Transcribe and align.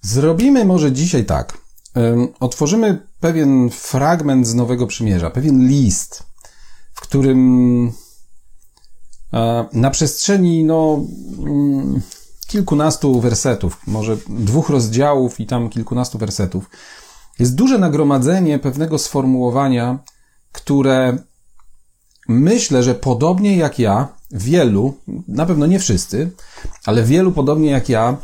Zrobimy 0.00 0.64
może 0.64 0.92
dzisiaj 0.92 1.24
tak. 1.24 1.58
Otworzymy 2.40 3.06
pewien 3.20 3.70
fragment 3.70 4.46
z 4.46 4.54
Nowego 4.54 4.86
Przymierza, 4.86 5.30
pewien 5.30 5.68
list, 5.68 6.22
w 6.94 7.00
którym 7.00 7.92
na 9.72 9.90
przestrzeni 9.90 10.64
no, 10.64 11.00
mm, 11.38 12.00
kilkunastu 12.46 13.20
wersetów, 13.20 13.86
może 13.86 14.16
dwóch 14.28 14.70
rozdziałów 14.70 15.40
i 15.40 15.46
tam 15.46 15.68
kilkunastu 15.68 16.18
wersetów, 16.18 16.70
jest 17.38 17.54
duże 17.54 17.78
nagromadzenie 17.78 18.58
pewnego 18.58 18.98
sformułowania, 18.98 19.98
które 20.52 21.18
myślę, 22.28 22.82
że 22.82 22.94
podobnie 22.94 23.56
jak 23.56 23.78
ja, 23.78 24.08
wielu, 24.30 24.94
na 25.28 25.46
pewno 25.46 25.66
nie 25.66 25.78
wszyscy, 25.78 26.30
ale 26.86 27.04
wielu 27.04 27.32
podobnie 27.32 27.70
jak 27.70 27.88
ja, 27.88 28.16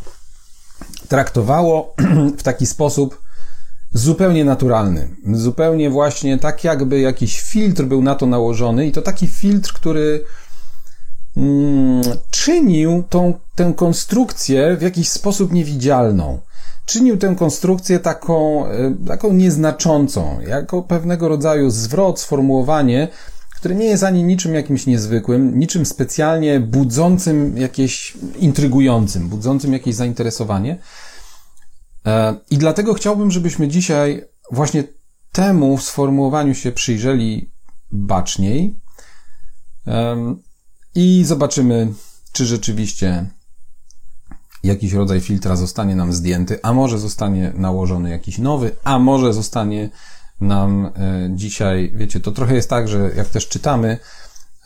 traktowało 1.09 1.95
w 2.39 2.43
taki 2.43 2.67
sposób 2.67 3.27
zupełnie 3.93 4.45
naturalny. 4.45 5.09
Zupełnie 5.33 5.91
właśnie 5.91 6.39
tak, 6.39 6.65
jakby 6.65 7.01
jakiś 7.01 7.41
filtr 7.41 7.85
był 7.85 8.03
na 8.03 8.15
to 8.15 8.27
nałożony, 8.27 8.87
i 8.87 8.93
to 8.93 9.03
taki 9.03 9.27
filtr, 9.27 9.73
który 9.73 10.25
mm, 11.37 12.03
czynił 12.31 13.05
tą, 13.11 13.35
tę 13.55 13.73
konstrukcję 13.77 14.77
w 14.77 14.83
jakiś 14.83 15.09
sposób 15.09 15.53
niewidzialną. 15.53 16.41
Czynił 16.87 17.17
tę 17.17 17.35
konstrukcję 17.39 17.99
taką, 17.99 18.67
e, 18.67 18.95
taką 19.07 19.33
nieznaczącą, 19.33 20.41
jako 20.41 20.83
pewnego 20.83 21.29
rodzaju 21.29 21.71
zwrot, 21.71 22.21
sformułowanie, 22.21 23.09
które 23.57 23.75
nie 23.75 23.87
jest 23.87 24.03
ani 24.03 24.25
niczym 24.25 24.55
jakimś 24.55 24.87
niezwykłym, 24.87 25.59
niczym 25.59 25.87
specjalnie 25.87 26.61
budzącym 26.61 27.59
jakieś, 27.59 28.15
intrygującym, 28.39 29.29
budzącym 29.29 29.73
jakieś 29.73 29.95
zainteresowanie. 29.95 30.79
E, 32.07 32.35
I 32.51 32.59
dlatego 32.59 32.95
chciałbym, 32.95 33.31
żebyśmy 33.31 33.69
dzisiaj 33.69 34.25
właśnie 34.51 34.85
temu 35.33 35.79
sformułowaniu 35.79 36.55
się 36.55 36.73
przyjrzeli 36.73 37.51
baczniej 37.93 38.81
i 40.95 41.25
zobaczymy, 41.25 41.93
czy 42.33 42.47
rzeczywiście 42.47 43.27
jakiś 44.65 44.93
rodzaj 44.93 45.21
filtra 45.21 45.57
zostanie 45.57 45.97
nam 45.97 46.13
zdjęty, 46.13 46.59
a 46.63 46.73
może 46.73 46.99
zostanie 46.99 47.53
nałożony 47.55 48.11
jakiś 48.11 48.39
nowy, 48.39 48.77
a 48.85 48.99
może 48.99 49.33
zostanie 49.33 49.91
nam 50.41 50.87
e, 50.87 50.91
dzisiaj, 51.35 51.93
wiecie, 51.95 52.21
to 52.21 52.33
trochę 52.33 52.55
jest 52.55 52.71
tak, 52.71 52.89
że 52.89 53.11
jak 53.17 53.29
też 53.29 53.49
czytamy, 53.49 53.99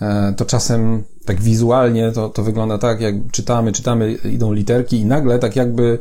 e, 0.01 0.35
to 0.37 0.45
czasem 0.45 1.05
tak 1.25 1.41
wizualnie 1.41 2.13
to, 2.13 2.29
to 2.29 2.43
wygląda 2.43 2.79
tak, 2.79 3.01
jak 3.01 3.15
czytamy, 3.33 3.73
czytamy, 3.73 4.13
idą 4.13 4.53
literki 4.53 5.01
i 5.01 5.05
nagle 5.05 5.39
tak 5.39 5.57
jakby 5.57 5.99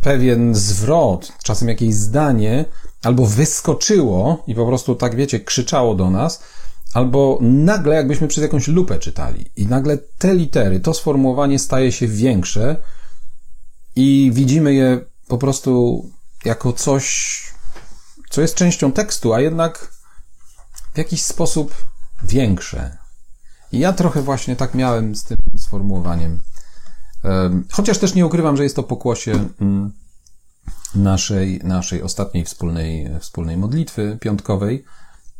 pewien 0.00 0.54
zwrot, 0.54 1.32
czasem 1.42 1.68
jakieś 1.68 1.94
zdanie 1.94 2.64
albo 3.02 3.26
wyskoczyło 3.26 4.44
i 4.46 4.54
po 4.54 4.66
prostu 4.66 4.94
tak, 4.94 5.16
wiecie, 5.16 5.40
krzyczało 5.40 5.94
do 5.94 6.10
nas, 6.10 6.42
albo 6.94 7.38
nagle 7.40 7.94
jakbyśmy 7.94 8.28
przez 8.28 8.42
jakąś 8.42 8.68
lupę 8.68 8.98
czytali 8.98 9.50
i 9.56 9.66
nagle 9.66 9.98
te 10.18 10.34
litery, 10.34 10.80
to 10.80 10.94
sformułowanie 10.94 11.58
staje 11.58 11.92
się 11.92 12.08
większe 12.08 12.76
i 13.96 14.30
widzimy 14.34 14.74
je 14.74 15.00
po 15.28 15.38
prostu 15.38 16.02
jako 16.44 16.72
coś, 16.72 17.36
co 18.30 18.40
jest 18.40 18.54
częścią 18.54 18.92
tekstu, 18.92 19.34
a 19.34 19.40
jednak 19.40 19.92
w 20.94 20.98
jakiś 20.98 21.22
sposób 21.22 21.74
większe. 22.22 22.96
I 23.72 23.78
ja 23.78 23.92
trochę 23.92 24.22
właśnie 24.22 24.56
tak 24.56 24.74
miałem 24.74 25.14
z 25.14 25.24
tym 25.24 25.36
sformułowaniem. 25.56 26.42
Chociaż 27.70 27.98
też 27.98 28.14
nie 28.14 28.26
ukrywam, 28.26 28.56
że 28.56 28.62
jest 28.62 28.76
to 28.76 28.82
pokłosie 28.82 29.32
mm, 29.60 29.92
naszej, 30.94 31.60
naszej 31.64 32.02
ostatniej 32.02 32.44
wspólnej, 32.44 33.10
wspólnej 33.20 33.56
modlitwy 33.56 34.18
piątkowej. 34.20 34.84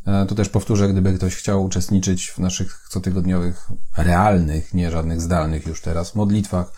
E, 0.06 0.26
to 0.26 0.34
też 0.34 0.48
powtórzę, 0.48 0.88
gdyby 0.88 1.12
ktoś 1.14 1.36
chciał 1.36 1.64
uczestniczyć 1.64 2.30
w 2.30 2.38
naszych 2.38 2.88
cotygodniowych, 2.90 3.68
realnych, 3.96 4.74
nie 4.74 4.90
żadnych 4.90 5.20
zdalnych 5.20 5.66
już 5.66 5.80
teraz 5.80 6.14
modlitwach, 6.14 6.72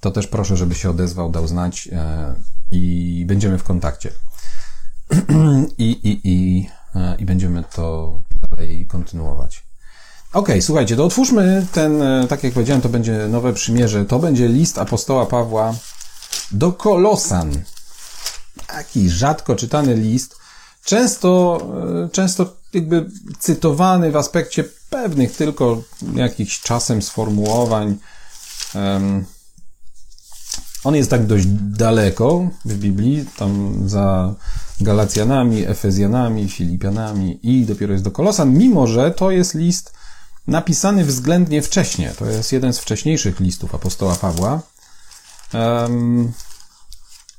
to 0.00 0.10
też 0.10 0.26
proszę, 0.26 0.56
żeby 0.56 0.74
się 0.74 0.90
odezwał, 0.90 1.30
dał 1.30 1.48
znać 1.48 1.88
e, 1.92 2.34
i 2.70 3.24
będziemy 3.28 3.58
w 3.58 3.64
kontakcie. 3.64 4.10
I, 5.78 5.90
i, 5.90 6.20
i, 6.24 6.68
e, 6.94 7.16
i 7.18 7.24
będziemy 7.24 7.64
to 7.74 8.22
dalej 8.50 8.86
kontynuować. 8.86 9.67
Ok, 10.32 10.48
słuchajcie, 10.60 10.96
to 10.96 11.04
otwórzmy 11.04 11.66
ten, 11.72 12.02
tak 12.28 12.44
jak 12.44 12.52
powiedziałem, 12.52 12.82
to 12.82 12.88
będzie 12.88 13.28
nowe 13.28 13.52
przymierze, 13.52 14.04
to 14.04 14.18
będzie 14.18 14.48
list 14.48 14.78
apostoła 14.78 15.26
Pawła 15.26 15.74
do 16.52 16.72
Kolosan. 16.72 17.62
Taki 18.66 19.10
rzadko 19.10 19.56
czytany 19.56 19.94
list, 19.94 20.36
często, 20.84 21.60
często 22.12 22.56
jakby 22.72 23.10
cytowany 23.38 24.10
w 24.10 24.16
aspekcie 24.16 24.64
pewnych 24.90 25.36
tylko 25.36 25.82
jakichś 26.14 26.60
czasem 26.60 27.02
sformułowań. 27.02 27.98
On 30.84 30.94
jest 30.94 31.10
tak 31.10 31.26
dość 31.26 31.46
daleko 31.56 32.48
w 32.64 32.74
Biblii, 32.74 33.26
tam 33.36 33.82
za 33.88 34.34
Galacjanami, 34.80 35.66
Efezjanami, 35.66 36.48
Filipianami 36.48 37.40
i 37.42 37.66
dopiero 37.66 37.92
jest 37.92 38.04
do 38.04 38.10
Kolosan, 38.10 38.52
mimo 38.52 38.86
że 38.86 39.10
to 39.10 39.30
jest 39.30 39.54
list 39.54 39.92
napisany 40.48 41.04
względnie 41.04 41.62
wcześnie. 41.62 42.14
To 42.18 42.26
jest 42.26 42.52
jeden 42.52 42.72
z 42.72 42.78
wcześniejszych 42.78 43.40
listów 43.40 43.74
apostoła 43.74 44.16
Pawła. 44.16 44.60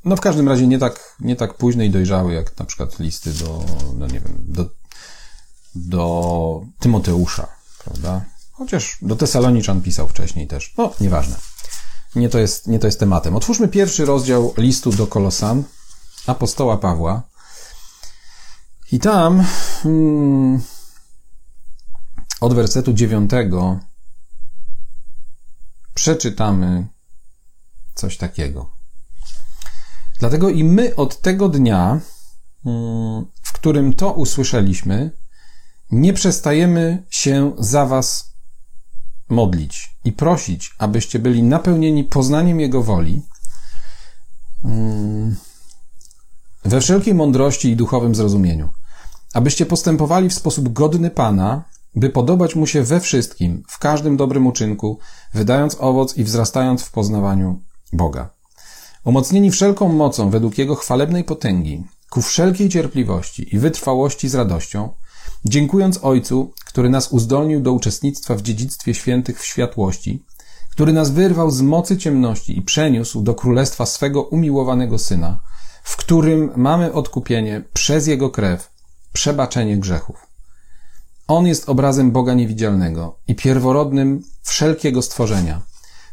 No 0.06 0.16
w 0.16 0.22
każdym 0.22 0.50
razie 0.50 0.68
nie 0.68 0.80
tak, 0.80 1.16
nie 1.19 1.36
tak 1.36 1.53
późny 1.53 1.86
i 1.86 1.90
dojrzały, 1.90 2.34
jak 2.34 2.59
na 2.59 2.66
przykład 2.66 3.00
listy 3.00 3.34
do, 3.34 3.66
no 3.98 4.08
nie 4.08 4.19
wiem, 4.19 4.36
do 4.48 4.69
do 5.75 6.62
Tymoteusza, 6.80 7.48
prawda? 7.84 8.25
Chociaż 8.52 8.98
do 9.02 9.16
Tesaloniczan 9.16 9.81
pisał 9.81 10.08
wcześniej 10.08 10.48
też. 10.48 10.74
No, 10.78 10.94
nieważne. 11.00 11.36
Nie 12.16 12.30
to 12.30 12.40
jest, 12.40 12.68
nie 12.68 12.80
to 12.80 12.88
jest 12.88 13.00
tematem. 13.00 13.36
Otwórzmy 13.36 13.68
pierwszy 13.68 14.06
rozdział 14.06 14.53
listu 14.58 14.92
do 14.92 15.08
Kolosan, 15.08 15.64
apostoła 16.28 16.78
Pawła. 16.78 17.22
I 18.92 19.00
tam 19.00 19.46
hmm, 19.84 20.62
od 22.41 22.53
wersetu 22.53 22.94
dziewiątego 22.94 23.79
przeczytamy 25.94 26.88
coś 27.95 28.17
takiego. 28.17 28.69
Dlatego 30.19 30.50
i 30.50 30.63
my 30.63 30.95
od 30.95 31.22
tego 31.22 31.50
dnia, 31.50 32.00
hmm, 32.63 33.25
w 33.41 33.53
którym 33.53 33.94
to 33.94 34.11
usłyszeliśmy, 34.11 35.11
nie 35.91 36.13
przestajemy 36.13 37.03
się 37.09 37.53
za 37.57 37.85
Was 37.85 38.33
modlić 39.29 39.97
i 40.03 40.11
prosić, 40.11 40.75
abyście 40.77 41.19
byli 41.19 41.44
napełnieni 41.44 42.03
poznaniem 42.03 42.59
Jego 42.59 42.83
woli 42.83 43.21
mm, 44.63 45.35
we 46.66 46.81
wszelkiej 46.81 47.13
mądrości 47.13 47.69
i 47.69 47.75
duchowym 47.75 48.16
zrozumieniu, 48.16 48.69
abyście 49.33 49.66
postępowali 49.66 50.29
w 50.29 50.33
sposób 50.33 50.73
godny 50.73 51.11
Pana, 51.11 51.63
by 51.95 52.09
podobać 52.09 52.55
Mu 52.55 52.67
się 52.67 52.83
we 52.83 53.00
wszystkim, 53.00 53.63
w 53.67 53.79
każdym 53.79 54.17
dobrym 54.17 54.47
uczynku, 54.47 55.00
wydając 55.33 55.77
owoc 55.79 56.17
i 56.17 56.23
wzrastając 56.23 56.83
w 56.83 56.91
poznawaniu 56.91 57.61
Boga. 57.94 58.29
Umocnieni 59.05 59.51
wszelką 59.51 59.89
mocą 59.89 60.29
według 60.29 60.57
Jego 60.57 60.75
chwalebnej 60.75 61.23
potęgi, 61.23 61.83
ku 62.09 62.22
wszelkiej 62.22 62.69
cierpliwości 62.69 63.55
i 63.55 63.59
wytrwałości 63.59 64.29
z 64.29 64.35
radością, 64.35 64.89
Dziękując 65.45 66.00
Ojcu, 66.03 66.53
który 66.66 66.89
nas 66.89 67.11
uzdolnił 67.11 67.61
do 67.61 67.73
uczestnictwa 67.73 68.35
w 68.35 68.41
dziedzictwie 68.41 68.94
świętych 68.94 69.39
w 69.41 69.45
światłości, 69.45 70.25
który 70.71 70.94
nas 70.94 71.11
wyrwał 71.11 71.51
z 71.51 71.61
mocy 71.61 71.97
ciemności 71.97 72.57
i 72.57 72.61
przeniósł 72.61 73.21
do 73.21 73.35
królestwa 73.35 73.85
swego 73.85 74.24
umiłowanego 74.24 74.97
Syna, 74.97 75.39
w 75.83 75.97
którym 75.97 76.51
mamy 76.56 76.94
odkupienie 76.94 77.63
przez 77.74 78.07
Jego 78.07 78.30
krew, 78.30 78.71
przebaczenie 79.13 79.77
grzechów. 79.77 80.29
On 81.30 81.48
jest 81.48 81.70
obrazem 81.70 82.12
Boga 82.12 82.34
niewidzialnego 82.34 83.16
i 83.28 83.36
pierworodnym 83.36 84.24
wszelkiego 84.42 85.02
stworzenia. 85.02 85.62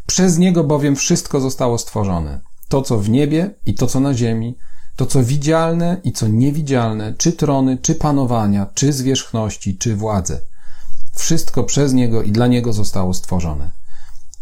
Przez 0.06 0.38
Niego 0.38 0.64
bowiem 0.64 0.96
wszystko 0.96 1.40
zostało 1.40 1.78
stworzone. 1.78 2.40
To, 2.68 2.82
co 2.82 2.98
w 2.98 3.08
niebie 3.08 3.54
i 3.66 3.74
to, 3.74 3.86
co 3.86 4.00
na 4.00 4.14
ziemi, 4.14 4.58
to, 4.96 5.06
co 5.06 5.24
widzialne 5.24 6.00
i 6.04 6.12
co 6.12 6.28
niewidzialne, 6.28 7.14
czy 7.18 7.32
trony, 7.32 7.78
czy 7.82 7.94
panowania, 7.94 8.66
czy 8.74 8.92
zwierzchności, 8.92 9.78
czy 9.78 9.96
władze. 9.96 10.40
Wszystko 11.14 11.64
przez 11.64 11.92
Niego 11.92 12.22
i 12.22 12.32
dla 12.32 12.46
Niego 12.46 12.72
zostało 12.72 13.14
stworzone. 13.14 13.70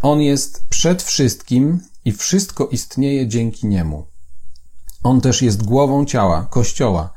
On 0.03 0.21
jest 0.21 0.65
przed 0.69 1.03
wszystkim 1.03 1.81
i 2.05 2.13
wszystko 2.13 2.67
istnieje 2.67 3.29
dzięki 3.29 3.67
Niemu. 3.67 4.07
On 5.03 5.21
też 5.21 5.43
jest 5.43 5.63
głową 5.63 6.05
ciała, 6.05 6.47
Kościoła. 6.51 7.13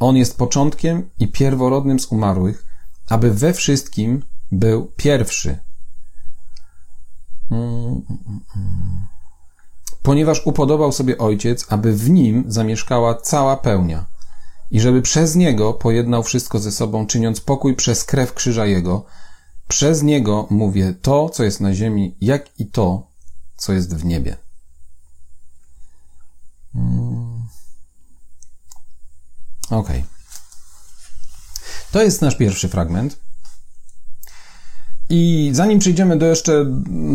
On 0.00 0.16
jest 0.16 0.36
początkiem 0.36 1.10
i 1.18 1.28
pierworodnym 1.28 2.00
z 2.00 2.06
umarłych, 2.06 2.63
aby 3.08 3.30
we 3.30 3.52
wszystkim 3.52 4.22
był 4.52 4.92
pierwszy. 4.96 5.58
Mm, 7.50 7.62
mm, 7.64 8.40
mm, 8.56 9.06
ponieważ 10.02 10.46
upodobał 10.46 10.92
sobie 10.92 11.18
Ojciec, 11.18 11.66
aby 11.68 11.96
w 11.96 12.10
nim 12.10 12.44
zamieszkała 12.48 13.14
cała 13.14 13.56
pełnia 13.56 14.14
i 14.70 14.80
żeby 14.80 15.02
przez 15.02 15.34
niego 15.34 15.74
pojednał 15.74 16.22
wszystko 16.22 16.58
ze 16.58 16.72
sobą, 16.72 17.06
czyniąc 17.06 17.40
pokój 17.40 17.76
przez 17.76 18.04
krew 18.04 18.34
krzyża 18.34 18.66
jego. 18.66 19.04
Przez 19.68 20.02
niego 20.02 20.46
mówię 20.50 20.94
to, 21.02 21.28
co 21.28 21.44
jest 21.44 21.60
na 21.60 21.74
ziemi, 21.74 22.16
jak 22.20 22.60
i 22.60 22.66
to, 22.66 23.06
co 23.56 23.72
jest 23.72 23.96
w 23.96 24.04
niebie. 24.04 24.36
Hmm. 26.72 27.42
Ok. 29.70 29.88
To 31.94 32.02
jest 32.02 32.22
nasz 32.22 32.36
pierwszy 32.36 32.68
fragment. 32.68 33.18
I 35.10 35.50
zanim 35.52 35.78
przejdziemy 35.78 36.18
do 36.18 36.26
jeszcze 36.26 36.66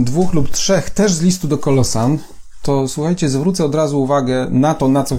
dwóch 0.04 0.34
lub 0.34 0.50
trzech, 0.50 0.90
też 0.90 1.14
z 1.14 1.22
listu 1.22 1.48
do 1.48 1.58
Kolosan, 1.58 2.18
to 2.62 2.88
słuchajcie, 2.88 3.30
zwrócę 3.30 3.66
od 3.66 3.76
razu 3.76 4.02
uwagę 4.02 4.48
na 4.52 4.74
to, 4.74 4.88
na 4.88 5.04
co 5.04 5.18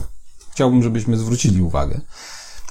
chciałbym, 0.53 0.83
żebyśmy 0.83 1.17
zwrócili 1.17 1.63
uwagę. 1.63 2.01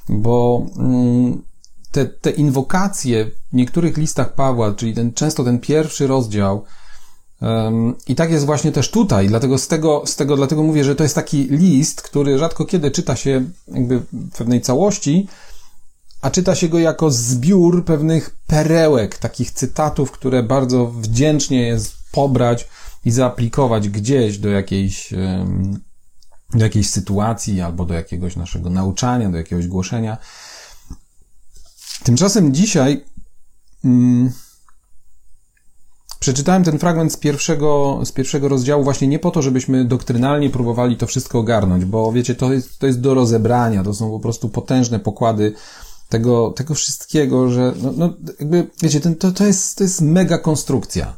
Bo 0.10 0.66
mm, 0.78 1.44
te, 1.92 2.06
te 2.06 2.30
inwokacje 2.30 3.26
w 3.26 3.56
niektórych 3.56 3.98
listach 3.98 4.34
Pawła, 4.34 4.74
czyli 4.74 4.94
ten, 4.94 5.14
często 5.14 5.44
ten 5.44 5.60
pierwszy 5.60 6.08
rozdział, 6.08 6.64
um, 7.42 7.96
i 8.08 8.16
tak 8.16 8.32
jest 8.32 8.46
właśnie 8.46 8.72
też 8.72 8.92
tutaj, 8.92 9.28
dlatego 9.28 9.58
z 9.58 9.68
tego, 9.68 10.04
z 10.06 10.16
tego, 10.16 10.36
dlatego 10.36 10.64
mówię, 10.64 10.84
że 10.84 10.96
to 10.96 11.04
jest 11.04 11.16
taki 11.16 11.44
list, 11.44 12.02
który 12.02 12.38
rzadko 12.38 12.66
kiedy 12.66 12.92
czyta 12.92 13.16
się 13.16 13.46
jakby 13.68 14.00
w 14.00 14.38
pewnej 14.38 14.62
całości, 14.62 15.28
a 16.22 16.32
czyta 16.32 16.56
się 16.56 16.70
go 16.70 16.80
jako 16.80 17.12
zbiór 17.12 17.86
pewnych 17.86 18.36
perełek, 18.48 19.18
takich 19.18 19.52
cytatów, 19.52 20.12
które 20.12 20.44
bardzo 20.44 20.88
wdzięcznie 20.88 21.62
jest 21.62 21.96
pobrać 22.12 22.68
i 23.06 23.12
zaaplikować 23.12 23.90
gdzieś 23.90 24.38
do 24.38 24.50
jakiejś, 24.50 25.14
do 26.54 26.64
jakiejś 26.64 26.90
sytuacji 26.90 27.62
albo 27.62 27.86
do 27.86 27.94
jakiegoś 27.94 28.36
naszego 28.36 28.70
nauczania, 28.70 29.30
do 29.30 29.38
jakiegoś 29.38 29.68
głoszenia. 29.68 30.18
Tymczasem 32.04 32.54
dzisiaj 32.54 33.06
mm, 33.86 34.32
przeczytałem 36.20 36.64
ten 36.64 36.80
fragment 36.80 37.14
z 37.14 37.18
pierwszego, 37.18 38.00
z 38.06 38.12
pierwszego 38.12 38.48
rozdziału 38.48 38.84
właśnie 38.84 39.08
nie 39.08 39.20
po 39.20 39.32
to, 39.32 39.42
żebyśmy 39.42 39.86
doktrynalnie 39.86 40.50
próbowali 40.50 40.98
to 40.98 41.08
wszystko 41.08 41.40
ogarnąć, 41.40 41.86
bo 41.86 42.12
wiecie, 42.12 42.36
to 42.36 42.54
jest, 42.54 42.80
to 42.80 42.88
jest 42.88 43.02
do 43.02 43.14
rozebrania, 43.14 43.84
to 43.84 43.94
są 43.94 44.12
po 44.12 44.20
prostu 44.20 44.50
potężne 44.50 45.00
pokłady 45.00 45.54
tego, 46.10 46.52
tego 46.52 46.74
wszystkiego, 46.74 47.50
że 47.50 47.74
no, 47.82 47.94
no 47.98 48.14
jakby, 48.40 48.68
wiecie, 48.82 49.02
ten, 49.02 49.16
to, 49.16 49.32
to, 49.32 49.46
jest, 49.46 49.78
to 49.78 49.84
jest 49.84 50.02
mega 50.02 50.38
konstrukcja, 50.38 51.16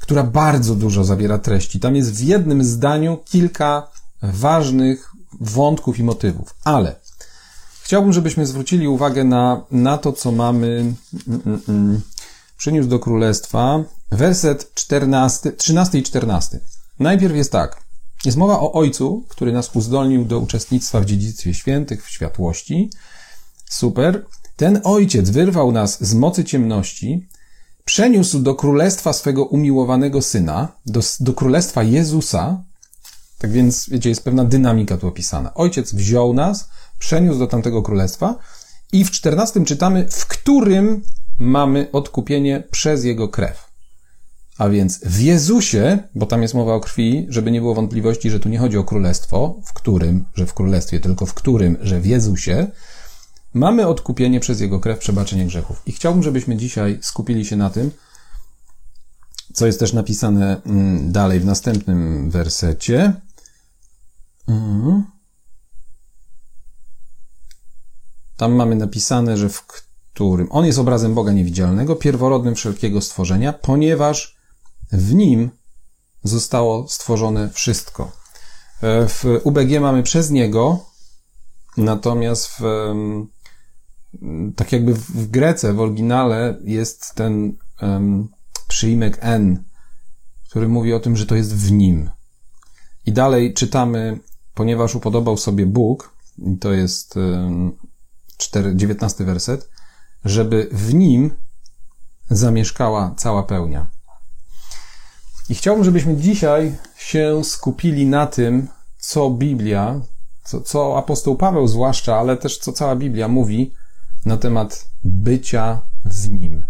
która 0.00 0.22
bardzo 0.22 0.74
dużo 0.74 1.04
zawiera 1.04 1.38
treści. 1.38 1.80
Tam 1.80 1.96
jest 1.96 2.12
w 2.12 2.20
jednym 2.20 2.64
zdaniu 2.64 3.18
kilka 3.24 3.90
ważnych 4.22 5.12
wątków 5.40 5.98
i 5.98 6.02
motywów, 6.02 6.54
ale 6.64 6.94
chciałbym, 7.82 8.12
żebyśmy 8.12 8.46
zwrócili 8.46 8.88
uwagę 8.88 9.24
na, 9.24 9.64
na 9.70 9.98
to, 9.98 10.12
co 10.12 10.32
mamy 10.32 10.66
mm, 11.26 11.42
mm, 11.46 11.60
mm 11.68 12.00
przyniósł 12.56 12.88
do 12.88 12.98
królestwa, 12.98 13.84
werset 14.10 14.74
14, 14.74 15.52
13 15.52 15.98
i 15.98 16.02
14. 16.02 16.60
Najpierw 16.98 17.36
jest 17.36 17.52
tak. 17.52 17.80
Jest 18.24 18.36
mowa 18.36 18.60
o 18.60 18.72
Ojcu, 18.72 19.24
który 19.28 19.52
nas 19.52 19.70
uzdolnił 19.76 20.24
do 20.24 20.38
uczestnictwa 20.38 21.00
w 21.00 21.04
dziedzictwie 21.04 21.54
świętych, 21.54 22.06
w 22.06 22.10
światłości, 22.10 22.90
Super. 23.70 24.26
Ten 24.56 24.80
ojciec 24.84 25.30
wyrwał 25.30 25.72
nas 25.72 26.04
z 26.04 26.14
mocy 26.14 26.44
ciemności, 26.44 27.28
przeniósł 27.84 28.38
do 28.38 28.54
królestwa 28.54 29.12
swego 29.12 29.44
umiłowanego 29.44 30.22
syna, 30.22 30.68
do, 30.86 31.00
do 31.20 31.32
królestwa 31.32 31.82
Jezusa. 31.82 32.64
Tak 33.38 33.52
więc, 33.52 33.88
wiecie, 33.88 34.08
jest 34.08 34.24
pewna 34.24 34.44
dynamika 34.44 34.96
tu 34.96 35.08
opisana. 35.08 35.54
Ojciec 35.54 35.94
wziął 35.94 36.34
nas, 36.34 36.68
przeniósł 36.98 37.38
do 37.38 37.46
tamtego 37.46 37.82
królestwa 37.82 38.38
i 38.92 39.04
w 39.04 39.10
czternastym 39.10 39.64
czytamy, 39.64 40.06
w 40.10 40.26
którym 40.26 41.02
mamy 41.38 41.88
odkupienie 41.92 42.62
przez 42.70 43.04
jego 43.04 43.28
krew. 43.28 43.66
A 44.58 44.68
więc 44.68 45.00
w 45.04 45.20
Jezusie, 45.20 45.98
bo 46.14 46.26
tam 46.26 46.42
jest 46.42 46.54
mowa 46.54 46.74
o 46.74 46.80
krwi, 46.80 47.26
żeby 47.28 47.50
nie 47.50 47.60
było 47.60 47.74
wątpliwości, 47.74 48.30
że 48.30 48.40
tu 48.40 48.48
nie 48.48 48.58
chodzi 48.58 48.78
o 48.78 48.84
królestwo, 48.84 49.60
w 49.64 49.72
którym, 49.72 50.24
że 50.34 50.46
w 50.46 50.54
królestwie, 50.54 51.00
tylko 51.00 51.26
w 51.26 51.34
którym, 51.34 51.76
że 51.80 52.00
w 52.00 52.06
Jezusie, 52.06 52.66
Mamy 53.56 53.86
odkupienie 53.86 54.40
przez 54.40 54.60
Jego 54.60 54.80
krew, 54.80 54.98
przebaczenie 54.98 55.46
grzechów. 55.46 55.82
I 55.86 55.92
chciałbym, 55.92 56.22
żebyśmy 56.22 56.56
dzisiaj 56.56 56.98
skupili 57.02 57.44
się 57.44 57.56
na 57.56 57.70
tym, 57.70 57.90
co 59.54 59.66
jest 59.66 59.80
też 59.80 59.92
napisane 59.92 60.62
mm, 60.62 61.12
dalej 61.12 61.40
w 61.40 61.44
następnym 61.44 62.30
wersecie. 62.30 63.12
Mhm. 64.48 65.04
Tam 68.36 68.52
mamy 68.52 68.76
napisane, 68.76 69.36
że 69.36 69.48
w 69.48 69.66
którym 69.66 70.48
on 70.50 70.66
jest 70.66 70.78
obrazem 70.78 71.14
Boga 71.14 71.32
niewidzialnego, 71.32 71.96
pierworodnym 71.96 72.54
wszelkiego 72.54 73.00
stworzenia, 73.00 73.52
ponieważ 73.52 74.36
w 74.92 75.14
nim 75.14 75.50
zostało 76.24 76.88
stworzone 76.88 77.50
wszystko. 77.50 78.12
E, 78.82 79.08
w 79.08 79.24
UBG 79.44 79.80
mamy 79.80 80.02
przez 80.02 80.30
niego, 80.30 80.84
natomiast 81.76 82.48
w 82.48 82.62
tak 84.56 84.72
jakby 84.72 84.94
w 84.94 85.30
Grece, 85.30 85.72
w 85.72 85.80
oryginale 85.80 86.58
jest 86.64 87.14
ten 87.14 87.56
um, 87.82 88.28
przyimek 88.68 89.18
N, 89.20 89.64
który 90.50 90.68
mówi 90.68 90.92
o 90.92 91.00
tym, 91.00 91.16
że 91.16 91.26
to 91.26 91.34
jest 91.34 91.56
w 91.56 91.72
nim. 91.72 92.10
I 93.06 93.12
dalej 93.12 93.54
czytamy, 93.54 94.18
ponieważ 94.54 94.94
upodobał 94.94 95.36
sobie 95.36 95.66
Bóg, 95.66 96.16
i 96.38 96.58
to 96.58 96.72
jest 96.72 97.16
um, 97.16 97.72
4, 98.36 98.76
19 98.76 99.24
werset, 99.24 99.70
żeby 100.24 100.68
w 100.72 100.94
nim 100.94 101.30
zamieszkała 102.30 103.14
cała 103.16 103.42
pełnia. 103.42 103.86
I 105.48 105.54
chciałbym, 105.54 105.84
żebyśmy 105.84 106.16
dzisiaj 106.16 106.78
się 106.96 107.44
skupili 107.44 108.06
na 108.06 108.26
tym, 108.26 108.68
co 108.98 109.30
Biblia, 109.30 110.00
co, 110.44 110.60
co 110.60 110.98
apostoł 110.98 111.36
Paweł 111.36 111.68
zwłaszcza, 111.68 112.16
ale 112.16 112.36
też 112.36 112.58
co 112.58 112.72
cała 112.72 112.96
Biblia 112.96 113.28
mówi 113.28 113.74
na 114.26 114.36
temat 114.36 114.90
bycia 115.04 115.80
w 116.04 116.28
Nim, 116.28 116.64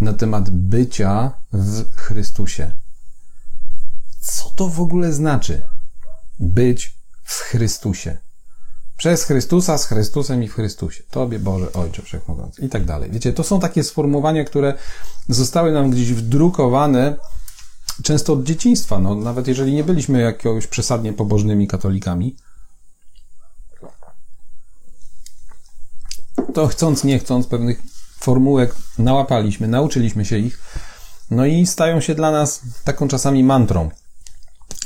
na 0.00 0.12
temat 0.12 0.50
bycia 0.50 1.32
w 1.52 1.96
Chrystusie. 1.96 2.74
Co 4.20 4.50
to 4.50 4.68
w 4.68 4.80
ogóle 4.80 5.12
znaczy 5.12 5.62
być 6.40 6.98
w 7.22 7.40
Chrystusie? 7.40 8.18
Przez 8.96 9.24
Chrystusa, 9.24 9.78
z 9.78 9.86
Chrystusem 9.86 10.42
i 10.42 10.48
w 10.48 10.54
Chrystusie. 10.54 11.02
Tobie, 11.10 11.38
Boże, 11.38 11.72
Ojcze 11.72 12.02
Wszechmogący. 12.02 12.62
I 12.62 12.68
tak 12.68 12.84
dalej. 12.84 13.10
Wiecie, 13.10 13.32
to 13.32 13.44
są 13.44 13.60
takie 13.60 13.84
sformułowania, 13.84 14.44
które 14.44 14.74
zostały 15.28 15.72
nam 15.72 15.90
gdzieś 15.90 16.12
wdrukowane 16.12 17.16
często 18.02 18.32
od 18.32 18.44
dzieciństwa. 18.44 18.98
No, 18.98 19.14
nawet 19.14 19.48
jeżeli 19.48 19.74
nie 19.74 19.84
byliśmy 19.84 20.20
jakiegoś 20.20 20.66
przesadnie 20.66 21.12
pobożnymi 21.12 21.68
katolikami, 21.68 22.36
to 26.54 26.66
chcąc, 26.66 27.04
nie 27.04 27.18
chcąc, 27.18 27.46
pewnych 27.46 27.82
formułek 28.20 28.74
nałapaliśmy, 28.98 29.68
nauczyliśmy 29.68 30.24
się 30.24 30.38
ich, 30.38 30.60
no 31.30 31.46
i 31.46 31.66
stają 31.66 32.00
się 32.00 32.14
dla 32.14 32.30
nas 32.30 32.60
taką 32.84 33.08
czasami 33.08 33.44
mantrą. 33.44 33.90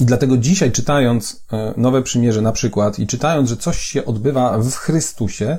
I 0.01 0.05
dlatego 0.05 0.37
dzisiaj 0.37 0.73
czytając 0.73 1.43
e, 1.53 1.75
Nowe 1.77 2.03
Przymierze 2.03 2.43
na 2.43 2.53
przykład 2.53 2.99
i 2.99 3.07
czytając, 3.07 3.49
że 3.49 3.57
coś 3.57 3.79
się 3.79 4.05
odbywa 4.05 4.59
w 4.59 4.75
Chrystusie, 4.75 5.59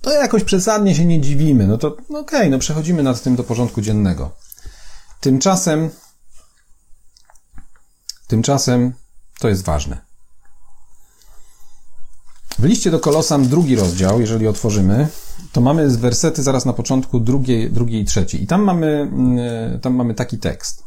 to 0.00 0.12
jakoś 0.12 0.44
przesadnie 0.44 0.94
się 0.94 1.04
nie 1.04 1.20
dziwimy. 1.20 1.66
No 1.66 1.78
to 1.78 1.96
no 2.10 2.18
okej, 2.18 2.38
okay, 2.40 2.50
no 2.50 2.58
przechodzimy 2.58 3.02
nad 3.02 3.22
tym 3.22 3.36
do 3.36 3.44
porządku 3.44 3.80
dziennego. 3.80 4.30
Tymczasem, 5.20 5.90
tymczasem 8.26 8.92
to 9.40 9.48
jest 9.48 9.64
ważne. 9.64 10.09
W 12.60 12.64
liście 12.64 12.90
do 12.90 13.00
Kolosan 13.00 13.48
drugi 13.48 13.76
rozdział, 13.76 14.20
jeżeli 14.20 14.46
otworzymy, 14.46 15.08
to 15.52 15.60
mamy 15.60 15.90
z 15.90 15.96
wersety 15.96 16.42
zaraz 16.42 16.64
na 16.66 16.72
początku 16.72 17.20
drugiej, 17.20 17.70
drugiej 17.70 18.02
i 18.02 18.04
trzeciej. 18.04 18.42
I 18.42 18.46
tam 18.46 18.62
mamy, 18.62 18.86
mm, 18.86 19.80
tam 19.80 19.94
mamy 19.94 20.14
taki 20.14 20.38
tekst. 20.38 20.84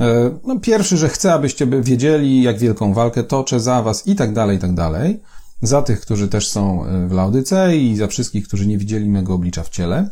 E, 0.00 0.30
no, 0.44 0.60
pierwszy, 0.60 0.96
że 0.96 1.08
chcę, 1.08 1.32
abyście 1.34 1.66
wiedzieli, 1.66 2.42
jak 2.42 2.58
wielką 2.58 2.94
walkę 2.94 3.22
toczę 3.24 3.60
za 3.60 3.82
was 3.82 4.06
i 4.06 4.16
tak 4.16 4.32
dalej, 4.32 4.56
i 4.56 4.60
tak 4.60 4.74
dalej. 4.74 5.20
Za 5.62 5.82
tych, 5.82 6.00
którzy 6.00 6.28
też 6.28 6.48
są 6.48 6.86
e, 6.86 7.08
w 7.08 7.12
Laodycei 7.12 7.90
i 7.90 7.96
za 7.96 8.06
wszystkich, 8.06 8.48
którzy 8.48 8.66
nie 8.66 8.78
widzieli 8.78 9.08
mego 9.08 9.34
oblicza 9.34 9.62
w 9.62 9.68
ciele. 9.68 10.10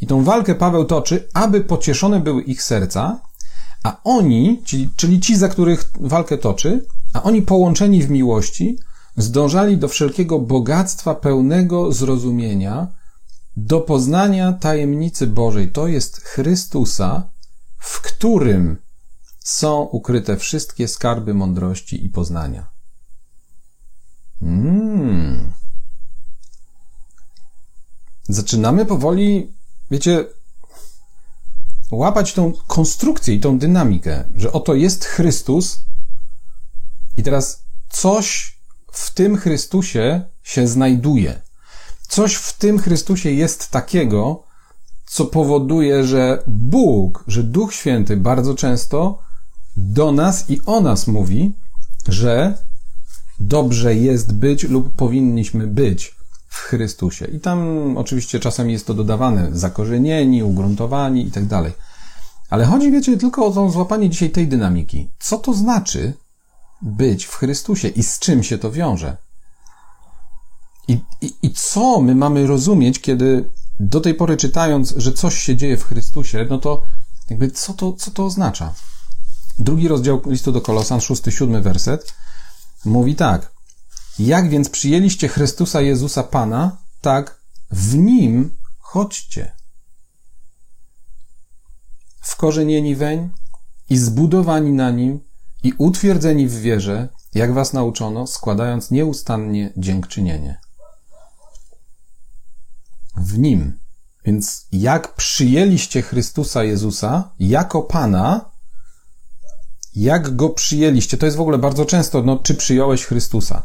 I 0.00 0.06
tą 0.06 0.24
walkę 0.24 0.54
Paweł 0.54 0.84
toczy, 0.84 1.28
aby 1.34 1.60
pocieszone 1.60 2.20
były 2.20 2.42
ich 2.42 2.62
serca, 2.62 3.20
a 3.84 4.00
oni, 4.04 4.62
czyli, 4.64 4.90
czyli 4.96 5.20
ci, 5.20 5.36
za 5.36 5.48
których 5.48 5.90
walkę 6.00 6.38
toczy, 6.38 6.86
a 7.12 7.22
oni 7.22 7.42
połączeni 7.42 8.02
w 8.02 8.10
miłości, 8.10 8.78
zdążali 9.18 9.78
do 9.78 9.88
wszelkiego 9.88 10.38
bogactwa 10.38 11.14
pełnego 11.14 11.92
zrozumienia, 11.92 12.88
do 13.56 13.80
poznania 13.80 14.52
tajemnicy 14.52 15.26
Bożej. 15.26 15.72
To 15.72 15.88
jest 15.88 16.20
Chrystusa, 16.20 17.30
w 17.78 18.00
którym 18.00 18.76
są 19.38 19.82
ukryte 19.82 20.36
wszystkie 20.36 20.88
skarby 20.88 21.34
mądrości 21.34 22.04
i 22.06 22.08
poznania. 22.08 22.70
Mm. 24.42 25.52
Zaczynamy 28.28 28.86
powoli, 28.86 29.52
wiecie, 29.90 30.24
łapać 31.90 32.34
tą 32.34 32.52
konstrukcję 32.66 33.34
i 33.34 33.40
tą 33.40 33.58
dynamikę, 33.58 34.24
że 34.36 34.52
oto 34.52 34.74
jest 34.74 35.04
Chrystus 35.04 35.78
i 37.16 37.22
teraz 37.22 37.64
coś 37.88 38.57
w 38.92 39.14
tym 39.14 39.36
Chrystusie 39.36 40.22
się 40.42 40.68
znajduje. 40.68 41.42
Coś 42.08 42.34
w 42.34 42.58
tym 42.58 42.78
Chrystusie 42.78 43.30
jest 43.30 43.70
takiego, 43.70 44.42
co 45.06 45.24
powoduje, 45.24 46.04
że 46.04 46.42
Bóg, 46.46 47.24
że 47.26 47.42
Duch 47.42 47.74
Święty 47.74 48.16
bardzo 48.16 48.54
często 48.54 49.18
do 49.76 50.12
nas 50.12 50.50
i 50.50 50.60
o 50.66 50.80
nas 50.80 51.06
mówi, 51.06 51.52
że 52.08 52.58
dobrze 53.40 53.94
jest 53.94 54.32
być 54.32 54.64
lub 54.64 54.94
powinniśmy 54.94 55.66
być 55.66 56.14
w 56.48 56.56
Chrystusie. 56.56 57.24
I 57.26 57.40
tam 57.40 57.58
oczywiście 57.96 58.40
czasem 58.40 58.70
jest 58.70 58.86
to 58.86 58.94
dodawane 58.94 59.48
zakorzenieni, 59.52 60.42
ugruntowani 60.42 61.26
i 61.26 61.30
tak 61.30 61.46
dalej. 61.46 61.72
Ale 62.50 62.64
chodzi, 62.64 62.92
wiecie, 62.92 63.16
tylko 63.16 63.46
o 63.46 63.70
złapanie 63.70 64.10
dzisiaj 64.10 64.30
tej 64.30 64.48
dynamiki. 64.48 65.08
Co 65.18 65.38
to 65.38 65.54
znaczy 65.54 66.12
być 66.82 67.24
w 67.24 67.34
Chrystusie 67.34 67.88
i 67.88 68.02
z 68.02 68.18
czym 68.18 68.42
się 68.42 68.58
to 68.58 68.72
wiąże? 68.72 69.16
I, 70.88 71.00
i, 71.20 71.34
I 71.42 71.52
co 71.52 72.00
my 72.00 72.14
mamy 72.14 72.46
rozumieć, 72.46 73.00
kiedy 73.00 73.50
do 73.80 74.00
tej 74.00 74.14
pory 74.14 74.36
czytając, 74.36 74.94
że 74.96 75.12
coś 75.12 75.38
się 75.38 75.56
dzieje 75.56 75.76
w 75.76 75.84
Chrystusie, 75.84 76.46
no 76.50 76.58
to 76.58 76.82
jakby 77.30 77.50
co 77.50 77.74
to, 77.74 77.92
co 77.92 78.10
to 78.10 78.24
oznacza? 78.24 78.74
Drugi 79.58 79.88
rozdział 79.88 80.22
listu 80.26 80.52
do 80.52 80.60
Kolosan, 80.60 81.00
szósty, 81.00 81.32
siódmy 81.32 81.62
werset, 81.62 82.14
mówi 82.84 83.14
tak. 83.14 83.52
Jak 84.18 84.48
więc 84.48 84.68
przyjęliście 84.68 85.28
Chrystusa 85.28 85.80
Jezusa 85.80 86.22
Pana, 86.22 86.76
tak 87.00 87.40
w 87.70 87.94
Nim 87.94 88.56
chodźcie. 88.78 89.52
Wkorzenieni 92.20 92.96
weń 92.96 93.30
i 93.90 93.98
zbudowani 93.98 94.72
na 94.72 94.90
Nim 94.90 95.20
i 95.62 95.72
utwierdzeni 95.78 96.48
w 96.48 96.60
wierze, 96.60 97.08
jak 97.34 97.54
was 97.54 97.72
nauczono, 97.72 98.26
składając 98.26 98.90
nieustannie 98.90 99.72
dziękczynienie 99.76 100.60
w 103.16 103.38
nim. 103.38 103.78
Więc 104.24 104.66
jak 104.72 105.14
przyjęliście 105.14 106.02
Chrystusa 106.02 106.64
Jezusa 106.64 107.30
jako 107.38 107.82
Pana, 107.82 108.50
jak 109.94 110.36
go 110.36 110.50
przyjęliście? 110.50 111.16
To 111.16 111.26
jest 111.26 111.38
w 111.38 111.40
ogóle 111.40 111.58
bardzo 111.58 111.84
często, 111.84 112.22
no, 112.22 112.38
czy 112.38 112.54
przyjąłeś 112.54 113.04
Chrystusa? 113.04 113.62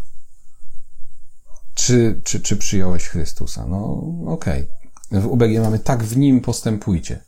Czy, 1.73 2.21
czy, 2.23 2.39
czy 2.39 2.57
przyjąłeś 2.57 3.07
Chrystusa? 3.07 3.65
No, 3.67 4.03
okej. 4.27 4.69
Okay. 5.09 5.21
W 5.21 5.27
UBG 5.27 5.59
mamy 5.61 5.79
tak 5.79 6.03
w 6.03 6.17
nim 6.17 6.41
postępujcie. 6.41 7.23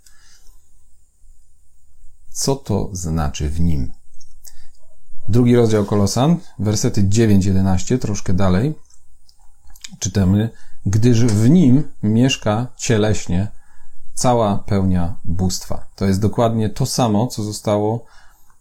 Co 2.32 2.56
to 2.56 2.90
znaczy 2.94 3.50
w 3.50 3.60
nim? 3.60 3.94
Drugi 5.30 5.56
rozdział 5.56 5.86
Kolosan, 5.86 6.38
wersety 6.60 7.04
9-11, 7.04 8.00
troszkę 8.00 8.34
dalej, 8.34 8.74
czytamy, 10.00 10.50
gdyż 10.86 11.26
w 11.26 11.50
nim 11.50 11.84
mieszka 12.04 12.68
cieleśnie 12.78 13.48
cała 14.14 14.58
pełnia 14.58 15.16
bóstwa. 15.24 15.88
To 15.96 16.06
jest 16.06 16.22
dokładnie 16.22 16.70
to 16.70 16.86
samo, 16.86 17.28
co 17.28 17.44
zostało 17.44 18.06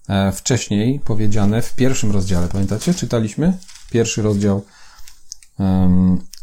e, 0.09 0.33
wcześniej 0.33 1.01
powiedziane 1.01 1.63
w 1.63 1.75
pierwszym 1.75 2.13
rozdziale. 2.13 2.49
Pamiętacie? 2.49 2.95
Czytaliśmy 2.95 3.59
pierwszy 3.91 4.23
rozdział 4.23 4.63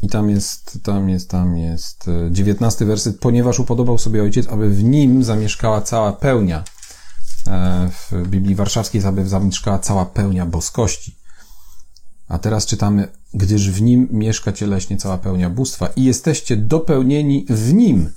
i 0.02 0.08
tam 0.08 0.30
jest, 0.30 0.78
tam 0.82 1.08
jest, 1.08 1.30
tam 1.30 1.58
jest 1.58 2.08
e, 2.08 2.32
dziewiętnasty 2.32 2.84
werset. 2.84 3.18
Ponieważ 3.18 3.60
upodobał 3.60 3.98
sobie 3.98 4.22
ojciec, 4.22 4.48
aby 4.48 4.70
w 4.70 4.84
nim 4.84 5.24
zamieszkała 5.24 5.80
cała 5.80 6.12
pełnia. 6.12 6.64
E, 7.46 7.90
w 7.90 8.28
Biblii 8.28 8.54
Warszawskiej, 8.54 9.02
zamieszkała 9.24 9.78
cała 9.78 10.06
pełnia 10.06 10.46
boskości. 10.46 11.16
A 12.28 12.38
teraz 12.38 12.66
czytamy, 12.66 13.08
gdyż 13.34 13.70
w 13.70 13.82
nim 13.82 14.08
mieszka 14.10 14.52
cieleśnie 14.52 14.96
cała 14.96 15.18
pełnia 15.18 15.50
bóstwa 15.50 15.86
i 15.86 16.04
jesteście 16.04 16.56
dopełnieni 16.56 17.46
w 17.48 17.74
nim, 17.74 18.10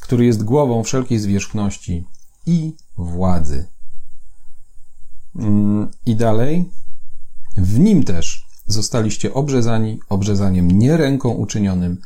który 0.00 0.26
jest 0.26 0.44
głową 0.44 0.82
wszelkiej 0.82 1.18
zwierzchności 1.18 2.06
i 2.46 2.76
władzy. 2.96 3.66
Mm, 5.36 5.90
I 6.06 6.16
dalej, 6.16 6.70
w 7.56 7.78
nim 7.78 8.04
też 8.04 8.46
zostaliście 8.66 9.34
obrzezani 9.34 10.00
obrzezaniem 10.08 10.70
nie 10.70 10.96
ręką 10.96 11.28
uczynionym, 11.28 12.00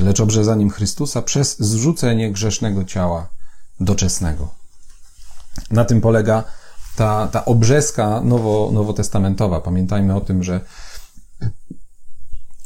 lecz 0.00 0.20
obrzezaniem 0.20 0.70
Chrystusa 0.70 1.22
przez 1.22 1.58
zrzucenie 1.58 2.32
grzesznego 2.32 2.84
ciała 2.84 3.28
doczesnego. 3.80 4.59
Na 5.70 5.84
tym 5.84 6.00
polega 6.00 6.44
ta, 6.96 7.28
ta 7.28 7.44
obrzeska 7.44 8.20
nowo, 8.20 8.70
nowotestamentowa. 8.72 9.60
Pamiętajmy 9.60 10.16
o 10.16 10.20
tym, 10.20 10.42
że 10.42 10.60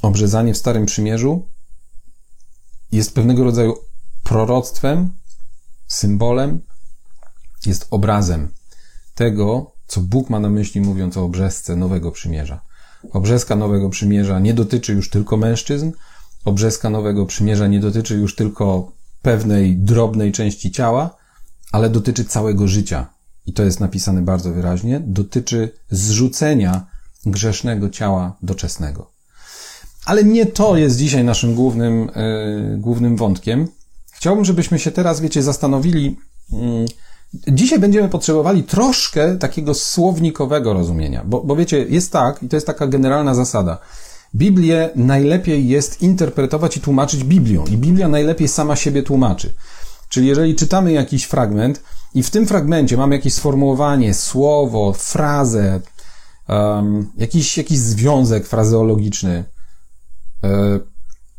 obrzezanie 0.02 0.54
w 0.54 0.58
Starym 0.58 0.86
Przymierzu 0.86 1.48
jest 2.92 3.14
pewnego 3.14 3.44
rodzaju 3.44 3.74
proroctwem, 4.24 5.10
symbolem, 5.86 6.60
jest 7.66 7.86
obrazem 7.90 8.52
tego, 9.14 9.72
co 9.86 10.00
Bóg 10.00 10.30
ma 10.30 10.40
na 10.40 10.48
myśli, 10.48 10.80
mówiąc 10.80 11.16
o 11.16 11.24
obrzesce 11.24 11.76
Nowego 11.76 12.10
Przymierza. 12.10 12.60
Obrzeska 13.12 13.56
Nowego 13.56 13.90
Przymierza 13.90 14.38
nie 14.38 14.54
dotyczy 14.54 14.92
już 14.92 15.10
tylko 15.10 15.36
mężczyzn, 15.36 15.92
obrzeska 16.44 16.90
Nowego 16.90 17.26
Przymierza 17.26 17.66
nie 17.66 17.80
dotyczy 17.80 18.14
już 18.14 18.34
tylko 18.34 18.92
pewnej 19.22 19.76
drobnej 19.76 20.32
części 20.32 20.70
ciała, 20.70 21.16
ale 21.74 21.90
dotyczy 21.90 22.24
całego 22.24 22.68
życia. 22.68 23.06
I 23.46 23.52
to 23.52 23.62
jest 23.62 23.80
napisane 23.80 24.22
bardzo 24.22 24.52
wyraźnie, 24.52 25.00
dotyczy 25.06 25.70
zrzucenia 25.90 26.86
grzesznego 27.26 27.90
ciała 27.90 28.36
doczesnego. 28.42 29.10
Ale 30.06 30.24
nie 30.24 30.46
to 30.46 30.76
jest 30.76 30.98
dzisiaj 30.98 31.24
naszym 31.24 31.54
głównym, 31.54 32.10
yy, 32.16 32.78
głównym 32.78 33.16
wątkiem. 33.16 33.68
Chciałbym, 34.12 34.44
żebyśmy 34.44 34.78
się 34.78 34.90
teraz, 34.90 35.20
wiecie, 35.20 35.42
zastanowili. 35.42 36.16
Yy, 36.52 36.86
dzisiaj 37.48 37.78
będziemy 37.78 38.08
potrzebowali 38.08 38.62
troszkę 38.62 39.38
takiego 39.38 39.74
słownikowego 39.74 40.72
rozumienia, 40.72 41.22
bo, 41.26 41.40
bo 41.40 41.56
wiecie, 41.56 41.86
jest 41.88 42.12
tak, 42.12 42.42
i 42.42 42.48
to 42.48 42.56
jest 42.56 42.66
taka 42.66 42.86
generalna 42.86 43.34
zasada. 43.34 43.78
Biblię 44.34 44.90
najlepiej 44.96 45.68
jest 45.68 46.02
interpretować 46.02 46.76
i 46.76 46.80
tłumaczyć 46.80 47.24
Biblią, 47.24 47.64
i 47.66 47.76
Biblia 47.76 48.08
najlepiej 48.08 48.48
sama 48.48 48.76
siebie 48.76 49.02
tłumaczy. 49.02 49.54
Czyli 50.14 50.26
jeżeli 50.26 50.54
czytamy 50.54 50.92
jakiś 50.92 51.25
fragment 51.25 51.83
i 52.14 52.23
w 52.23 52.30
tym 52.30 52.47
fragmencie 52.47 52.97
mamy 52.97 53.14
jakieś 53.14 53.35
sformułowanie, 53.35 54.14
słowo, 54.14 54.92
frazę, 54.92 55.80
um, 56.49 57.11
jakiś, 57.18 57.59
jakiś 57.59 57.78
związek 57.78 58.47
frazeologiczny, 58.47 59.44
E, 60.44 60.80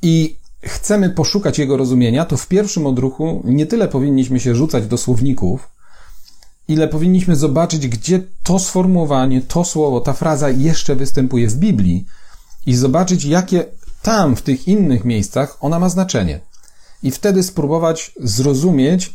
i 0.01 0.38
chcemy 0.62 1.10
poszukać 1.10 1.60
jego 1.60 1.77
rozumienia, 1.77 2.25
to 2.25 2.38
w 2.38 2.48
pierwszym 2.48 2.88
odruchu 2.88 3.41
nie 3.46 3.65
tyle 3.65 3.88
powinniśmy 3.88 4.39
się 4.39 4.55
rzucać 4.55 4.88
do 4.88 4.98
słowników, 4.98 5.70
ile 6.67 6.88
powinniśmy 6.88 7.36
zobaczyć, 7.36 7.88
gdzie 7.88 8.24
to 8.44 8.60
sformułowanie, 8.60 9.41
to 9.41 9.65
słowo, 9.65 10.00
ta 10.00 10.13
fraza 10.13 10.50
jeszcze 10.50 10.96
występuje 10.96 11.48
w 11.48 11.55
Biblii 11.55 12.05
i 12.65 12.75
zobaczyć, 12.75 13.25
jakie 13.25 13.65
tam, 14.01 14.36
w 14.36 14.41
tych 14.41 14.67
innych 14.67 15.05
miejscach 15.05 15.58
ona 15.60 15.79
ma 15.79 15.89
znaczenie. 15.89 16.39
I 17.05 17.12
wtedy 17.12 17.43
spróbować 17.43 18.12
zrozumieć, 18.19 19.13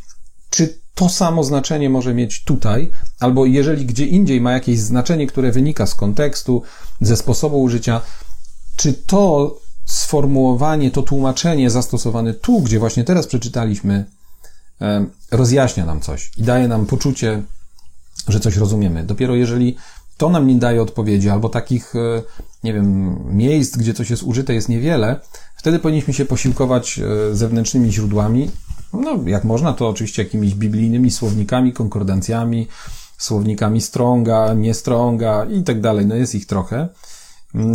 czy 0.49 0.79
to 0.95 1.09
samo 1.09 1.43
znaczenie 1.43 1.89
może 1.89 2.13
mieć 2.13 2.43
tutaj, 2.43 2.91
albo 3.19 3.45
jeżeli 3.45 3.85
gdzie 3.85 4.05
indziej 4.05 4.41
ma 4.41 4.51
jakieś 4.51 4.79
znaczenie, 4.79 5.27
które 5.27 5.51
wynika 5.51 5.85
z 5.85 5.95
kontekstu, 5.95 6.63
ze 7.01 7.17
sposobu 7.17 7.61
użycia, 7.61 8.01
czy 8.75 8.93
to 8.93 9.55
sformułowanie, 9.85 10.91
to 10.91 11.01
tłumaczenie 11.01 11.69
zastosowane 11.69 12.33
tu, 12.33 12.61
gdzie 12.61 12.79
właśnie 12.79 13.03
teraz 13.03 13.27
przeczytaliśmy, 13.27 14.05
rozjaśnia 15.31 15.85
nam 15.85 16.01
coś 16.01 16.31
i 16.37 16.43
daje 16.43 16.67
nam 16.67 16.85
poczucie, 16.85 17.43
że 18.27 18.39
coś 18.39 18.57
rozumiemy. 18.57 19.03
Dopiero 19.03 19.35
jeżeli 19.35 19.77
to 20.21 20.29
nam 20.29 20.47
nie 20.47 20.55
daje 20.55 20.81
odpowiedzi, 20.81 21.29
albo 21.29 21.49
takich, 21.49 21.95
e, 21.95 22.21
nie 22.63 22.73
wiem, 22.73 23.19
miejsc, 23.35 23.77
gdzie 23.77 23.93
coś 23.93 24.09
jest 24.09 24.23
użyte, 24.23 24.53
jest 24.53 24.69
niewiele, 24.69 25.19
wtedy 25.55 25.79
powinniśmy 25.79 26.13
się 26.13 26.25
posiłkować 26.25 26.99
e, 26.99 27.35
zewnętrznymi 27.35 27.91
źródłami. 27.91 28.51
No, 28.93 29.19
jak 29.25 29.43
można, 29.43 29.73
to 29.73 29.89
oczywiście 29.89 30.23
jakimiś 30.23 30.55
biblijnymi 30.55 31.11
słownikami, 31.11 31.73
konkordancjami, 31.73 32.67
słownikami 33.17 33.81
Stronga, 33.81 34.53
nie 34.53 34.73
Stronga 34.73 35.45
i 35.45 35.63
tak 35.63 35.81
dalej. 35.81 36.05
No, 36.05 36.15
jest 36.15 36.35
ich 36.35 36.45
trochę 36.45 36.89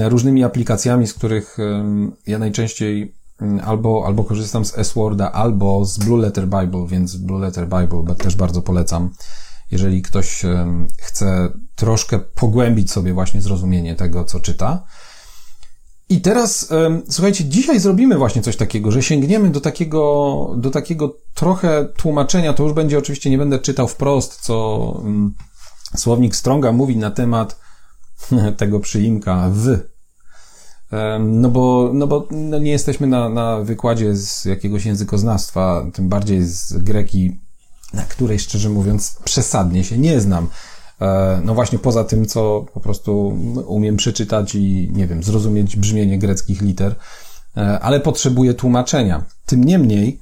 różnymi 0.08 0.44
aplikacjami, 0.44 1.06
z 1.06 1.14
których 1.14 1.56
ja 2.26 2.38
najczęściej 2.38 3.14
albo, 3.64 4.02
albo 4.06 4.24
korzystam 4.24 4.64
z 4.64 4.78
S-Worda, 4.78 5.32
albo 5.32 5.84
z 5.84 5.98
Blue 5.98 6.20
Letter 6.20 6.44
Bible, 6.44 6.86
więc 6.88 7.16
Blue 7.16 7.40
Letter 7.40 7.68
Bible 7.68 8.14
też 8.14 8.36
bardzo 8.36 8.62
polecam. 8.62 9.10
Jeżeli 9.70 10.02
ktoś 10.02 10.42
chce 10.98 11.52
troszkę 11.74 12.18
pogłębić 12.18 12.90
sobie 12.90 13.12
właśnie 13.12 13.42
zrozumienie 13.42 13.94
tego, 13.94 14.24
co 14.24 14.40
czyta. 14.40 14.84
I 16.08 16.20
teraz, 16.20 16.68
słuchajcie, 17.10 17.44
dzisiaj 17.44 17.80
zrobimy 17.80 18.18
właśnie 18.18 18.42
coś 18.42 18.56
takiego, 18.56 18.90
że 18.90 19.02
sięgniemy 19.02 19.50
do 19.50 19.60
takiego, 19.60 20.54
do 20.56 20.70
takiego 20.70 21.16
trochę 21.34 21.88
tłumaczenia. 21.96 22.52
To 22.52 22.62
już 22.62 22.72
będzie 22.72 22.98
oczywiście, 22.98 23.30
nie 23.30 23.38
będę 23.38 23.58
czytał 23.58 23.88
wprost, 23.88 24.40
co 24.40 25.02
słownik 25.96 26.36
Stronga 26.36 26.72
mówi 26.72 26.96
na 26.96 27.10
temat 27.10 27.60
tego 28.56 28.80
przyimka 28.80 29.50
w. 29.52 29.78
No 31.20 31.50
bo, 31.50 31.90
no 31.94 32.06
bo 32.06 32.28
no 32.30 32.58
nie 32.58 32.70
jesteśmy 32.70 33.06
na, 33.06 33.28
na 33.28 33.58
wykładzie 33.58 34.16
z 34.16 34.44
jakiegoś 34.44 34.86
językoznawstwa, 34.86 35.86
tym 35.94 36.08
bardziej 36.08 36.44
z 36.44 36.72
greki, 36.72 37.40
na 37.92 38.02
której 38.02 38.38
szczerze 38.38 38.68
mówiąc 38.68 39.16
przesadnie 39.24 39.84
się 39.84 39.98
nie 39.98 40.20
znam. 40.20 40.48
E, 41.00 41.40
no 41.44 41.54
właśnie 41.54 41.78
poza 41.78 42.04
tym, 42.04 42.26
co 42.26 42.66
po 42.74 42.80
prostu 42.80 43.38
umiem 43.66 43.96
przeczytać 43.96 44.54
i, 44.54 44.90
nie 44.92 45.06
wiem, 45.06 45.22
zrozumieć 45.22 45.76
brzmienie 45.76 46.18
greckich 46.18 46.62
liter, 46.62 46.94
e, 47.56 47.80
ale 47.80 48.00
potrzebuję 48.00 48.54
tłumaczenia. 48.54 49.24
Tym 49.46 49.64
niemniej, 49.64 50.20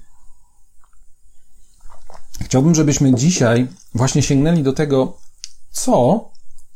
chciałbym, 2.40 2.75
żebyśmy 2.75 3.14
dzisiaj 3.14 3.68
właśnie 3.94 4.23
sięgnęli 4.23 4.62
do 4.62 4.73
tego, 4.73 5.16
co 5.71 6.30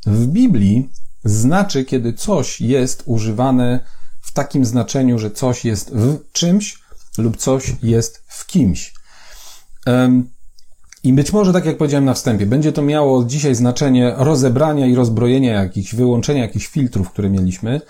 w 0.05 0.25
Biblii 0.27 0.89
znaczy, 1.23 1.85
kiedy 1.85 2.13
coś 2.13 2.61
jest 2.61 3.03
używane 3.05 3.79
w 4.21 4.31
takim 4.33 4.65
znaczeniu, 4.65 5.19
że 5.19 5.31
coś 5.31 5.65
jest 5.65 5.91
w 5.93 6.31
czymś 6.31 6.79
lub 7.17 7.37
coś 7.37 7.75
jest 7.83 8.23
w 8.27 8.47
kimś. 8.47 8.93
I 11.03 11.13
być 11.13 11.33
może, 11.33 11.53
tak 11.53 11.65
jak 11.65 11.77
powiedziałem 11.77 12.05
na 12.05 12.13
wstępie, 12.13 12.45
będzie 12.45 12.71
to 12.71 12.81
miało 12.81 13.23
dzisiaj 13.23 13.55
znaczenie 13.55 14.13
rozebrania 14.17 14.87
i 14.87 14.95
rozbrojenia 14.95 15.53
jakichś, 15.53 15.95
wyłączenia 15.95 16.41
jakichś 16.41 16.67
filtrów, 16.67 17.09
które 17.09 17.29
mieliśmy. 17.29 17.81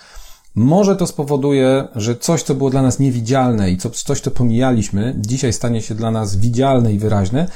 Może 0.55 0.95
to 0.95 1.07
spowoduje, 1.07 1.87
że 1.95 2.15
coś, 2.15 2.43
co 2.43 2.55
było 2.55 2.69
dla 2.69 2.81
nas 2.81 2.99
niewidzialne 2.99 3.71
i 3.71 3.77
co, 3.77 3.89
coś, 3.89 4.21
co 4.21 4.31
pomijaliśmy, 4.31 5.15
dzisiaj 5.17 5.53
stanie 5.53 5.81
się 5.81 5.95
dla 5.95 6.11
nas 6.11 6.35
widzialne 6.35 6.93
i 6.93 6.99
wyraźne, 6.99 7.47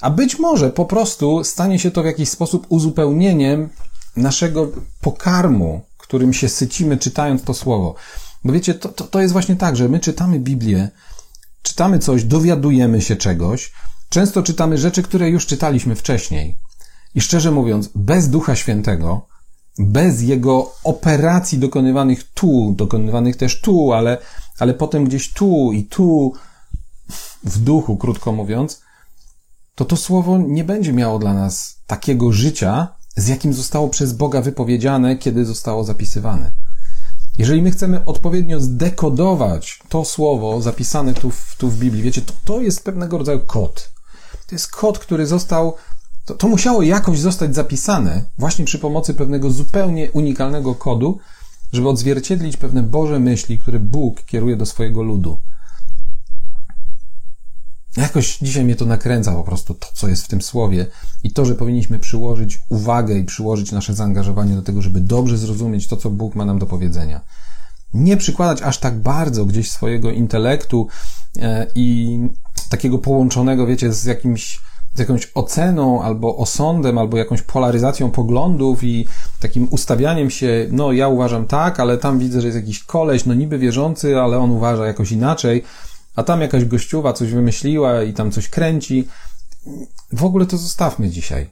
a 0.00 0.10
być 0.10 0.38
może 0.38 0.70
po 0.70 0.84
prostu 0.84 1.44
stanie 1.44 1.78
się 1.78 1.90
to 1.90 2.02
w 2.02 2.06
jakiś 2.06 2.28
sposób 2.28 2.66
uzupełnieniem 2.68 3.68
naszego 4.16 4.68
pokarmu, 5.00 5.80
którym 5.98 6.32
się 6.32 6.48
sycimy 6.48 6.96
czytając 6.96 7.42
to 7.42 7.54
słowo. 7.54 7.94
Bo 8.44 8.52
wiecie, 8.52 8.74
to, 8.74 8.88
to, 8.88 9.04
to 9.04 9.20
jest 9.20 9.32
właśnie 9.32 9.56
tak, 9.56 9.76
że 9.76 9.88
my 9.88 10.00
czytamy 10.00 10.40
Biblię, 10.40 10.88
czytamy 11.62 11.98
coś, 11.98 12.24
dowiadujemy 12.24 13.00
się 13.00 13.16
czegoś, 13.16 13.72
często 14.16 14.42
czytamy 14.42 14.78
rzeczy, 14.78 15.02
które 15.02 15.30
już 15.30 15.46
czytaliśmy 15.46 15.94
wcześniej. 15.94 16.56
I 17.14 17.20
szczerze 17.20 17.50
mówiąc, 17.50 17.90
bez 17.94 18.30
Ducha 18.30 18.56
Świętego, 18.56 19.26
bez 19.78 20.22
Jego 20.22 20.72
operacji 20.84 21.58
dokonywanych 21.58 22.32
tu, 22.32 22.74
dokonywanych 22.76 23.36
też 23.36 23.60
tu, 23.60 23.92
ale, 23.92 24.18
ale 24.58 24.74
potem 24.74 25.04
gdzieś 25.04 25.32
tu 25.32 25.72
i 25.72 25.84
tu, 25.84 26.32
w 27.44 27.58
duchu, 27.58 27.96
krótko 27.96 28.32
mówiąc, 28.32 28.82
to 29.74 29.84
to 29.84 29.96
słowo 29.96 30.38
nie 30.38 30.64
będzie 30.64 30.92
miało 30.92 31.18
dla 31.18 31.34
nas 31.34 31.76
takiego 31.86 32.32
życia, 32.32 32.88
z 33.16 33.28
jakim 33.28 33.54
zostało 33.54 33.88
przez 33.88 34.12
Boga 34.12 34.42
wypowiedziane, 34.42 35.16
kiedy 35.16 35.44
zostało 35.44 35.84
zapisywane. 35.84 36.52
Jeżeli 37.38 37.62
my 37.62 37.70
chcemy 37.70 38.04
odpowiednio 38.04 38.60
zdekodować 38.60 39.80
to 39.88 40.04
słowo 40.04 40.62
zapisane 40.62 41.14
tu, 41.14 41.30
w, 41.30 41.56
tu 41.58 41.68
w 41.68 41.78
Biblii, 41.78 42.02
wiecie, 42.02 42.22
to, 42.22 42.32
to 42.44 42.60
jest 42.60 42.84
pewnego 42.84 43.18
rodzaju 43.18 43.40
kod. 43.40 43.95
To 44.46 44.54
jest 44.54 44.70
kod, 44.70 44.98
który 44.98 45.26
został, 45.26 45.74
to, 46.24 46.34
to 46.34 46.48
musiało 46.48 46.82
jakoś 46.82 47.18
zostać 47.18 47.54
zapisane 47.54 48.24
właśnie 48.38 48.64
przy 48.64 48.78
pomocy 48.78 49.14
pewnego 49.14 49.50
zupełnie 49.50 50.10
unikalnego 50.10 50.74
kodu, 50.74 51.18
żeby 51.72 51.88
odzwierciedlić 51.88 52.56
pewne 52.56 52.82
Boże 52.82 53.20
myśli, 53.20 53.58
które 53.58 53.80
Bóg 53.80 54.22
kieruje 54.22 54.56
do 54.56 54.66
swojego 54.66 55.02
ludu. 55.02 55.40
Jakoś 57.96 58.38
dzisiaj 58.38 58.64
mnie 58.64 58.76
to 58.76 58.86
nakręca 58.86 59.32
po 59.32 59.44
prostu 59.44 59.74
to, 59.74 59.86
co 59.94 60.08
jest 60.08 60.24
w 60.24 60.28
tym 60.28 60.42
słowie 60.42 60.86
i 61.22 61.32
to, 61.32 61.44
że 61.44 61.54
powinniśmy 61.54 61.98
przyłożyć 61.98 62.58
uwagę 62.68 63.18
i 63.18 63.24
przyłożyć 63.24 63.72
nasze 63.72 63.94
zaangażowanie 63.94 64.54
do 64.54 64.62
tego, 64.62 64.82
żeby 64.82 65.00
dobrze 65.00 65.38
zrozumieć 65.38 65.86
to, 65.86 65.96
co 65.96 66.10
Bóg 66.10 66.34
ma 66.34 66.44
nam 66.44 66.58
do 66.58 66.66
powiedzenia. 66.66 67.20
Nie 67.94 68.16
przykładać 68.16 68.62
aż 68.62 68.78
tak 68.78 69.00
bardzo 69.00 69.44
gdzieś 69.46 69.70
swojego 69.70 70.10
intelektu 70.10 70.88
e, 71.36 71.66
i 71.74 72.18
takiego 72.68 72.98
połączonego, 72.98 73.66
wiecie, 73.66 73.92
z 73.92 74.04
jakimś, 74.04 74.60
z 74.94 74.98
jakąś 74.98 75.30
oceną 75.34 76.02
albo 76.02 76.36
osądem, 76.36 76.98
albo 76.98 77.16
jakąś 77.16 77.42
polaryzacją 77.42 78.10
poglądów 78.10 78.84
i 78.84 79.06
takim 79.40 79.68
ustawianiem 79.70 80.30
się, 80.30 80.66
no 80.70 80.92
ja 80.92 81.08
uważam 81.08 81.46
tak, 81.46 81.80
ale 81.80 81.98
tam 81.98 82.18
widzę, 82.18 82.40
że 82.40 82.46
jest 82.46 82.58
jakiś 82.58 82.84
koleś, 82.84 83.24
no 83.24 83.34
niby 83.34 83.58
wierzący, 83.58 84.20
ale 84.20 84.38
on 84.38 84.50
uważa 84.50 84.86
jakoś 84.86 85.12
inaczej 85.12 85.64
a 86.16 86.22
tam 86.22 86.40
jakaś 86.40 86.64
gościuwa 86.64 87.12
coś 87.12 87.30
wymyśliła 87.30 88.02
i 88.02 88.12
tam 88.12 88.32
coś 88.32 88.48
kręci. 88.48 89.08
W 90.12 90.24
ogóle 90.24 90.46
to 90.46 90.58
zostawmy 90.58 91.10
dzisiaj. 91.10 91.50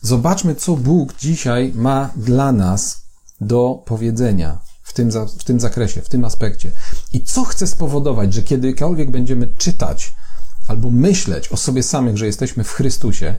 Zobaczmy, 0.00 0.54
co 0.54 0.76
Bóg 0.76 1.16
dzisiaj 1.18 1.72
ma 1.74 2.10
dla 2.16 2.52
nas 2.52 3.02
do 3.40 3.82
powiedzenia 3.86 4.58
w 4.82 4.92
tym, 4.92 5.10
w 5.38 5.44
tym 5.44 5.60
zakresie, 5.60 6.02
w 6.02 6.08
tym 6.08 6.24
aspekcie. 6.24 6.72
I 7.12 7.20
co 7.22 7.44
chce 7.44 7.66
spowodować, 7.66 8.34
że 8.34 8.42
kiedykolwiek 8.42 9.10
będziemy 9.10 9.46
czytać 9.46 10.12
albo 10.68 10.90
myśleć 10.90 11.48
o 11.48 11.56
sobie 11.56 11.82
samych, 11.82 12.16
że 12.16 12.26
jesteśmy 12.26 12.64
w 12.64 12.70
Chrystusie, 12.70 13.34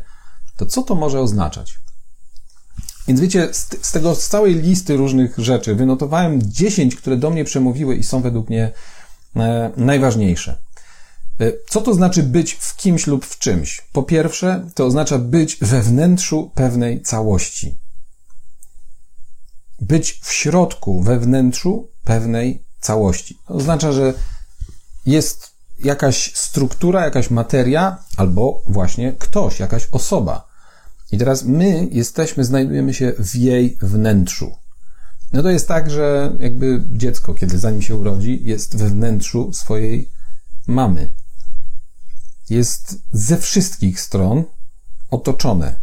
to 0.57 0.65
co 0.65 0.81
to 0.81 0.95
może 0.95 1.19
oznaczać? 1.19 1.79
Więc 3.07 3.19
wiecie, 3.19 3.53
z, 3.53 3.88
z 3.88 3.91
tego, 3.91 4.15
z 4.15 4.27
całej 4.27 4.55
listy 4.55 4.97
różnych 4.97 5.38
rzeczy 5.38 5.75
wynotowałem 5.75 6.41
10, 6.43 6.95
które 6.95 7.17
do 7.17 7.29
mnie 7.29 7.45
przemówiły 7.45 7.95
i 7.95 8.03
są 8.03 8.21
według 8.21 8.49
mnie 8.49 8.71
E, 9.35 9.71
najważniejsze. 9.77 10.57
E, 11.39 11.51
co 11.69 11.81
to 11.81 11.93
znaczy 11.93 12.23
być 12.23 12.53
w 12.53 12.75
kimś 12.75 13.07
lub 13.07 13.25
w 13.25 13.39
czymś? 13.39 13.81
Po 13.93 14.03
pierwsze, 14.03 14.69
to 14.75 14.85
oznacza 14.85 15.17
być 15.17 15.57
we 15.61 15.81
wnętrzu 15.81 16.51
pewnej 16.55 17.01
całości. 17.01 17.75
Być 19.81 20.19
w 20.23 20.33
środku, 20.33 21.01
we 21.01 21.19
wnętrzu 21.19 21.89
pewnej 22.03 22.65
całości. 22.79 23.38
To 23.47 23.53
oznacza, 23.53 23.91
że 23.91 24.13
jest 25.05 25.55
jakaś 25.79 26.35
struktura, 26.35 27.05
jakaś 27.05 27.29
materia, 27.29 27.97
albo 28.17 28.63
właśnie 28.67 29.13
ktoś, 29.13 29.59
jakaś 29.59 29.88
osoba. 29.91 30.47
I 31.11 31.17
teraz 31.17 31.43
my 31.43 31.88
jesteśmy, 31.91 32.45
znajdujemy 32.45 32.93
się 32.93 33.13
w 33.19 33.35
jej 33.35 33.77
wnętrzu. 33.81 34.55
No 35.33 35.43
to 35.43 35.49
jest 35.49 35.67
tak, 35.67 35.91
że 35.91 36.35
jakby 36.39 36.83
dziecko, 36.89 37.33
kiedy 37.33 37.59
zanim 37.59 37.81
się 37.81 37.95
urodzi, 37.95 38.41
jest 38.43 38.77
we 38.77 38.89
wnętrzu 38.89 39.53
swojej 39.53 40.11
mamy. 40.67 41.13
Jest 42.49 43.01
ze 43.11 43.38
wszystkich 43.38 44.01
stron 44.01 44.43
otoczone 45.11 45.75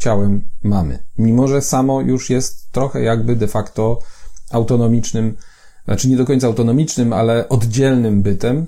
ciałem 0.00 0.48
mamy. 0.62 0.98
Mimo, 1.18 1.48
że 1.48 1.62
samo 1.62 2.00
już 2.00 2.30
jest 2.30 2.72
trochę 2.72 3.02
jakby 3.02 3.36
de 3.36 3.48
facto 3.48 3.98
autonomicznym, 4.50 5.36
znaczy 5.84 6.08
nie 6.08 6.16
do 6.16 6.24
końca 6.24 6.46
autonomicznym, 6.46 7.12
ale 7.12 7.48
oddzielnym 7.48 8.22
bytem, 8.22 8.66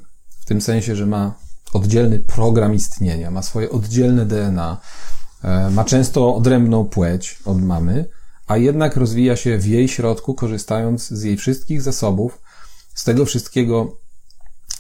tym 0.53 0.61
sensie, 0.61 0.97
że 0.97 1.07
ma 1.07 1.35
oddzielny 1.73 2.19
program 2.19 2.75
istnienia, 2.75 3.31
ma 3.31 3.43
swoje 3.43 3.71
oddzielne 3.71 4.27
DNA, 4.27 4.81
e, 5.45 5.71
ma 5.71 5.85
często 5.85 6.35
odrębną 6.35 6.85
płeć 6.85 7.39
od 7.45 7.63
mamy, 7.63 8.09
a 8.47 8.57
jednak 8.57 8.97
rozwija 8.97 9.37
się 9.37 9.59
w 9.59 9.67
jej 9.67 9.89
środku, 9.89 10.35
korzystając 10.35 11.09
z 11.09 11.23
jej 11.23 11.37
wszystkich 11.37 11.83
zasobów, 11.83 12.41
z 12.95 13.05
tego 13.05 13.25
wszystkiego, 13.25 13.97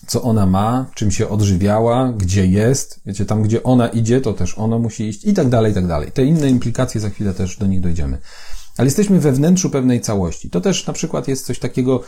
co 0.06 0.22
ona 0.22 0.46
ma, 0.46 0.86
czym 0.94 1.10
się 1.10 1.28
odżywiała, 1.28 2.12
gdzie 2.16 2.46
jest, 2.46 3.00
wiecie, 3.06 3.26
tam 3.26 3.42
gdzie 3.42 3.62
ona 3.62 3.88
idzie, 3.88 4.20
to 4.20 4.32
też 4.32 4.58
ono 4.58 4.78
musi 4.78 5.08
iść 5.08 5.24
i 5.24 5.34
tak 5.34 5.48
dalej, 5.48 5.72
i 5.72 5.74
tak 5.74 5.86
dalej. 5.86 6.12
Te 6.12 6.24
inne 6.24 6.50
implikacje 6.50 7.00
za 7.00 7.10
chwilę 7.10 7.34
też 7.34 7.56
do 7.56 7.66
nich 7.66 7.80
dojdziemy. 7.80 8.18
Ale 8.76 8.86
jesteśmy 8.86 9.20
we 9.20 9.32
wnętrzu 9.32 9.70
pewnej 9.70 10.00
całości. 10.00 10.50
To 10.50 10.60
też 10.60 10.86
na 10.86 10.92
przykład 10.92 11.28
jest 11.28 11.46
coś 11.46 11.58
takiego, 11.58 12.02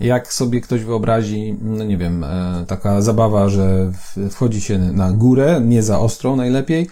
jak 0.00 0.32
sobie 0.32 0.60
ktoś 0.60 0.84
wyobrazi, 0.84 1.56
no 1.62 1.84
nie 1.84 1.98
wiem, 1.98 2.24
e, 2.24 2.64
taka 2.68 3.02
zabawa, 3.02 3.48
że 3.48 3.92
wchodzi 4.30 4.60
się 4.60 4.78
na 4.78 5.12
górę, 5.12 5.60
nie 5.64 5.82
za 5.82 6.00
ostrą 6.00 6.36
najlepiej, 6.36 6.88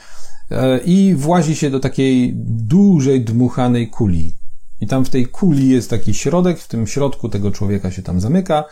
E, 0.50 0.78
i 0.78 1.14
włazi 1.14 1.56
się 1.56 1.70
do 1.70 1.80
takiej 1.80 2.32
dużej, 2.46 3.24
dmuchanej 3.24 3.88
kuli. 3.88 4.36
I 4.80 4.86
tam 4.86 5.04
w 5.04 5.10
tej 5.10 5.26
kuli 5.26 5.68
jest 5.68 5.90
taki 5.90 6.14
środek, 6.14 6.60
w 6.60 6.68
tym 6.68 6.86
środku 6.86 7.28
tego 7.28 7.50
człowieka 7.50 7.90
się 7.90 8.02
tam 8.02 8.20
zamyka. 8.20 8.64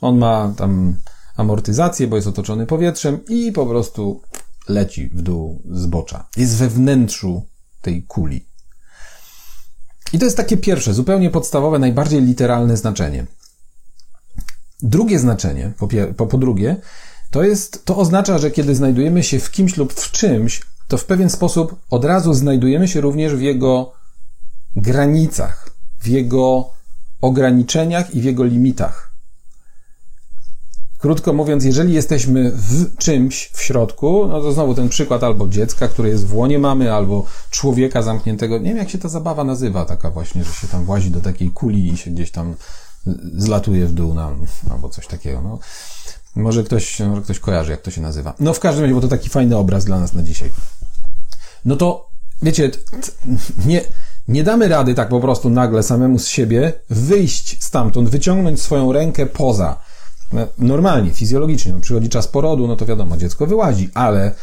On 0.00 0.18
ma 0.18 0.54
tam 0.56 0.96
amortyzację, 1.36 2.06
bo 2.06 2.16
jest 2.16 2.28
otoczony 2.28 2.66
powietrzem 2.66 3.20
i 3.28 3.52
po 3.52 3.66
prostu 3.66 4.22
leci 4.68 5.08
w 5.08 5.22
dół 5.22 5.62
zbocza. 5.70 6.28
Jest 6.36 6.56
we 6.56 6.68
wnętrzu 6.68 7.42
tej 7.82 8.02
kuli. 8.02 8.46
I 10.12 10.18
to 10.18 10.24
jest 10.24 10.36
takie 10.36 10.56
pierwsze, 10.56 10.94
zupełnie 10.94 11.30
podstawowe, 11.30 11.78
najbardziej 11.78 12.22
literalne 12.22 12.76
znaczenie. 12.76 13.26
Drugie 14.82 15.18
znaczenie, 15.18 15.72
po, 15.78 15.88
po, 16.16 16.26
po 16.26 16.38
drugie, 16.38 16.76
to 17.30 17.42
jest, 17.42 17.84
to 17.84 17.96
oznacza, 17.96 18.38
że 18.38 18.50
kiedy 18.50 18.74
znajdujemy 18.74 19.22
się 19.22 19.38
w 19.38 19.50
kimś 19.50 19.76
lub 19.76 19.92
w 19.92 20.10
czymś, 20.10 20.62
to 20.88 20.96
w 20.98 21.04
pewien 21.04 21.30
sposób 21.30 21.76
od 21.90 22.04
razu 22.04 22.34
znajdujemy 22.34 22.88
się 22.88 23.00
również 23.00 23.34
w 23.34 23.40
jego 23.40 23.92
granicach, 24.76 25.70
w 26.00 26.06
jego 26.06 26.70
ograniczeniach 27.20 28.14
i 28.14 28.20
w 28.20 28.24
jego 28.24 28.44
limitach. 28.44 29.08
Krótko 30.98 31.32
mówiąc, 31.32 31.64
jeżeli 31.64 31.94
jesteśmy 31.94 32.52
w 32.54 32.96
czymś 32.96 33.50
w 33.54 33.62
środku, 33.62 34.26
no 34.28 34.40
to 34.40 34.52
znowu 34.52 34.74
ten 34.74 34.88
przykład 34.88 35.24
albo 35.24 35.48
dziecka, 35.48 35.88
które 35.88 36.08
jest 36.08 36.26
w 36.26 36.34
łonie 36.34 36.58
mamy, 36.58 36.94
albo 36.94 37.24
człowieka 37.50 38.02
zamkniętego. 38.02 38.58
Nie 38.58 38.64
wiem, 38.64 38.76
jak 38.76 38.90
się 38.90 38.98
ta 38.98 39.08
zabawa 39.08 39.44
nazywa, 39.44 39.84
taka 39.84 40.10
właśnie, 40.10 40.44
że 40.44 40.52
się 40.52 40.68
tam 40.68 40.84
włazi 40.84 41.10
do 41.10 41.20
takiej 41.20 41.50
kuli 41.50 41.88
i 41.92 41.96
się 41.96 42.10
gdzieś 42.10 42.30
tam 42.30 42.54
zlatuje 43.36 43.86
w 43.86 43.92
dół, 43.92 44.14
albo 44.70 44.88
coś 44.88 45.06
takiego. 45.06 45.40
No. 45.40 45.58
Może 46.36 46.64
ktoś, 46.64 47.00
może 47.00 47.22
ktoś 47.22 47.38
kojarzy, 47.38 47.70
jak 47.70 47.82
to 47.82 47.90
się 47.90 48.00
nazywa. 48.00 48.34
No 48.40 48.54
w 48.54 48.60
każdym 48.60 48.82
razie, 48.82 48.94
bo 48.94 49.00
to 49.00 49.08
taki 49.08 49.28
fajny 49.28 49.56
obraz 49.56 49.84
dla 49.84 50.00
nas 50.00 50.12
na 50.12 50.22
dzisiaj. 50.22 50.50
No 51.64 51.76
to, 51.76 52.10
wiecie, 52.42 52.70
nie, 53.66 53.84
nie 54.28 54.44
damy 54.44 54.68
rady 54.68 54.94
tak 54.94 55.08
po 55.08 55.20
prostu 55.20 55.50
nagle 55.50 55.82
samemu 55.82 56.18
z 56.18 56.28
siebie 56.28 56.72
wyjść 56.90 57.64
stamtąd, 57.64 58.08
wyciągnąć 58.08 58.62
swoją 58.62 58.92
rękę 58.92 59.26
poza. 59.26 59.80
No, 60.32 60.46
normalnie, 60.58 61.10
fizjologicznie, 61.10 61.72
no, 61.72 61.80
przychodzi 61.80 62.08
czas 62.08 62.28
porodu, 62.28 62.66
no 62.66 62.76
to 62.76 62.86
wiadomo, 62.86 63.16
dziecko 63.16 63.46
wyłazi, 63.46 63.90
ale 63.94 64.34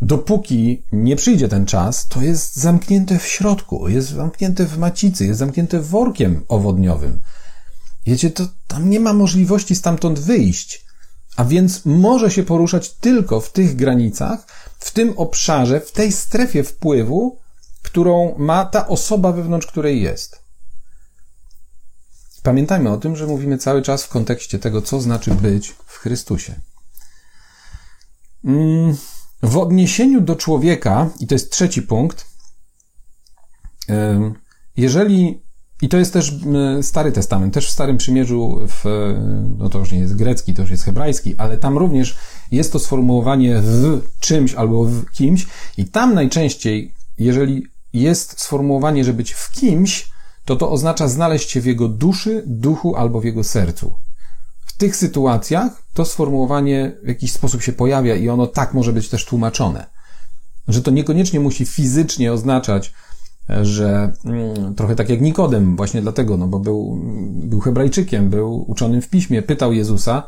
dopóki 0.00 0.82
nie 0.92 1.16
przyjdzie 1.16 1.48
ten 1.48 1.66
czas, 1.66 2.06
to 2.08 2.22
jest 2.22 2.56
zamknięte 2.56 3.18
w 3.18 3.26
środku, 3.26 3.88
jest 3.88 4.10
zamknięte 4.10 4.66
w 4.66 4.78
macicy, 4.78 5.26
jest 5.26 5.38
zamknięte 5.38 5.80
workiem 5.80 6.44
owodniowym. 6.48 7.20
Wiecie, 8.06 8.30
to 8.30 8.48
tam 8.66 8.90
nie 8.90 9.00
ma 9.00 9.12
możliwości 9.12 9.74
stamtąd 9.74 10.18
wyjść, 10.18 10.84
a 11.36 11.44
więc 11.44 11.84
może 11.84 12.30
się 12.30 12.42
poruszać 12.42 12.90
tylko 12.90 13.40
w 13.40 13.52
tych 13.52 13.76
granicach, 13.76 14.46
w 14.78 14.90
tym 14.90 15.14
obszarze, 15.16 15.80
w 15.80 15.92
tej 15.92 16.12
strefie 16.12 16.64
wpływu, 16.64 17.38
którą 17.82 18.34
ma 18.38 18.64
ta 18.64 18.88
osoba, 18.88 19.32
wewnątrz 19.32 19.66
której 19.66 20.02
jest. 20.02 20.44
Pamiętajmy 22.42 22.90
o 22.90 22.96
tym, 22.96 23.16
że 23.16 23.26
mówimy 23.26 23.58
cały 23.58 23.82
czas 23.82 24.04
w 24.04 24.08
kontekście 24.08 24.58
tego, 24.58 24.82
co 24.82 25.00
znaczy 25.00 25.30
być 25.30 25.74
w 25.86 25.96
Chrystusie. 25.96 26.60
Mm, 28.44 28.96
w 29.42 29.56
odniesieniu 29.56 30.20
do 30.20 30.36
człowieka, 30.36 31.10
i 31.20 31.26
to 31.26 31.34
jest 31.34 31.52
trzeci 31.52 31.82
punkt, 31.82 32.26
jeżeli, 34.76 35.43
i 35.82 35.88
to 35.88 35.96
jest 35.96 36.12
też 36.12 36.34
Stary 36.82 37.12
Testament, 37.12 37.54
też 37.54 37.68
w 37.68 37.70
Starym 37.70 37.96
Przymierzu, 37.96 38.60
w, 38.68 38.84
no 39.58 39.68
to 39.68 39.78
już 39.78 39.92
nie 39.92 39.98
jest 39.98 40.16
grecki, 40.16 40.54
to 40.54 40.62
już 40.62 40.70
jest 40.70 40.84
hebrajski, 40.84 41.34
ale 41.38 41.58
tam 41.58 41.78
również 41.78 42.16
jest 42.52 42.72
to 42.72 42.78
sformułowanie 42.78 43.60
w 43.60 44.00
czymś 44.20 44.54
albo 44.54 44.84
w 44.84 45.10
kimś, 45.10 45.46
i 45.76 45.84
tam 45.84 46.14
najczęściej, 46.14 46.94
jeżeli 47.18 47.66
jest 47.92 48.40
sformułowanie, 48.40 49.04
że 49.04 49.12
być 49.12 49.32
w 49.32 49.52
kimś, 49.52 50.08
to 50.44 50.56
to 50.56 50.70
oznacza 50.70 51.08
znaleźć 51.08 51.50
się 51.50 51.60
w 51.60 51.66
jego 51.66 51.88
duszy, 51.88 52.42
duchu 52.46 52.96
albo 52.96 53.20
w 53.20 53.24
jego 53.24 53.44
sercu. 53.44 53.94
W 54.66 54.76
tych 54.76 54.96
sytuacjach 54.96 55.82
to 55.94 56.04
sformułowanie 56.04 56.96
w 57.02 57.08
jakiś 57.08 57.32
sposób 57.32 57.62
się 57.62 57.72
pojawia 57.72 58.16
i 58.16 58.28
ono 58.28 58.46
tak 58.46 58.74
może 58.74 58.92
być 58.92 59.08
też 59.08 59.24
tłumaczone. 59.24 59.86
Że 60.68 60.82
to 60.82 60.90
niekoniecznie 60.90 61.40
musi 61.40 61.66
fizycznie 61.66 62.32
oznaczać, 62.32 62.92
że 63.48 64.12
mm, 64.24 64.74
trochę 64.74 64.96
tak 64.96 65.08
jak 65.08 65.20
Nikodem, 65.20 65.76
właśnie 65.76 66.02
dlatego, 66.02 66.36
no 66.36 66.46
bo 66.46 66.60
był, 66.60 66.98
był 67.32 67.60
Hebrajczykiem, 67.60 68.30
był 68.30 68.70
uczonym 68.70 69.02
w 69.02 69.08
piśmie, 69.08 69.42
pytał 69.42 69.72
Jezusa. 69.72 70.22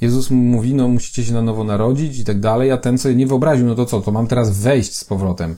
Jezus 0.00 0.30
mu 0.30 0.42
mówi, 0.42 0.74
no 0.74 0.88
musicie 0.88 1.24
się 1.24 1.32
na 1.32 1.42
nowo 1.42 1.64
narodzić 1.64 2.18
i 2.18 2.24
tak 2.24 2.40
dalej, 2.40 2.70
a 2.70 2.76
ten 2.76 2.98
sobie 2.98 3.14
nie 3.14 3.26
wyobraził, 3.26 3.66
no 3.66 3.74
to 3.74 3.86
co, 3.86 4.00
to 4.00 4.12
mam 4.12 4.26
teraz 4.26 4.58
wejść 4.58 4.96
z 4.96 5.04
powrotem. 5.04 5.56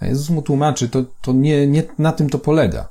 A 0.00 0.06
Jezus 0.06 0.30
mu 0.30 0.42
tłumaczy, 0.42 0.88
to, 0.88 1.04
to 1.22 1.32
nie, 1.32 1.66
nie 1.66 1.82
na 1.98 2.12
tym 2.12 2.30
to 2.30 2.38
polega. 2.38 2.88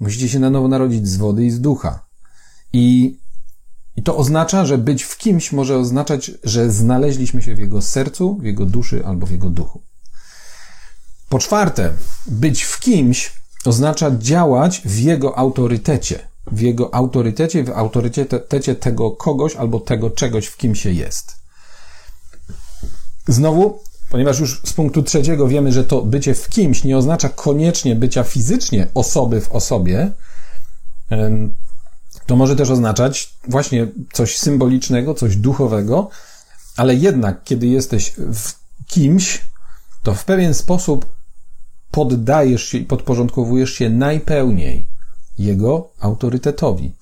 Musicie 0.00 0.28
się 0.28 0.38
na 0.38 0.50
nowo 0.50 0.68
narodzić 0.68 1.08
z 1.08 1.16
wody 1.16 1.44
i 1.44 1.50
z 1.50 1.60
ducha. 1.60 2.04
I, 2.72 3.18
I 3.96 4.02
to 4.02 4.16
oznacza, 4.16 4.66
że 4.66 4.78
być 4.78 5.02
w 5.02 5.18
kimś 5.18 5.52
może 5.52 5.78
oznaczać, 5.78 6.30
że 6.44 6.70
znaleźliśmy 6.70 7.42
się 7.42 7.54
w 7.54 7.58
jego 7.58 7.82
sercu, 7.82 8.38
w 8.38 8.44
jego 8.44 8.66
duszy 8.66 9.06
albo 9.06 9.26
w 9.26 9.30
jego 9.30 9.50
duchu. 9.50 9.87
Po 11.28 11.38
czwarte, 11.38 11.92
być 12.26 12.62
w 12.62 12.80
kimś 12.80 13.32
oznacza 13.64 14.10
działać 14.18 14.82
w 14.84 14.98
jego 14.98 15.38
autorytecie. 15.38 16.28
W 16.52 16.60
jego 16.60 16.94
autorytecie, 16.94 17.64
w 17.64 17.70
autorytecie 17.70 18.74
tego 18.74 19.10
kogoś 19.10 19.56
albo 19.56 19.80
tego 19.80 20.10
czegoś, 20.10 20.46
w 20.46 20.56
kim 20.56 20.74
się 20.74 20.90
jest. 20.90 21.36
Znowu, 23.28 23.80
Ponieważ 24.10 24.40
już 24.40 24.60
z 24.64 24.72
punktu 24.72 25.02
trzeciego 25.02 25.48
wiemy, 25.48 25.72
że 25.72 25.84
to 25.84 26.02
bycie 26.02 26.34
w 26.34 26.48
kimś 26.48 26.84
nie 26.84 26.96
oznacza 26.96 27.28
koniecznie 27.28 27.96
bycia 27.96 28.24
fizycznie 28.24 28.88
osoby 28.94 29.40
w 29.40 29.52
osobie, 29.52 30.10
to 32.26 32.36
może 32.36 32.56
też 32.56 32.70
oznaczać 32.70 33.34
właśnie 33.48 33.86
coś 34.12 34.38
symbolicznego, 34.38 35.14
coś 35.14 35.36
duchowego, 35.36 36.10
ale 36.76 36.94
jednak, 36.94 37.44
kiedy 37.44 37.66
jesteś 37.66 38.12
w 38.16 38.52
kimś, 38.86 39.40
to 40.02 40.14
w 40.14 40.24
pewien 40.24 40.54
sposób 40.54 41.17
poddajesz 41.90 42.64
się 42.64 42.78
i 42.78 42.84
podporządkowujesz 42.84 43.72
się 43.72 43.90
najpełniej 43.90 44.86
jego 45.38 45.90
autorytetowi. 46.00 46.92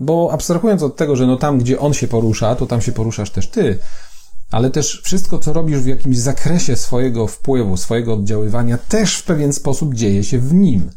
Bo 0.00 0.30
abstrahując 0.32 0.82
od 0.82 0.96
tego, 0.96 1.16
że 1.16 1.26
no 1.26 1.36
tam, 1.36 1.58
gdzie 1.58 1.80
on 1.80 1.94
się 1.94 2.08
porusza, 2.08 2.54
to 2.54 2.66
tam 2.66 2.80
się 2.80 2.92
poruszasz 2.92 3.30
też 3.30 3.48
ty, 3.48 3.78
ale 4.50 4.70
też 4.70 5.00
wszystko, 5.04 5.38
co 5.38 5.52
robisz 5.52 5.78
w 5.78 5.86
jakimś 5.86 6.18
zakresie 6.18 6.76
swojego 6.76 7.26
wpływu, 7.26 7.76
swojego 7.76 8.14
oddziaływania, 8.14 8.78
też 8.78 9.16
w 9.16 9.24
pewien 9.24 9.52
sposób 9.52 9.94
dzieje 9.94 10.24
się 10.24 10.38
w 10.38 10.54
nim. 10.54 10.90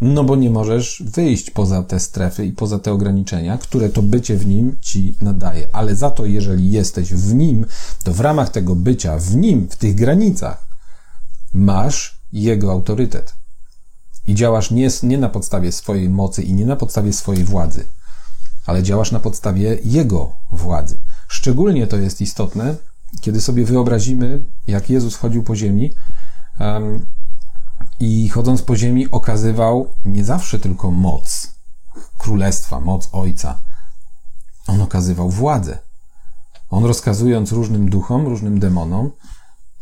No 0.00 0.24
bo 0.24 0.36
nie 0.36 0.50
możesz 0.50 1.02
wyjść 1.06 1.50
poza 1.50 1.82
te 1.82 2.00
strefy 2.00 2.46
i 2.46 2.52
poza 2.52 2.78
te 2.78 2.92
ograniczenia, 2.92 3.58
które 3.58 3.88
to 3.88 4.02
bycie 4.02 4.36
w 4.36 4.46
nim 4.46 4.76
ci 4.80 5.16
nadaje. 5.20 5.66
Ale 5.72 5.94
za 5.94 6.10
to, 6.10 6.26
jeżeli 6.26 6.70
jesteś 6.70 7.14
w 7.14 7.34
nim, 7.34 7.66
to 8.04 8.14
w 8.14 8.20
ramach 8.20 8.48
tego 8.48 8.74
bycia 8.76 9.18
w 9.18 9.36
nim, 9.36 9.68
w 9.70 9.76
tych 9.76 9.94
granicach, 9.94 10.73
masz 11.54 12.20
jego 12.32 12.72
autorytet. 12.72 13.34
I 14.26 14.34
działasz 14.34 14.70
nie, 14.70 14.88
nie 15.02 15.18
na 15.18 15.28
podstawie 15.28 15.72
swojej 15.72 16.08
mocy 16.08 16.42
i 16.42 16.54
nie 16.54 16.66
na 16.66 16.76
podstawie 16.76 17.12
swojej 17.12 17.44
władzy, 17.44 17.86
ale 18.66 18.82
działasz 18.82 19.12
na 19.12 19.20
podstawie 19.20 19.78
jego 19.84 20.32
władzy. 20.50 20.98
Szczególnie 21.28 21.86
to 21.86 21.96
jest 21.96 22.20
istotne, 22.20 22.76
kiedy 23.20 23.40
sobie 23.40 23.64
wyobrazimy, 23.64 24.44
jak 24.66 24.90
Jezus 24.90 25.16
chodził 25.16 25.42
po 25.42 25.56
ziemi 25.56 25.92
um, 26.60 27.06
i 28.00 28.28
chodząc 28.28 28.62
po 28.62 28.76
ziemi 28.76 29.10
okazywał 29.10 29.88
nie 30.04 30.24
zawsze 30.24 30.58
tylko 30.58 30.90
moc 30.90 31.54
królestwa, 32.18 32.80
moc 32.80 33.08
Ojca. 33.12 33.58
On 34.66 34.80
okazywał 34.80 35.30
władzę. 35.30 35.78
On 36.70 36.84
rozkazując 36.84 37.52
różnym 37.52 37.90
duchom, 37.90 38.26
różnym 38.26 38.60
demonom, 38.60 39.10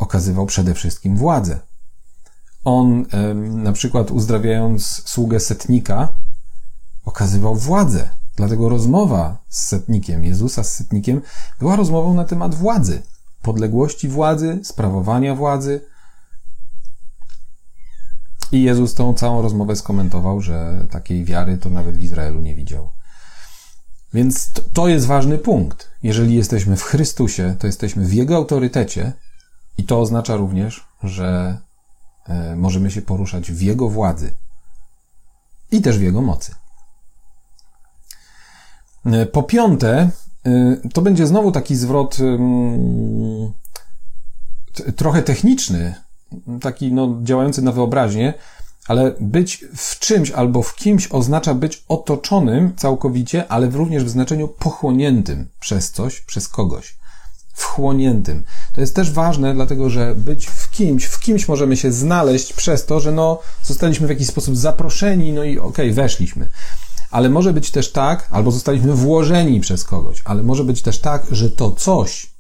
okazywał 0.03 0.47
przede 0.47 0.75
wszystkim 0.75 1.17
władzę. 1.17 1.61
On, 2.65 3.07
na 3.39 3.73
przykład 3.73 4.11
uzdrawiając 4.11 5.03
sługę 5.09 5.41
setnika, 5.41 6.09
okazywał 7.05 7.57
władzę. 7.57 8.11
Dlatego 8.37 8.69
rozmowa 8.69 9.39
z 9.49 9.67
setnikiem, 9.67 10.25
Jezusa 10.25 10.65
z 10.65 10.75
setnikiem, 10.75 11.21
była 11.59 11.77
rozmową 11.77 12.15
na 12.15 12.25
temat 12.25 12.55
władzy, 12.55 13.03
podległości 13.43 14.09
władzy, 14.09 14.61
sprawowania 14.63 15.35
władzy. 15.35 15.81
I 18.53 18.63
Jezus 18.63 18.95
tą 18.95 19.15
całą 19.15 19.43
rozmowę 19.43 19.77
skomentował, 19.77 20.41
że 20.41 20.87
takiej 20.91 21.25
wiary 21.25 21.59
to 21.59 21.71
nawet 21.71 21.97
w 21.97 22.03
Izraelu 22.03 22.41
nie 22.41 22.55
widział. 22.55 22.93
Więc 24.15 24.51
to 24.73 24.89
jest 24.89 25.07
ważny 25.07 25.39
punkt. 25.39 25.91
Jeżeli 26.03 26.35
jesteśmy 26.35 26.77
w 26.77 26.83
Chrystusie, 26.83 27.57
to 27.59 27.67
jesteśmy 27.67 28.05
w 28.05 28.13
Jego 28.13 28.37
autorytecie 28.37 29.13
i 29.79 29.85
to 29.85 30.01
oznacza 30.01 30.37
również, 30.37 30.85
że 31.03 31.59
e, 32.27 32.57
możemy 32.57 32.91
się 32.91 33.03
poruszać 33.03 33.53
w 33.53 33.61
Jego 33.61 33.89
władzy 33.89 34.35
i 35.71 35.83
też 35.83 35.99
w 35.99 36.03
Jego 36.03 36.23
mocy. 36.23 36.55
E, 39.07 39.27
po 39.27 39.43
piąte, 39.43 40.11
e, 40.47 40.77
to 40.93 41.03
będzie 41.03 41.27
znowu 41.27 41.53
taki 41.53 41.77
zwrot 41.77 42.19
trochę 44.97 45.23
techniczny, 45.23 45.95
taki 46.61 46.93
no, 46.93 47.19
działający 47.23 47.63
na 47.63 47.73
wyobraźnię, 47.73 48.35
ale 48.87 49.15
być 49.21 49.65
w 49.77 49.99
czymś 49.99 50.31
albo 50.31 50.63
w 50.63 50.75
kimś 50.75 51.09
oznacza 51.09 51.55
być 51.55 51.85
otoczonym 51.89 52.77
całkowicie, 52.77 53.49
ale 53.49 53.71
również 53.71 54.05
w 54.05 54.09
znaczeniu 54.09 54.49
pochłoniętym 54.49 55.49
przez 55.61 55.91
coś, 55.91 56.21
przez 56.21 56.49
kogoś. 56.49 56.97
Wchłoniętym. 57.53 58.45
To 58.75 58.81
jest 58.81 58.95
też 58.95 59.11
ważne, 59.11 59.55
dlatego 59.55 59.91
że 59.91 60.15
być 60.15 60.47
w 60.47 60.71
kimś, 60.71 61.05
w 61.05 61.21
kimś 61.21 61.49
możemy 61.49 61.77
się 61.77 61.93
znaleźć 61.93 62.53
przez 62.53 62.87
to, 62.87 63.01
że 63.01 63.13
no, 63.13 63.39
zostaliśmy 63.65 64.07
w 64.07 64.11
jakiś 64.11 64.27
sposób 64.27 64.57
zaproszeni, 64.57 65.33
no 65.33 65.45
i 65.45 65.59
okej, 65.59 65.69
okay, 65.69 65.93
weszliśmy 65.93 66.49
ale 67.13 67.29
może 67.29 67.53
być 67.53 67.71
też 67.71 67.93
tak, 67.93 68.29
albo 68.31 68.51
zostaliśmy 68.51 68.95
włożeni 68.95 69.61
przez 69.61 69.85
kogoś, 69.85 70.23
ale 70.25 70.43
może 70.43 70.65
być 70.65 70.83
też 70.83 70.99
tak, 70.99 71.27
że 71.31 71.51
to 71.51 71.71
coś, 71.71 72.35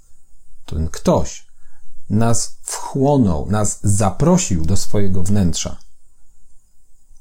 ten 0.66 0.88
ktoś 0.88 1.46
nas 2.11 2.57
wchłonął, 2.62 3.46
nas 3.51 3.79
zaprosił 3.83 4.64
do 4.64 4.77
swojego 4.77 5.22
wnętrza. 5.22 5.77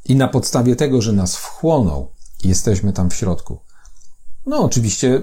I 0.05 0.15
na 0.15 0.27
podstawie 0.27 0.75
tego, 0.75 1.01
że 1.01 1.13
nas 1.13 1.35
wchłonął, 1.35 2.11
jesteśmy 2.43 2.93
tam 2.93 3.09
w 3.09 3.15
środku. 3.15 3.59
No, 4.45 4.57
oczywiście 4.57 5.21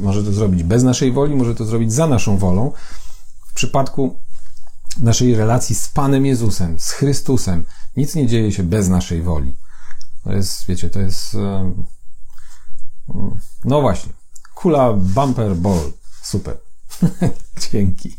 może 0.00 0.24
to 0.24 0.32
zrobić 0.32 0.62
bez 0.62 0.82
naszej 0.82 1.12
woli, 1.12 1.36
może 1.36 1.54
to 1.54 1.64
zrobić 1.64 1.92
za 1.92 2.06
naszą 2.06 2.38
wolą. 2.38 2.72
W 3.46 3.54
przypadku 3.54 4.16
naszej 5.00 5.34
relacji 5.34 5.74
z 5.74 5.88
Panem 5.88 6.26
Jezusem, 6.26 6.80
z 6.80 6.90
Chrystusem, 6.90 7.64
nic 7.96 8.14
nie 8.14 8.26
dzieje 8.26 8.52
się 8.52 8.62
bez 8.62 8.88
naszej 8.88 9.22
woli. 9.22 9.54
To 10.24 10.32
jest, 10.32 10.66
wiecie, 10.66 10.90
to 10.90 11.00
jest. 11.00 11.36
No 13.64 13.80
właśnie. 13.80 14.12
Kula 14.54 14.92
bumper 14.92 15.56
ball. 15.56 15.92
Super. 16.22 16.58
Dzięki. 17.72 18.16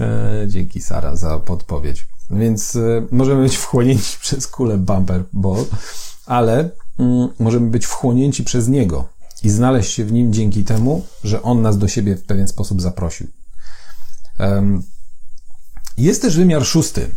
E, 0.00 0.44
dzięki, 0.48 0.80
Sara, 0.80 1.16
za 1.16 1.38
podpowiedź. 1.38 2.06
Więc 2.30 2.76
e, 2.76 3.06
możemy 3.10 3.42
być 3.42 3.56
wchłonięci 3.56 4.18
przez 4.22 4.46
kulę 4.46 4.78
bumper 4.78 5.24
ball, 5.32 5.64
ale 6.26 6.70
mm, 6.98 7.28
możemy 7.38 7.70
być 7.70 7.86
wchłonięci 7.86 8.44
przez 8.44 8.68
niego 8.68 9.08
i 9.42 9.50
znaleźć 9.50 9.92
się 9.92 10.04
w 10.04 10.12
nim 10.12 10.32
dzięki 10.32 10.64
temu, 10.64 11.06
że 11.24 11.42
on 11.42 11.62
nas 11.62 11.78
do 11.78 11.88
siebie 11.88 12.16
w 12.16 12.24
pewien 12.24 12.48
sposób 12.48 12.82
zaprosił. 12.82 13.26
Jest 15.98 16.22
też 16.22 16.36
wymiar 16.36 16.64
szósty. 16.64 17.10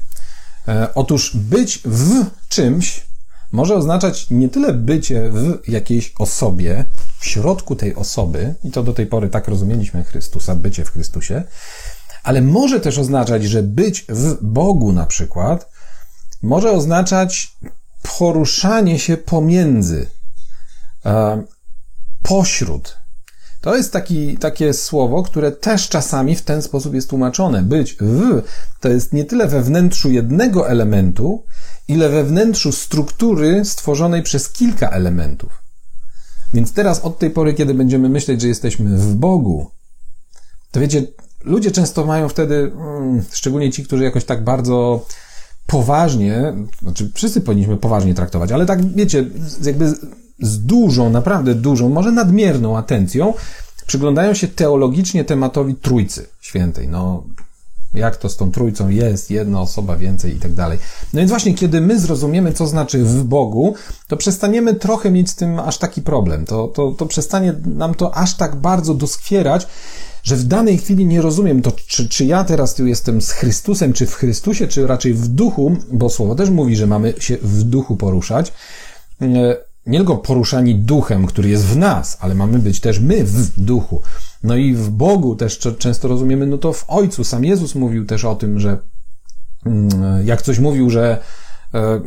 E, 0.68 0.94
otóż 0.96 1.38
być 1.38 1.82
w 1.86 2.26
czymś 2.50 3.02
może 3.52 3.76
oznaczać 3.76 4.30
nie 4.30 4.50
tyle 4.50 4.74
bycie 4.74 5.32
w 5.32 5.70
jakiejś 5.70 6.14
osobie, 6.20 6.86
w 7.20 7.26
środku 7.26 7.76
tej 7.76 7.96
osoby, 7.96 8.56
i 8.64 8.72
to 8.72 8.84
do 8.84 8.94
tej 8.94 9.08
pory 9.08 9.30
tak 9.30 9.48
rozumieliśmy 9.48 10.04
Chrystusa, 10.04 10.56
bycie 10.56 10.86
w 10.86 10.92
Chrystusie, 10.92 11.44
ale 12.24 12.42
może 12.42 12.80
też 12.80 12.98
oznaczać, 12.98 13.44
że 13.44 13.64
być 13.64 14.06
w 14.10 14.38
Bogu 14.42 14.94
na 14.94 15.06
przykład 15.06 15.70
może 16.42 16.72
oznaczać 16.72 17.58
poruszanie 18.18 19.00
się 19.00 19.18
pomiędzy, 19.18 20.08
e, 21.06 21.44
pośród. 22.24 22.98
To 23.62 23.76
jest 23.76 23.94
taki, 23.94 24.38
takie 24.38 24.74
słowo, 24.74 25.24
które 25.24 25.52
też 25.52 25.90
czasami 25.90 26.36
w 26.36 26.42
ten 26.42 26.62
sposób 26.62 26.94
jest 26.94 27.10
tłumaczone. 27.10 27.62
Być 27.62 27.98
w 28.00 28.42
to 28.80 28.90
jest 28.90 29.14
nie 29.14 29.26
tyle 29.26 29.48
we 29.48 29.62
wnętrzu 29.62 30.12
jednego 30.12 30.70
elementu, 30.70 31.44
ile 31.88 32.10
we 32.10 32.24
wnętrzu 32.24 32.72
struktury 32.72 33.66
stworzonej 33.66 34.24
przez 34.24 34.50
kilka 34.50 34.90
elementów. 34.90 35.64
Więc 36.54 36.74
teraz 36.74 37.00
od 37.00 37.20
tej 37.20 37.30
pory, 37.30 37.54
kiedy 37.54 37.74
będziemy 37.74 38.10
myśleć, 38.10 38.42
że 38.42 38.48
jesteśmy 38.48 38.98
w 38.98 39.16
Bogu, 39.16 39.72
to 40.72 40.80
wiecie, 40.80 41.04
ludzie 41.44 41.72
często 41.72 42.06
mają 42.06 42.30
wtedy, 42.30 42.72
mm, 42.76 43.24
szczególnie 43.32 43.72
ci, 43.72 43.84
którzy 43.84 44.04
jakoś 44.04 44.26
tak 44.26 44.44
bardzo 44.44 45.06
poważnie, 45.68 46.54
znaczy 46.82 47.12
wszyscy 47.14 47.42
powinniśmy 47.42 47.78
poważnie 47.78 48.14
traktować, 48.14 48.52
ale 48.52 48.66
tak 48.66 48.96
wiecie, 48.96 49.26
jakby 49.64 49.94
z 50.40 50.60
dużą, 50.66 51.10
naprawdę 51.10 51.56
dużą, 51.56 51.90
może 51.90 52.12
nadmierną 52.12 52.78
atencją 52.78 53.34
przyglądają 53.88 54.34
się 54.34 54.48
teologicznie 54.48 55.26
tematowi 55.26 55.76
Trójcy 55.76 56.28
Świętej. 56.42 56.88
No, 56.88 57.24
jak 57.94 58.18
to 58.18 58.30
z 58.30 58.38
tą 58.38 58.52
trójcą 58.52 58.90
jest, 58.90 59.32
jedna 59.32 59.62
osoba 59.62 59.98
więcej 59.98 60.36
i 60.36 60.40
tak 60.40 60.54
dalej. 60.54 60.80
No 61.14 61.20
więc 61.20 61.30
właśnie, 61.30 61.54
kiedy 61.54 61.82
my 61.82 62.00
zrozumiemy, 62.00 62.54
co 62.54 62.68
znaczy 62.68 63.04
w 63.04 63.24
Bogu, 63.24 63.76
to 64.08 64.18
przestaniemy 64.18 64.76
trochę 64.76 65.12
mieć 65.12 65.30
z 65.30 65.36
tym 65.36 65.60
aż 65.60 65.78
taki 65.78 66.02
problem. 66.02 66.46
To, 66.46 66.68
to, 66.68 66.92
to 66.92 67.06
przestanie 67.06 67.54
nam 67.66 67.96
to 67.96 68.16
aż 68.16 68.38
tak 68.38 68.56
bardzo 68.56 68.94
doskwierać, 68.94 69.68
że 70.24 70.36
w 70.36 70.44
danej 70.44 70.78
chwili 70.78 71.06
nie 71.06 71.22
rozumiem 71.22 71.62
to, 71.62 71.72
czy, 71.88 72.10
czy 72.10 72.26
ja 72.26 72.44
teraz 72.44 72.76
tu 72.76 72.88
jestem 72.88 73.22
z 73.22 73.32
Chrystusem, 73.32 73.94
czy 73.94 74.06
w 74.06 74.14
Chrystusie, 74.14 74.68
czy 74.68 74.88
raczej 74.88 75.14
w 75.14 75.28
duchu, 75.28 75.78
bo 75.92 76.10
słowo 76.10 76.36
też 76.36 76.50
mówi, 76.50 76.76
że 76.76 76.88
mamy 76.88 77.14
się 77.20 77.38
w 77.42 77.64
duchu 77.64 77.96
poruszać. 77.98 78.54
Nie 79.86 79.98
tylko 79.98 80.18
poruszani 80.18 80.76
duchem, 80.76 81.26
który 81.26 81.50
jest 81.50 81.66
w 81.66 81.78
nas, 81.78 82.18
ale 82.20 82.36
mamy 82.36 82.60
być 82.60 82.80
też 82.80 83.00
my 83.00 83.24
w 83.24 83.60
duchu. 83.60 84.02
No 84.44 84.56
i 84.56 84.74
w 84.74 84.90
Bogu 84.90 85.36
też 85.36 85.60
często 85.78 86.08
rozumiemy, 86.08 86.48
no 86.48 86.58
to 86.58 86.74
w 86.74 86.86
Ojcu. 86.88 87.24
Sam 87.24 87.46
Jezus 87.46 87.76
mówił 87.76 88.06
też 88.06 88.26
o 88.26 88.36
tym, 88.36 88.60
że 88.60 88.78
mm, 89.66 89.90
jak 90.28 90.42
coś 90.42 90.60
mówił, 90.60 90.90
że 90.90 91.20
e, 91.74 92.02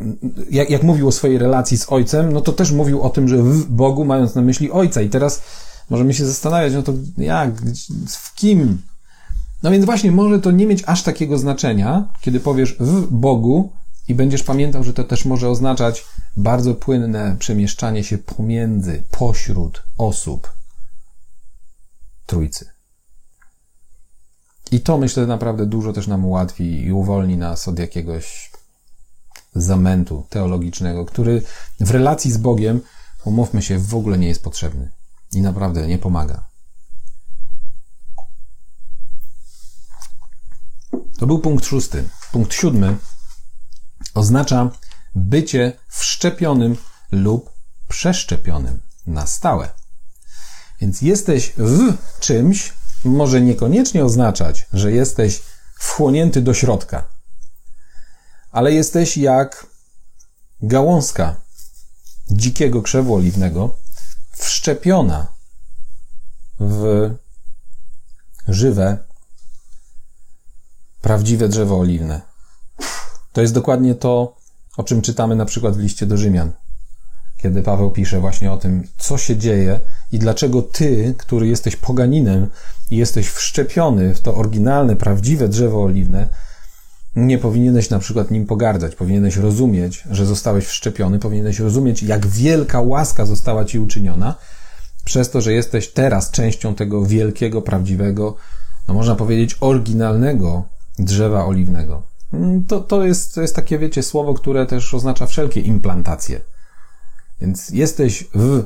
jak, 0.51 0.69
jak 0.69 0.83
mówił 0.83 1.07
o 1.07 1.11
swojej 1.11 1.37
relacji 1.37 1.77
z 1.77 1.91
Ojcem, 1.91 2.33
no 2.33 2.41
to 2.41 2.53
też 2.53 2.71
mówił 2.71 3.01
o 3.01 3.09
tym, 3.09 3.27
że 3.27 3.37
w 3.37 3.65
Bogu, 3.65 4.05
mając 4.05 4.35
na 4.35 4.41
myśli 4.41 4.71
Ojca. 4.71 5.01
I 5.01 5.09
teraz 5.09 5.41
możemy 5.89 6.13
się 6.13 6.25
zastanawiać, 6.25 6.73
no 6.73 6.83
to 6.83 6.93
jak, 7.17 7.61
w 8.07 8.35
kim? 8.35 8.81
No 9.63 9.71
więc 9.71 9.85
właśnie, 9.85 10.11
może 10.11 10.39
to 10.39 10.51
nie 10.51 10.67
mieć 10.67 10.83
aż 10.85 11.03
takiego 11.03 11.37
znaczenia, 11.37 12.07
kiedy 12.21 12.39
powiesz 12.39 12.75
w 12.79 13.07
Bogu 13.11 13.71
i 14.07 14.15
będziesz 14.15 14.43
pamiętał, 14.43 14.83
że 14.83 14.93
to 14.93 15.03
też 15.03 15.25
może 15.25 15.49
oznaczać 15.49 16.05
bardzo 16.37 16.75
płynne 16.75 17.35
przemieszczanie 17.39 18.03
się 18.03 18.17
pomiędzy, 18.17 19.03
pośród 19.11 19.83
osób 19.97 20.53
Trójcy. 22.25 22.69
I 24.71 24.81
to 24.81 24.97
myślę 24.97 25.27
naprawdę 25.27 25.65
dużo 25.65 25.93
też 25.93 26.07
nam 26.07 26.25
ułatwi 26.25 26.85
i 26.85 26.91
uwolni 26.91 27.37
nas 27.37 27.67
od 27.67 27.79
jakiegoś 27.79 28.51
zamętu 29.55 30.25
teologicznego, 30.29 31.05
który 31.05 31.41
w 31.79 31.91
relacji 31.91 32.31
z 32.31 32.37
Bogiem, 32.37 32.81
umówmy 33.25 33.61
się, 33.61 33.79
w 33.79 33.95
ogóle 33.95 34.17
nie 34.17 34.27
jest 34.27 34.43
potrzebny 34.43 34.91
i 35.33 35.41
naprawdę 35.41 35.87
nie 35.87 35.97
pomaga. 35.97 36.47
To 41.17 41.27
był 41.27 41.39
punkt 41.39 41.65
szósty. 41.65 42.09
Punkt 42.31 42.53
siódmy 42.53 42.97
oznacza 44.17 44.71
bycie 45.15 45.73
wszczepionym 45.87 46.77
lub 47.11 47.49
przeszczepionym 47.87 48.81
na 49.07 49.27
stałe. 49.27 49.69
Więc 50.81 51.01
jesteś 51.01 51.53
w 51.57 51.93
czymś, 52.19 52.73
może 53.03 53.41
niekoniecznie 53.41 54.05
oznaczać, 54.05 54.67
że 54.73 54.91
jesteś 54.91 55.41
wchłonięty 55.79 56.41
do 56.41 56.53
środka, 56.53 57.07
ale 58.51 58.73
jesteś 58.73 59.17
jak 59.17 59.67
gałązka 60.61 61.41
dzikiego 62.29 62.81
krzewu 62.81 63.15
oliwnego, 63.15 63.77
wszczepiona 64.31 65.27
w 66.59 67.09
żywe, 68.47 68.97
prawdziwe 71.01 71.49
drzewo 71.49 71.79
oliwne. 71.79 72.21
To 73.37 73.41
jest 73.41 73.53
dokładnie 73.53 73.95
to, 73.95 74.35
o 74.77 74.83
czym 74.83 75.01
czytamy 75.01 75.35
na 75.35 75.45
przykład 75.45 75.77
w 75.77 75.79
liście 75.79 76.05
do 76.05 76.17
Rzymian, 76.17 76.51
kiedy 77.37 77.63
Paweł 77.63 77.91
pisze 77.91 78.19
właśnie 78.19 78.51
o 78.51 78.57
tym, 78.57 78.87
co 78.97 79.17
się 79.17 79.37
dzieje 79.37 79.79
i 80.11 80.19
dlaczego 80.19 80.61
ty, 80.61 81.15
który 81.17 81.47
jesteś 81.47 81.75
poganinem 81.75 82.47
i 82.91 82.97
jesteś 82.97 83.29
wszczepiony 83.29 84.15
w 84.15 84.21
to 84.21 84.35
oryginalne, 84.35 84.95
prawdziwe 84.95 85.47
drzewo 85.47 85.83
oliwne, 85.83 86.27
nie 87.15 87.37
powinieneś 87.37 87.89
na 87.89 87.99
przykład 87.99 88.31
nim 88.31 88.45
pogardzać, 88.45 88.95
powinieneś 88.95 89.37
rozumieć, 89.37 90.03
że 90.11 90.25
zostałeś 90.25 90.65
wszczepiony, 90.65 91.19
powinieneś 91.19 91.59
rozumieć, 91.59 92.03
jak 92.03 92.27
wielka 92.27 92.81
łaska 92.81 93.25
została 93.25 93.65
ci 93.65 93.79
uczyniona, 93.79 94.35
przez 95.05 95.29
to, 95.29 95.41
że 95.41 95.53
jesteś 95.53 95.87
teraz 95.87 96.31
częścią 96.31 96.75
tego 96.75 97.05
wielkiego, 97.05 97.61
prawdziwego, 97.61 98.35
no 98.87 98.93
można 98.93 99.15
powiedzieć, 99.15 99.57
oryginalnego 99.59 100.63
drzewa 100.99 101.45
oliwnego. 101.45 102.16
Mm, 102.33 102.63
to, 102.63 102.79
to, 102.79 103.05
jest, 103.05 103.35
to 103.35 103.41
jest 103.41 103.55
takie, 103.55 103.79
wiecie, 103.79 104.03
słowo, 104.03 104.33
które 104.33 104.65
też 104.65 104.93
oznacza 104.93 105.27
wszelkie 105.27 105.61
implantacje. 105.61 106.41
Więc 107.41 107.69
jesteś 107.69 108.25
w, 108.33 108.63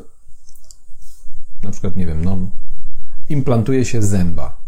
na 1.63 1.71
przykład, 1.71 1.95
nie 1.95 2.05
wiem, 2.05 2.25
no, 2.25 2.37
implantuje 3.29 3.85
się 3.85 4.01
zęba. 4.01 4.61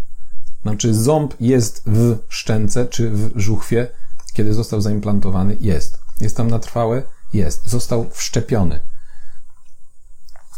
Znaczy, 0.62 0.93
ząb 0.93 1.34
jest 1.39 1.84
w 1.86 2.17
szczęce 2.29 2.86
czy 2.86 3.10
w 3.10 3.32
żuchwie, 3.36 3.88
kiedy 4.34 4.53
został 4.53 4.82
zaimplantowany? 4.82 5.58
Jest. 5.60 5.99
Jest 6.19 6.38
tam 6.38 6.49
na 6.49 6.60
trwałe? 6.60 7.03
Jest. 7.34 7.69
Został 7.69 8.10
wszczepiony. 8.12 8.79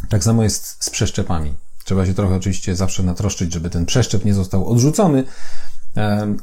Tak 0.10 0.24
samo 0.24 0.44
jest 0.44 0.84
z 0.84 0.90
przeszczepami. 0.90 1.54
Trzeba 1.84 2.06
się 2.06 2.14
trochę 2.14 2.36
oczywiście 2.36 2.76
zawsze 2.76 3.04
natroszczyć, 3.04 3.54
żeby 3.54 3.70
ten 3.70 3.86
przeszczep 3.86 4.26
nie 4.26 4.34
został 4.34 4.70
odrzucony, 4.70 5.24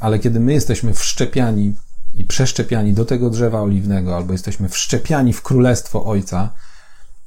ale 0.00 0.18
kiedy 0.18 0.40
my 0.40 0.52
jesteśmy 0.52 0.94
wszczepiani 0.94 1.74
i 2.14 2.24
przeszczepiani 2.24 2.92
do 2.92 3.04
tego 3.04 3.30
drzewa 3.30 3.60
oliwnego, 3.60 4.16
albo 4.16 4.32
jesteśmy 4.32 4.68
wszczepiani 4.68 5.32
w 5.32 5.42
królestwo 5.42 6.04
Ojca, 6.04 6.50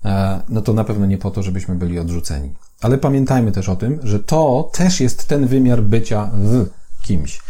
e, 0.06 0.42
no 0.50 0.62
to 0.62 0.74
na 0.74 0.84
pewno 0.84 1.06
nie 1.06 1.18
po 1.18 1.32
to, 1.32 1.44
żebyśmy 1.44 1.76
byli 1.76 2.00
odrzuceni. 2.00 2.54
Ale 2.82 2.98
pamiętajmy 2.98 3.52
też 3.52 3.70
o 3.70 3.76
tym, 3.76 4.00
że 4.04 4.20
to 4.20 4.70
też 4.74 5.00
jest 5.00 5.28
ten 5.28 5.48
wymiar 5.48 5.84
bycia 5.84 6.32
w 6.34 6.68
kimś. 7.04 7.42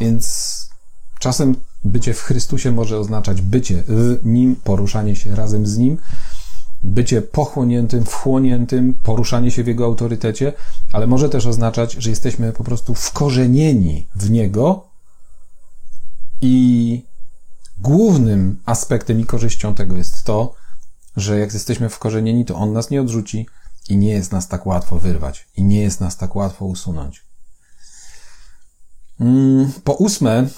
Więc 0.00 0.68
czasem 1.18 1.54
bycie 1.84 2.14
w 2.14 2.22
Chrystusie 2.22 2.72
może 2.72 2.98
oznaczać 2.98 3.42
bycie 3.42 3.82
w 3.88 4.18
Nim, 4.24 4.56
poruszanie 4.64 5.16
się 5.16 5.34
razem 5.34 5.66
z 5.66 5.78
Nim, 5.78 5.98
bycie 6.82 7.22
pochłoniętym, 7.22 8.04
wchłoniętym, 8.04 8.94
poruszanie 9.02 9.50
się 9.50 9.64
w 9.64 9.66
Jego 9.66 9.84
autorytecie, 9.84 10.52
ale 10.92 11.06
może 11.06 11.28
też 11.28 11.46
oznaczać, 11.46 11.92
że 11.92 12.10
jesteśmy 12.10 12.52
po 12.52 12.64
prostu 12.64 12.94
wkorzenieni 12.94 14.06
w 14.14 14.30
Niego 14.30 14.88
i 16.40 17.02
głównym 17.80 18.60
aspektem 18.66 19.20
i 19.20 19.26
korzyścią 19.26 19.74
tego 19.74 19.96
jest 19.96 20.24
to, 20.24 20.54
że 21.16 21.38
jak 21.38 21.54
jesteśmy 21.54 21.88
wkorzenieni, 21.88 22.44
to 22.44 22.54
On 22.54 22.72
nas 22.72 22.90
nie 22.90 23.00
odrzuci 23.00 23.46
i 23.88 23.96
nie 23.96 24.10
jest 24.10 24.32
nas 24.32 24.48
tak 24.48 24.66
łatwo 24.66 24.98
wyrwać 24.98 25.48
i 25.56 25.64
nie 25.64 25.80
jest 25.80 26.00
nas 26.00 26.16
tak 26.16 26.36
łatwo 26.36 26.64
usunąć. 26.64 27.24
Mm, 29.20 29.72
po 29.84 29.92
ósme, 29.92 30.48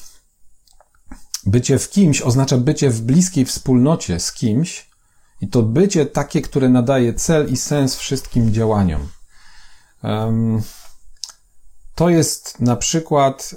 bycie 1.46 1.78
w 1.78 1.90
kimś 1.90 2.22
oznacza 2.22 2.58
bycie 2.58 2.90
w 2.90 3.02
bliskiej 3.02 3.44
wspólnocie 3.44 4.20
z 4.20 4.32
kimś 4.32 4.89
i 5.40 5.48
to 5.48 5.62
bycie 5.62 6.06
takie, 6.06 6.42
które 6.42 6.68
nadaje 6.68 7.14
cel 7.14 7.52
i 7.52 7.56
sens 7.56 7.96
wszystkim 7.96 8.52
działaniom. 8.52 9.00
To 11.94 12.08
jest 12.08 12.60
na 12.60 12.76
przykład, 12.76 13.54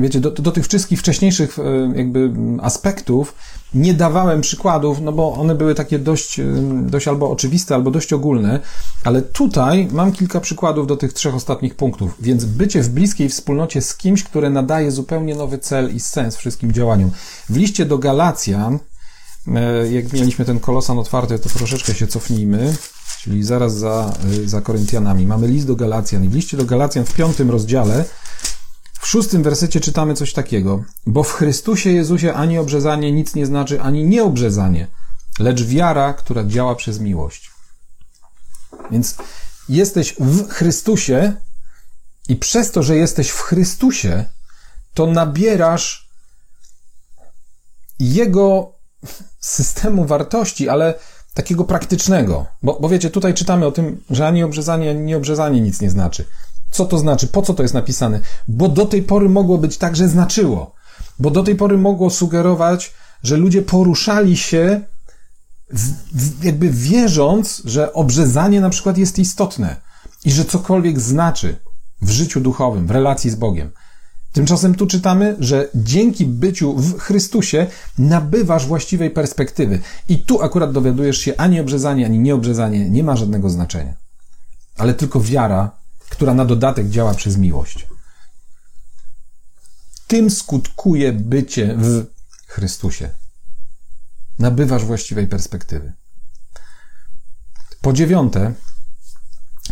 wiecie, 0.00 0.20
do, 0.20 0.30
do 0.30 0.52
tych 0.52 0.66
wszystkich 0.66 1.00
wcześniejszych 1.00 1.58
jakby 1.94 2.32
aspektów 2.62 3.34
nie 3.74 3.94
dawałem 3.94 4.40
przykładów, 4.40 5.00
no 5.00 5.12
bo 5.12 5.32
one 5.32 5.54
były 5.54 5.74
takie 5.74 5.98
dość, 5.98 6.40
dość 6.82 7.08
albo 7.08 7.30
oczywiste, 7.30 7.74
albo 7.74 7.90
dość 7.90 8.12
ogólne, 8.12 8.60
ale 9.04 9.22
tutaj 9.22 9.88
mam 9.92 10.12
kilka 10.12 10.40
przykładów 10.40 10.86
do 10.86 10.96
tych 10.96 11.12
trzech 11.12 11.34
ostatnich 11.34 11.74
punktów. 11.74 12.16
Więc 12.20 12.44
bycie 12.44 12.82
w 12.82 12.88
bliskiej 12.88 13.28
wspólnocie 13.28 13.82
z 13.82 13.96
kimś, 13.96 14.24
które 14.24 14.50
nadaje 14.50 14.90
zupełnie 14.90 15.34
nowy 15.34 15.58
cel 15.58 15.94
i 15.94 16.00
sens 16.00 16.36
wszystkim 16.36 16.72
działaniom. 16.72 17.10
W 17.48 17.56
liście 17.56 17.84
do 17.84 17.98
Galacjan, 17.98 18.74
e, 18.74 18.78
jak 19.90 20.12
mieliśmy 20.12 20.44
ten 20.44 20.60
kolosan 20.60 20.98
otwarty, 20.98 21.38
to 21.38 21.48
troszeczkę 21.48 21.94
się 21.94 22.06
cofnijmy 22.06 22.76
czyli 23.20 23.44
zaraz 23.44 23.76
za, 23.76 24.14
y, 24.24 24.48
za 24.48 24.60
Koryntianami. 24.60 25.26
Mamy 25.26 25.48
list 25.48 25.66
do 25.66 25.76
Galacjan 25.76 26.24
i 26.24 26.28
w 26.28 26.34
liście 26.34 26.56
do 26.56 26.64
Galacjan 26.64 27.04
w 27.04 27.14
piątym 27.14 27.50
rozdziale 27.50 28.04
w 29.00 29.06
szóstym 29.06 29.42
wersecie 29.42 29.80
czytamy 29.80 30.14
coś 30.14 30.32
takiego. 30.32 30.84
Bo 31.06 31.22
w 31.22 31.32
Chrystusie 31.32 31.90
Jezusie 31.90 32.34
ani 32.34 32.58
obrzezanie 32.58 33.12
nic 33.12 33.34
nie 33.34 33.46
znaczy, 33.46 33.80
ani 33.80 34.04
nieobrzezanie, 34.04 34.86
lecz 35.38 35.62
wiara, 35.62 36.14
która 36.14 36.44
działa 36.44 36.74
przez 36.74 37.00
miłość. 37.00 37.50
Więc 38.90 39.16
jesteś 39.68 40.14
w 40.18 40.48
Chrystusie 40.48 41.32
i 42.28 42.36
przez 42.36 42.70
to, 42.70 42.82
że 42.82 42.96
jesteś 42.96 43.30
w 43.30 43.40
Chrystusie, 43.40 44.24
to 44.94 45.06
nabierasz 45.06 46.08
Jego 47.98 48.72
systemu 49.40 50.04
wartości, 50.04 50.68
ale 50.68 50.94
takiego 51.34 51.64
praktycznego. 51.64 52.46
Bo, 52.62 52.78
bo 52.80 52.88
wiecie, 52.88 53.10
tutaj 53.10 53.34
czytamy 53.34 53.66
o 53.66 53.72
tym, 53.72 54.02
że 54.10 54.26
ani 54.26 54.42
obrzezanie, 54.42 54.90
ani 54.90 55.00
nieobrzezanie 55.00 55.60
nic 55.60 55.80
nie 55.80 55.90
znaczy. 55.90 56.24
Co 56.70 56.84
to 56.84 56.98
znaczy? 56.98 57.26
Po 57.26 57.42
co 57.42 57.54
to 57.54 57.62
jest 57.62 57.74
napisane? 57.74 58.20
Bo 58.48 58.68
do 58.68 58.86
tej 58.86 59.02
pory 59.02 59.28
mogło 59.28 59.58
być 59.58 59.78
tak, 59.78 59.96
że 59.96 60.08
znaczyło. 60.08 60.74
Bo 61.18 61.30
do 61.30 61.42
tej 61.42 61.56
pory 61.56 61.78
mogło 61.78 62.10
sugerować, 62.10 62.92
że 63.22 63.36
ludzie 63.36 63.62
poruszali 63.62 64.36
się 64.36 64.80
w, 65.70 65.92
w, 66.12 66.44
jakby 66.44 66.70
wierząc, 66.70 67.62
że 67.64 67.92
obrzezanie 67.92 68.60
na 68.60 68.70
przykład 68.70 68.98
jest 68.98 69.18
istotne 69.18 69.76
i 70.24 70.32
że 70.32 70.44
cokolwiek 70.44 71.00
znaczy 71.00 71.56
w 72.02 72.10
życiu 72.10 72.40
duchowym, 72.40 72.86
w 72.86 72.90
relacji 72.90 73.30
z 73.30 73.34
Bogiem. 73.34 73.70
Tymczasem 74.32 74.74
tu 74.74 74.86
czytamy, 74.86 75.36
że 75.38 75.68
dzięki 75.74 76.26
byciu 76.26 76.76
w 76.76 76.98
Chrystusie 76.98 77.66
nabywasz 77.98 78.66
właściwej 78.66 79.10
perspektywy. 79.10 79.80
I 80.08 80.18
tu 80.18 80.42
akurat 80.42 80.72
dowiadujesz 80.72 81.18
się, 81.18 81.36
ani 81.36 81.60
obrzezanie, 81.60 82.06
ani 82.06 82.18
nieobrzezanie 82.18 82.90
nie 82.90 83.04
ma 83.04 83.16
żadnego 83.16 83.50
znaczenia. 83.50 83.94
Ale 84.76 84.94
tylko 84.94 85.20
wiara, 85.20 85.70
która 86.10 86.34
na 86.34 86.44
dodatek 86.44 86.88
działa 86.88 87.14
przez 87.14 87.36
miłość. 87.36 87.86
Tym 90.06 90.30
skutkuje 90.30 91.12
bycie 91.12 91.76
w 91.78 92.06
Chrystusie. 92.46 93.10
Nabywasz 94.38 94.84
właściwej 94.84 95.28
perspektywy. 95.28 95.92
Po 97.80 97.92
dziewiąte, 97.92 98.54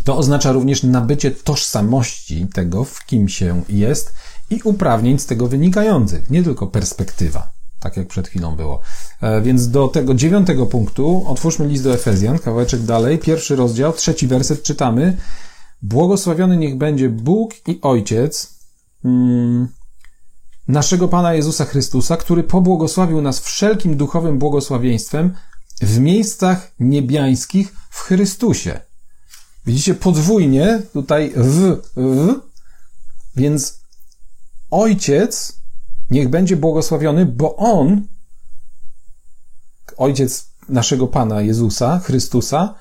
to 0.04 0.16
oznacza 0.16 0.52
również 0.52 0.82
nabycie 0.82 1.30
tożsamości 1.30 2.46
tego, 2.46 2.84
w 2.84 3.06
kim 3.06 3.28
się 3.28 3.62
jest 3.68 4.14
i 4.50 4.60
uprawnień 4.64 5.18
z 5.18 5.26
tego 5.26 5.48
wynikających, 5.48 6.30
nie 6.30 6.42
tylko 6.42 6.66
perspektywa, 6.66 7.50
tak 7.80 7.96
jak 7.96 8.08
przed 8.08 8.28
chwilą 8.28 8.56
było. 8.56 8.80
E, 9.20 9.40
więc 9.40 9.70
do 9.70 9.88
tego 9.88 10.14
dziewiątego 10.14 10.66
punktu 10.66 11.24
otwórzmy 11.26 11.66
list 11.66 11.84
do 11.84 11.94
Efezjan, 11.94 12.38
kawałeczek 12.38 12.82
dalej, 12.82 13.18
pierwszy 13.18 13.56
rozdział, 13.56 13.92
trzeci 13.92 14.26
werset 14.26 14.62
czytamy. 14.62 15.16
Błogosławiony 15.82 16.56
niech 16.56 16.76
będzie 16.76 17.08
Bóg 17.08 17.54
i 17.68 17.80
Ojciec 17.82 18.54
mm, 19.04 19.68
naszego 20.68 21.08
Pana 21.08 21.34
Jezusa 21.34 21.64
Chrystusa, 21.64 22.16
który 22.16 22.42
pobłogosławił 22.42 23.20
nas 23.20 23.40
wszelkim 23.40 23.96
duchowym 23.96 24.38
błogosławieństwem 24.38 25.34
w 25.80 25.98
miejscach 25.98 26.72
niebiańskich 26.80 27.74
w 27.90 28.00
Chrystusie. 28.00 28.80
Widzicie 29.66 29.94
podwójnie 29.94 30.82
tutaj 30.92 31.32
w, 31.36 31.76
w 31.96 32.34
więc 33.36 33.77
Ojciec 34.70 35.58
niech 36.10 36.28
będzie 36.28 36.56
błogosławiony, 36.56 37.26
bo 37.26 37.56
On, 37.56 38.06
Ojciec 39.96 40.48
naszego 40.68 41.06
Pana 41.06 41.42
Jezusa, 41.42 41.98
Chrystusa, 41.98 42.74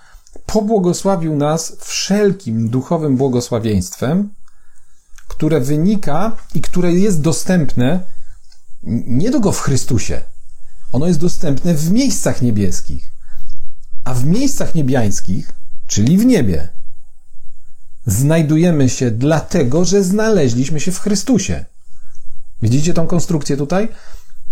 pobłogosławił 0.45 1.35
nas 1.35 1.77
wszelkim 1.79 2.69
duchowym 2.69 3.17
błogosławieństwem, 3.17 4.33
które 5.27 5.59
wynika 5.61 6.35
i 6.55 6.61
które 6.61 6.93
jest 6.93 7.21
dostępne 7.21 7.99
nie 9.07 9.31
tylko 9.31 9.51
w 9.51 9.61
Chrystusie. 9.61 10.21
Ono 10.91 11.07
jest 11.07 11.19
dostępne 11.19 11.73
w 11.73 11.91
miejscach 11.91 12.41
niebieskich. 12.41 13.11
A 14.03 14.13
w 14.13 14.25
miejscach 14.25 14.75
niebiańskich, 14.75 15.51
czyli 15.87 16.17
w 16.17 16.25
niebie, 16.25 16.69
znajdujemy 18.05 18.89
się 18.89 19.11
dlatego, 19.11 19.85
że 19.85 20.03
znaleźliśmy 20.03 20.79
się 20.79 20.91
w 20.91 20.99
Chrystusie. 20.99 21.65
Widzicie 22.61 22.93
tą 22.93 23.07
konstrukcję 23.07 23.57
tutaj? 23.57 23.89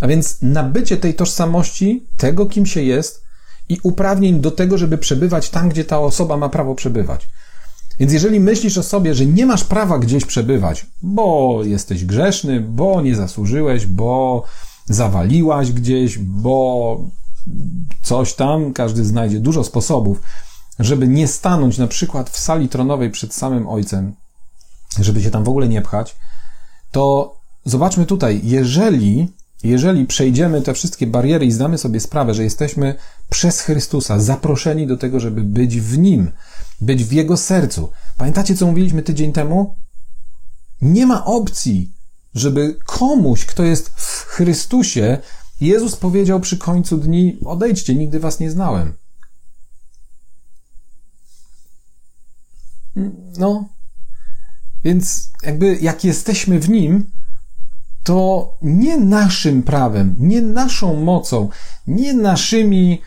A 0.02 0.08
więc 0.08 0.38
nabycie 0.42 0.98
tej 0.98 1.14
tożsamości, 1.14 2.08
tego 2.18 2.46
kim 2.46 2.66
się 2.66 2.84
jest 2.84 3.26
i 3.70 3.80
uprawnień 3.84 4.40
do 4.40 4.52
tego, 4.52 4.78
żeby 4.78 4.98
przebywać 4.98 5.50
tam, 5.50 5.70
gdzie 5.70 5.86
ta 5.86 6.00
osoba 6.00 6.38
ma 6.38 6.50
prawo 6.50 6.76
przebywać. 6.76 7.28
Więc 8.00 8.14
jeżeli 8.14 8.40
myślisz 8.40 8.78
o 8.78 8.84
sobie, 8.84 9.16
że 9.16 9.26
nie 9.26 9.46
masz 9.46 9.64
prawa 9.64 10.00
gdzieś 10.00 10.26
przebywać, 10.26 10.86
bo 11.02 11.60
jesteś 11.64 12.06
grzeszny, 12.06 12.62
bo 12.62 13.02
nie 13.02 13.16
zasłużyłeś, 13.16 13.86
bo 13.86 14.44
zawaliłaś 14.86 15.72
gdzieś, 15.72 16.18
bo 16.18 17.00
coś 18.04 18.34
tam, 18.34 18.74
każdy 18.74 19.06
znajdzie 19.06 19.40
dużo 19.40 19.64
sposobów, 19.64 20.22
żeby 20.80 21.08
nie 21.08 21.28
stanąć 21.28 21.78
na 21.78 21.88
przykład 21.88 22.30
w 22.30 22.40
sali 22.40 22.70
tronowej 22.70 23.12
przed 23.12 23.34
samym 23.34 23.68
Ojcem, 23.68 24.16
żeby 25.00 25.22
się 25.22 25.32
tam 25.32 25.44
w 25.44 25.50
ogóle 25.50 25.68
nie 25.68 25.82
pchać, 25.82 26.16
to 26.92 27.35
zobaczmy 27.66 28.06
tutaj, 28.06 28.42
jeżeli, 28.44 29.28
jeżeli 29.64 30.06
przejdziemy 30.06 30.62
te 30.62 30.74
wszystkie 30.74 31.08
bariery 31.08 31.46
i 31.46 31.52
zdamy 31.52 31.78
sobie 31.78 32.00
sprawę, 32.00 32.34
że 32.34 32.44
jesteśmy 32.44 32.96
przez 33.30 33.62
Chrystusa 33.62 34.20
zaproszeni 34.20 34.88
do 34.88 34.98
tego, 34.98 35.20
żeby 35.20 35.42
być 35.42 35.82
w 35.82 35.98
Nim, 35.98 36.32
być 36.82 37.04
w 37.04 37.12
Jego 37.12 37.38
sercu. 37.38 37.92
Pamiętacie, 38.18 38.56
co 38.56 38.66
mówiliśmy 38.66 39.04
tydzień 39.04 39.34
temu? 39.34 39.76
Nie 40.82 41.06
ma 41.06 41.26
opcji, 41.26 41.92
żeby 42.36 42.78
komuś, 42.86 43.46
kto 43.46 43.64
jest 43.64 43.90
w 43.90 44.26
Chrystusie, 44.26 45.18
Jezus 45.62 45.96
powiedział 45.96 46.40
przy 46.40 46.58
końcu 46.58 46.98
dni: 46.98 47.38
Odejdźcie, 47.46 47.96
nigdy 47.96 48.20
was 48.20 48.40
nie 48.40 48.52
znałem. 48.52 48.94
No, 53.38 53.70
więc 54.84 55.30
jakby 55.44 55.78
jak 55.82 56.04
jesteśmy 56.04 56.60
w 56.60 56.70
Nim, 56.70 57.12
to 58.06 58.52
nie 58.62 58.98
naszym 58.98 59.64
prawem, 59.64 60.16
nie 60.20 60.42
naszą 60.42 61.02
mocą, 61.02 61.50
nie 61.88 62.14
naszymi 62.14 63.02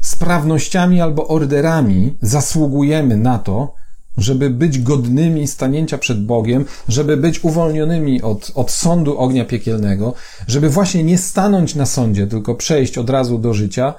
sprawnościami 0.00 1.00
albo 1.00 1.28
orderami 1.28 2.14
zasługujemy 2.22 3.16
na 3.16 3.38
to, 3.38 3.74
żeby 4.16 4.50
być 4.50 4.78
godnymi 4.78 5.46
stanięcia 5.46 5.98
przed 5.98 6.26
Bogiem, 6.26 6.64
żeby 6.88 7.16
być 7.16 7.44
uwolnionymi 7.44 8.22
od, 8.22 8.52
od 8.54 8.70
sądu 8.70 9.18
ognia 9.18 9.44
piekielnego, 9.44 10.14
żeby 10.46 10.70
właśnie 10.70 11.04
nie 11.04 11.18
stanąć 11.18 11.74
na 11.74 11.86
sądzie, 11.86 12.26
tylko 12.26 12.54
przejść 12.54 12.98
od 12.98 13.10
razu 13.10 13.38
do 13.38 13.54
życia, 13.54 13.94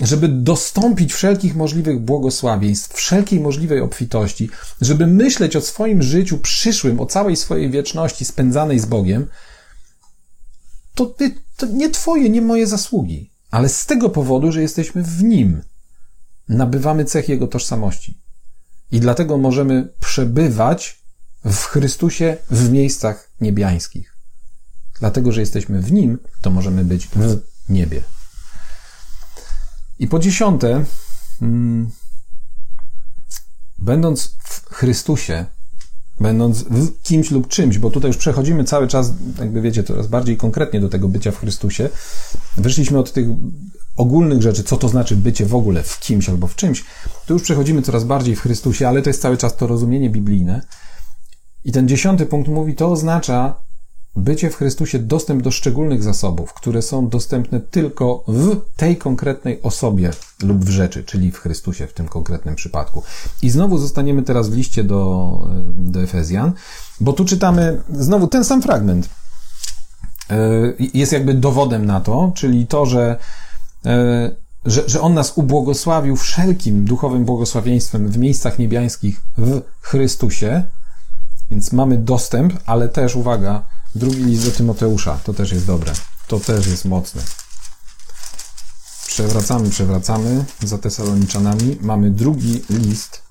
żeby 0.00 0.28
dostąpić 0.28 1.12
wszelkich 1.12 1.56
możliwych 1.56 2.00
błogosławieństw, 2.00 2.96
wszelkiej 2.96 3.40
możliwej 3.40 3.80
obfitości, 3.80 4.50
żeby 4.80 5.06
myśleć 5.06 5.56
o 5.56 5.60
swoim 5.60 6.02
życiu 6.02 6.38
przyszłym, 6.38 7.00
o 7.00 7.06
całej 7.06 7.36
swojej 7.36 7.70
wieczności 7.70 8.24
spędzanej 8.24 8.78
z 8.78 8.86
Bogiem, 8.86 9.26
to, 10.94 11.06
ty, 11.06 11.34
to 11.56 11.66
nie 11.66 11.90
Twoje, 11.90 12.30
nie 12.30 12.42
moje 12.42 12.66
zasługi, 12.66 13.30
ale 13.50 13.68
z 13.68 13.86
tego 13.86 14.10
powodu, 14.10 14.52
że 14.52 14.62
jesteśmy 14.62 15.02
w 15.02 15.22
Nim, 15.22 15.62
nabywamy 16.48 17.04
cech 17.04 17.28
Jego 17.28 17.46
tożsamości. 17.46 18.18
I 18.92 19.00
dlatego 19.00 19.38
możemy 19.38 19.88
przebywać 20.00 21.02
w 21.44 21.64
Chrystusie 21.64 22.36
w 22.50 22.70
miejscach 22.70 23.30
niebiańskich. 23.40 24.16
Dlatego, 25.00 25.32
że 25.32 25.40
jesteśmy 25.40 25.82
w 25.82 25.92
Nim, 25.92 26.18
to 26.40 26.50
możemy 26.50 26.84
być 26.84 27.08
w 27.08 27.40
niebie. 27.68 28.02
I 30.02 30.08
po 30.08 30.18
dziesiąte, 30.18 30.84
hmm, 31.40 31.90
będąc 33.78 34.36
w 34.44 34.74
Chrystusie, 34.74 35.46
będąc 36.20 36.62
w 36.62 37.02
kimś 37.02 37.30
lub 37.30 37.48
czymś, 37.48 37.78
bo 37.78 37.90
tutaj 37.90 38.08
już 38.08 38.16
przechodzimy 38.16 38.64
cały 38.64 38.88
czas, 38.88 39.12
jakby 39.38 39.60
wiecie, 39.60 39.84
coraz 39.84 40.06
bardziej 40.06 40.36
konkretnie 40.36 40.80
do 40.80 40.88
tego 40.88 41.08
bycia 41.08 41.32
w 41.32 41.38
Chrystusie. 41.38 41.88
Wyszliśmy 42.56 42.98
od 42.98 43.12
tych 43.12 43.26
ogólnych 43.96 44.42
rzeczy, 44.42 44.64
co 44.64 44.76
to 44.76 44.88
znaczy 44.88 45.16
bycie 45.16 45.46
w 45.46 45.54
ogóle 45.54 45.82
w 45.82 46.00
kimś 46.00 46.28
albo 46.28 46.46
w 46.46 46.56
czymś. 46.56 46.84
Tu 47.26 47.34
już 47.34 47.42
przechodzimy 47.42 47.82
coraz 47.82 48.04
bardziej 48.04 48.36
w 48.36 48.40
Chrystusie, 48.40 48.88
ale 48.88 49.02
to 49.02 49.10
jest 49.10 49.22
cały 49.22 49.36
czas 49.36 49.56
to 49.56 49.66
rozumienie 49.66 50.10
biblijne. 50.10 50.62
I 51.64 51.72
ten 51.72 51.88
dziesiąty 51.88 52.26
punkt 52.26 52.48
mówi, 52.48 52.74
to 52.74 52.90
oznacza 52.90 53.54
bycie 54.16 54.50
w 54.50 54.56
Chrystusie 54.56 54.98
dostęp 54.98 55.42
do 55.42 55.50
szczególnych 55.50 56.02
zasobów, 56.02 56.54
które 56.54 56.82
są 56.82 57.08
dostępne 57.08 57.60
tylko 57.60 58.24
w 58.28 58.56
tej 58.76 58.96
konkretnej 58.96 59.62
osobie 59.62 60.10
lub 60.42 60.64
w 60.64 60.68
rzeczy, 60.68 61.04
czyli 61.04 61.32
w 61.32 61.38
Chrystusie 61.38 61.86
w 61.86 61.92
tym 61.92 62.08
konkretnym 62.08 62.54
przypadku. 62.54 63.02
I 63.42 63.50
znowu 63.50 63.78
zostaniemy 63.78 64.22
teraz 64.22 64.48
w 64.48 64.56
liście 64.56 64.84
do, 64.84 65.48
do 65.78 66.02
Efezjan, 66.02 66.52
bo 67.00 67.12
tu 67.12 67.24
czytamy 67.24 67.82
znowu 67.92 68.26
ten 68.26 68.44
sam 68.44 68.62
fragment. 68.62 69.08
E, 70.30 70.38
jest 70.94 71.12
jakby 71.12 71.34
dowodem 71.34 71.86
na 71.86 72.00
to, 72.00 72.32
czyli 72.34 72.66
to, 72.66 72.86
że, 72.86 73.16
e, 73.86 74.30
że, 74.64 74.88
że 74.88 75.00
On 75.00 75.14
nas 75.14 75.32
ubłogosławił 75.36 76.16
wszelkim 76.16 76.84
duchowym 76.84 77.24
błogosławieństwem 77.24 78.08
w 78.08 78.18
miejscach 78.18 78.58
niebiańskich 78.58 79.20
w 79.38 79.62
Chrystusie, 79.80 80.64
więc 81.50 81.72
mamy 81.72 81.98
dostęp, 81.98 82.52
ale 82.66 82.88
też 82.88 83.16
uwaga, 83.16 83.64
drugi 83.94 84.24
list 84.24 84.44
do 84.44 84.50
Tymoteusza, 84.50 85.18
to 85.24 85.34
też 85.34 85.52
jest 85.52 85.66
dobre. 85.66 85.92
To 86.26 86.40
też 86.40 86.66
jest 86.66 86.84
mocne. 86.84 87.22
Przewracamy, 89.06 89.70
przewracamy 89.70 90.44
za 90.62 90.78
Tesaloniczanami. 90.78 91.78
Mamy 91.80 92.10
drugi 92.10 92.62
list 92.70 93.22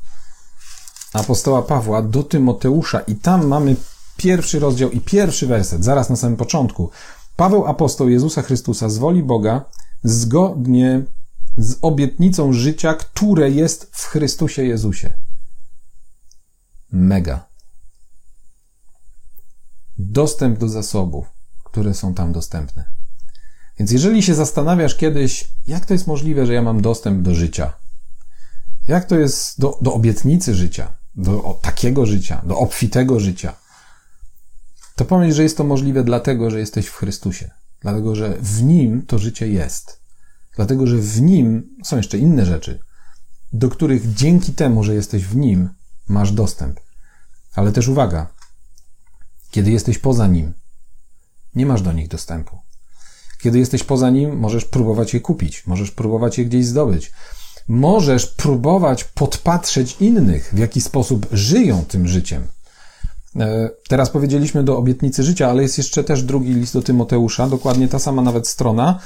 apostoła 1.14 1.62
Pawła 1.62 2.01
do 2.01 2.24
Tymoteusza 2.24 2.99
i 2.99 3.16
tam 3.16 3.47
mamy 3.47 3.76
pierwszy 4.18 4.59
rozdział 4.59 4.91
i 4.91 5.01
pierwszy 5.01 5.47
werset, 5.47 5.84
zaraz 5.84 6.09
na 6.09 6.16
samym 6.16 6.38
początku. 6.38 6.89
Paweł 7.36 7.66
apostoł 7.66 8.09
Jezusa 8.09 8.41
Chrystusa 8.41 8.89
z 8.89 8.97
woli 8.97 9.24
Boga, 9.24 9.66
zgodnie 10.03 11.03
z 11.57 11.78
obietnicą 11.82 12.53
życia, 12.53 12.93
które 12.93 13.51
jest 13.51 13.89
w 13.91 14.05
Chrystusie 14.05 14.64
Jezusie. 14.64 15.14
Mega 16.91 17.50
dostęp 20.12 20.59
do 20.59 20.70
zasobów, 20.70 21.26
które 21.64 21.93
są 21.93 22.14
tam 22.14 22.32
dostępne. 22.32 22.84
Więc 23.80 23.91
jeżeli 23.91 24.24
się 24.24 24.36
zastanawiasz 24.36 24.95
kiedyś, 24.95 25.47
jak 25.68 25.86
to 25.86 25.93
jest 25.93 26.07
możliwe, 26.07 26.45
że 26.45 26.53
ja 26.53 26.62
mam 26.62 26.82
dostęp 26.82 27.22
do 27.22 27.36
życia, 27.36 27.74
jak 28.88 29.05
to 29.05 29.20
jest 29.20 29.59
do, 29.59 29.78
do 29.82 29.93
obietnicy 29.93 30.55
życia, 30.55 30.91
do 31.16 31.43
o, 31.43 31.53
takiego 31.53 32.05
życia, 32.05 32.41
do 32.45 32.57
obfitego 32.57 33.20
życia, 33.20 33.53
to 34.95 35.05
pomyśl, 35.05 35.36
że 35.36 35.43
jest 35.43 35.57
to 35.57 35.64
możliwe 35.64 36.03
dlatego, 36.03 36.51
że 36.51 36.59
jesteś 36.59 36.88
w 36.88 36.95
Chrystusie. 36.95 37.51
Dlatego, 37.82 38.16
że 38.16 38.38
w 38.41 38.64
Nim 38.64 39.05
to 39.05 39.20
życie 39.20 39.47
jest. 39.47 39.99
Dlatego, 40.55 40.88
że 40.88 40.97
w 40.97 41.22
Nim 41.22 41.76
są 41.84 41.97
jeszcze 41.97 42.18
inne 42.18 42.45
rzeczy, 42.45 42.80
do 43.53 43.70
których 43.70 44.14
dzięki 44.14 44.53
temu, 44.53 44.84
że 44.84 44.93
jesteś 44.93 45.26
w 45.26 45.36
Nim, 45.36 45.70
masz 46.07 46.32
dostęp. 46.32 46.80
Ale 47.55 47.72
też 47.72 47.88
uwaga, 47.88 48.28
kiedy 49.51 49.71
jesteś 49.71 49.97
poza 49.97 50.27
nim, 50.27 50.53
nie 51.55 51.65
masz 51.65 51.81
do 51.81 51.91
nich 51.91 52.07
dostępu. 52.07 52.57
Kiedy 53.41 53.59
jesteś 53.59 53.83
poza 53.83 54.09
nim, 54.09 54.37
możesz 54.37 54.65
próbować 54.65 55.13
je 55.13 55.19
kupić, 55.19 55.67
możesz 55.67 55.91
próbować 55.91 56.37
je 56.37 56.45
gdzieś 56.45 56.65
zdobyć. 56.65 57.11
Możesz 57.67 58.27
próbować 58.27 59.03
podpatrzeć 59.03 59.97
innych, 59.99 60.49
w 60.53 60.57
jaki 60.57 60.81
sposób 60.81 61.27
żyją 61.31 61.85
tym 61.85 62.07
życiem. 62.07 62.47
E, 63.39 63.69
teraz 63.87 64.09
powiedzieliśmy 64.09 64.63
do 64.63 64.77
obietnicy 64.77 65.23
życia, 65.23 65.49
ale 65.49 65.63
jest 65.63 65.77
jeszcze 65.77 66.03
też 66.03 66.23
drugi 66.23 66.53
list 66.53 66.73
do 66.73 66.81
Tymoteusza, 66.81 67.47
dokładnie 67.47 67.87
ta 67.87 67.99
sama 67.99 68.21
nawet 68.21 68.47
strona. 68.47 68.99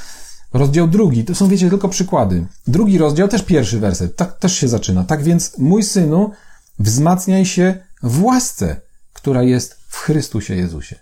Rozdział 0.53 0.87
drugi, 0.87 1.25
to 1.25 1.35
są, 1.35 1.47
wiecie, 1.47 1.69
tylko 1.69 1.89
przykłady. 1.89 2.47
Drugi 2.67 2.97
rozdział, 2.97 3.27
też 3.27 3.43
pierwszy 3.43 3.79
werset, 3.79 4.15
tak 4.15 4.39
też 4.39 4.55
się 4.55 4.67
zaczyna. 4.67 5.03
Tak 5.03 5.23
więc, 5.23 5.57
mój 5.57 5.83
synu, 5.83 6.31
wzmacniaj 6.79 7.45
się 7.45 7.77
w 8.03 8.23
łasce, 8.23 8.81
która 9.13 9.43
jest 9.43 9.84
w 9.95 9.97
Chrystusie 9.97 10.55
Jezusie. 10.55 10.95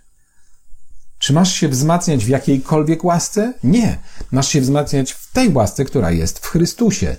Czy 1.18 1.32
masz 1.32 1.52
się 1.52 1.68
wzmacniać 1.68 2.24
w 2.24 2.28
jakiejkolwiek 2.28 3.04
łasce? 3.04 3.54
Nie. 3.64 3.98
Masz 4.30 4.48
się 4.48 4.60
wzmacniać 4.60 5.12
w 5.12 5.32
tej 5.32 5.52
łasce, 5.52 5.84
która 5.84 6.10
jest 6.10 6.38
w 6.38 6.46
Chrystusie. 6.46 7.16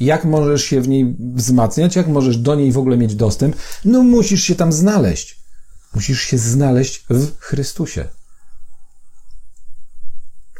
Jak 0.00 0.24
możesz 0.24 0.64
się 0.64 0.80
w 0.80 0.88
niej 0.88 1.16
wzmacniać? 1.18 1.96
Jak 1.96 2.08
możesz 2.08 2.36
do 2.36 2.54
niej 2.54 2.72
w 2.72 2.78
ogóle 2.78 2.96
mieć 2.96 3.14
dostęp? 3.14 3.56
No 3.84 4.02
musisz 4.02 4.42
się 4.42 4.54
tam 4.54 4.72
znaleźć. 4.72 5.40
Musisz 5.94 6.20
się 6.22 6.38
znaleźć 6.38 7.04
w 7.10 7.38
Chrystusie, 7.38 8.08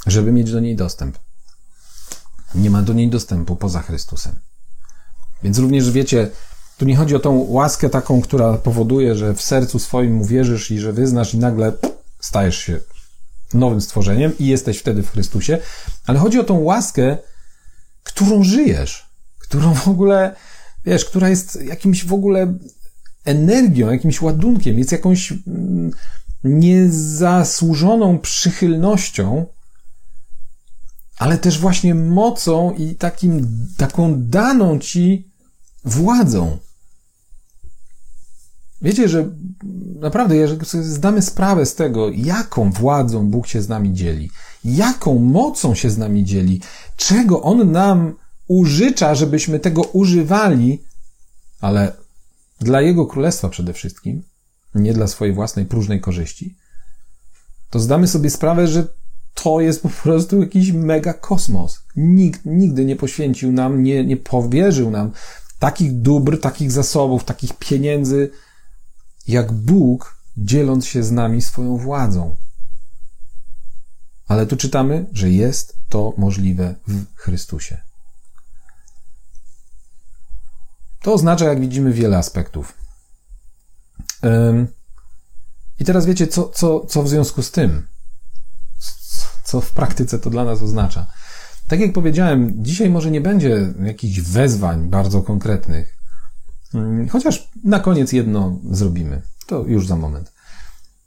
żeby 0.06 0.32
mieć 0.32 0.52
do 0.52 0.60
niej 0.60 0.76
dostęp. 0.76 1.18
Nie 2.54 2.70
ma 2.70 2.82
do 2.82 2.92
niej 2.92 3.08
dostępu 3.08 3.56
poza 3.56 3.82
Chrystusem. 3.82 4.36
Więc 5.42 5.58
również 5.58 5.90
wiecie, 5.90 6.30
tu 6.77 6.85
nie 6.85 6.97
chodzi 6.97 7.16
o 7.16 7.20
tą 7.20 7.39
łaskę 7.49 7.91
taką, 7.91 8.20
która 8.20 8.55
powoduje, 8.55 9.14
że 9.14 9.35
w 9.35 9.43
sercu 9.43 9.79
swoim 9.79 10.20
uwierzysz 10.20 10.70
i 10.70 10.79
że 10.79 10.93
wyznasz 10.93 11.35
i 11.35 11.39
nagle 11.39 11.72
stajesz 12.20 12.59
się 12.59 12.81
nowym 13.55 13.81
stworzeniem 13.81 14.39
i 14.39 14.47
jesteś 14.47 14.79
wtedy 14.79 15.03
w 15.03 15.11
Chrystusie, 15.11 15.59
ale 16.07 16.18
chodzi 16.18 16.41
o 16.41 16.45
tą 16.45 16.59
łaskę, 16.59 17.18
którą 18.03 18.45
żyjesz, 18.45 19.09
którą 19.39 19.75
w 19.75 19.89
ogóle, 19.89 20.35
wiesz, 20.85 21.05
która 21.05 21.29
jest 21.29 21.62
jakimś 21.62 22.05
w 22.05 22.12
ogóle 22.12 22.55
energią, 23.25 23.91
jakimś 23.91 24.22
ładunkiem, 24.22 24.79
jest 24.79 24.93
jakąś 24.93 25.33
mm, 25.33 25.91
niezasłużoną 26.45 28.18
przychylnością, 28.18 29.47
ale 31.18 31.39
też 31.39 31.59
właśnie 31.59 31.95
mocą 31.95 32.70
i 32.70 32.95
takim, 32.95 33.66
taką 33.77 34.14
daną 34.22 34.79
ci 34.79 35.34
władzą. 35.85 36.59
Wiecie, 38.82 39.09
że 39.09 39.30
naprawdę, 40.01 40.37
jeżeli 40.37 40.66
sobie 40.66 40.85
zdamy 40.85 41.22
sprawę 41.22 41.66
z 41.66 41.74
tego, 41.74 42.11
jaką 42.11 42.70
władzą 42.70 43.30
Bóg 43.30 43.47
się 43.47 43.62
z 43.62 43.68
nami 43.68 43.93
dzieli, 43.93 44.30
jaką 44.64 45.18
mocą 45.18 45.74
się 45.74 45.91
z 45.91 45.99
nami 45.99 46.24
dzieli, 46.24 46.61
czego 46.97 47.43
On 47.43 47.72
nam 47.72 48.14
użycza, 48.49 49.14
żebyśmy 49.14 49.61
tego 49.61 49.82
używali, 49.82 50.82
ale 51.61 51.93
dla 52.61 52.80
Jego 52.80 53.07
Królestwa 53.07 53.49
przede 53.49 53.72
wszystkim, 53.72 54.22
nie 54.74 54.93
dla 54.93 55.07
swojej 55.07 55.35
własnej 55.35 55.66
próżnej 55.66 56.01
korzyści, 56.01 56.57
to 57.70 57.80
zdamy 57.80 58.09
sobie 58.09 58.30
sprawę, 58.30 58.68
że 58.68 58.87
to 59.35 59.61
jest 59.61 59.82
po 59.82 59.89
prostu 59.89 60.41
jakiś 60.41 60.72
mega 60.72 61.12
kosmos. 61.12 61.80
Nikt 61.97 62.41
nigdy 62.45 62.85
nie 62.85 62.97
poświęcił 62.97 63.53
nam, 63.53 63.82
nie, 63.82 64.05
nie 64.05 64.16
powierzył 64.16 64.91
nam 64.91 65.11
takich 65.64 66.00
dóbr, 66.00 66.40
takich 66.40 66.72
zasobów, 66.72 67.24
takich 67.24 67.58
pieniędzy, 67.58 68.30
jak 69.28 69.52
Bóg, 69.52 70.16
dzieląc 70.36 70.86
się 70.86 71.02
z 71.02 71.10
nami 71.10 71.42
swoją 71.42 71.76
władzą. 71.76 72.36
Ale 74.28 74.46
tu 74.46 74.56
czytamy, 74.56 75.06
że 75.12 75.30
jest 75.30 75.76
to 75.88 76.14
możliwe 76.16 76.74
w 76.88 77.04
Chrystusie. 77.16 77.82
To 81.02 81.12
oznacza, 81.12 81.44
jak 81.44 81.60
widzimy, 81.60 81.92
wiele 81.92 82.18
aspektów. 82.18 82.74
I 85.78 85.84
teraz 85.84 86.06
wiecie, 86.06 86.26
co, 86.26 86.48
co, 86.48 86.86
co 86.86 87.02
w 87.02 87.08
związku 87.08 87.42
z 87.42 87.50
tym? 87.50 87.86
Co 89.44 89.60
w 89.60 89.70
praktyce 89.70 90.18
to 90.18 90.30
dla 90.30 90.44
nas 90.44 90.62
oznacza? 90.62 91.06
Tak 91.68 91.80
jak 91.80 91.92
powiedziałem, 91.92 92.54
dzisiaj 92.56 92.90
może 92.90 93.10
nie 93.10 93.20
będzie 93.20 93.72
jakichś 93.84 94.20
wezwań 94.20 94.88
bardzo 94.88 95.22
konkretnych, 95.22 95.96
mm, 96.74 97.08
chociaż 97.08 97.48
na 97.64 97.80
koniec 97.80 98.12
jedno 98.12 98.58
zrobimy. 98.70 99.22
To 99.46 99.64
już 99.66 99.86
za 99.86 99.96
moment. 99.96 100.32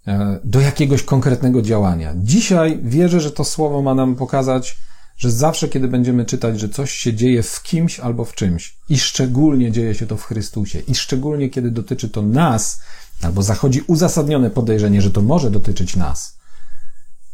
E, 0.08 0.40
do 0.44 0.60
jakiegoś 0.60 1.04
konkretnego 1.04 1.62
działania. 1.62 2.14
Dzisiaj 2.18 2.80
wierzę, 2.84 3.22
że 3.22 3.32
to 3.32 3.44
słowo 3.44 3.82
ma 3.82 3.96
nam 3.96 4.16
pokazać, 4.16 4.78
że 5.18 5.32
zawsze, 5.32 5.68
kiedy 5.68 5.88
będziemy 5.88 6.26
czytać, 6.26 6.60
że 6.60 6.70
coś 6.70 6.92
się 6.92 7.14
dzieje 7.14 7.44
w 7.44 7.64
kimś 7.64 8.00
albo 8.00 8.26
w 8.26 8.34
czymś, 8.34 8.78
i 8.90 8.98
szczególnie 8.98 9.72
dzieje 9.72 9.96
się 9.96 10.08
to 10.08 10.18
w 10.18 10.24
Chrystusie, 10.24 10.80
i 10.80 10.96
szczególnie 10.96 11.50
kiedy 11.50 11.72
dotyczy 11.72 12.10
to 12.10 12.22
nas, 12.22 12.82
albo 13.22 13.44
zachodzi 13.44 13.82
uzasadnione 13.88 14.50
podejrzenie, 14.50 15.02
że 15.02 15.12
to 15.12 15.22
może 15.22 15.52
dotyczyć 15.52 15.96
nas, 15.96 16.38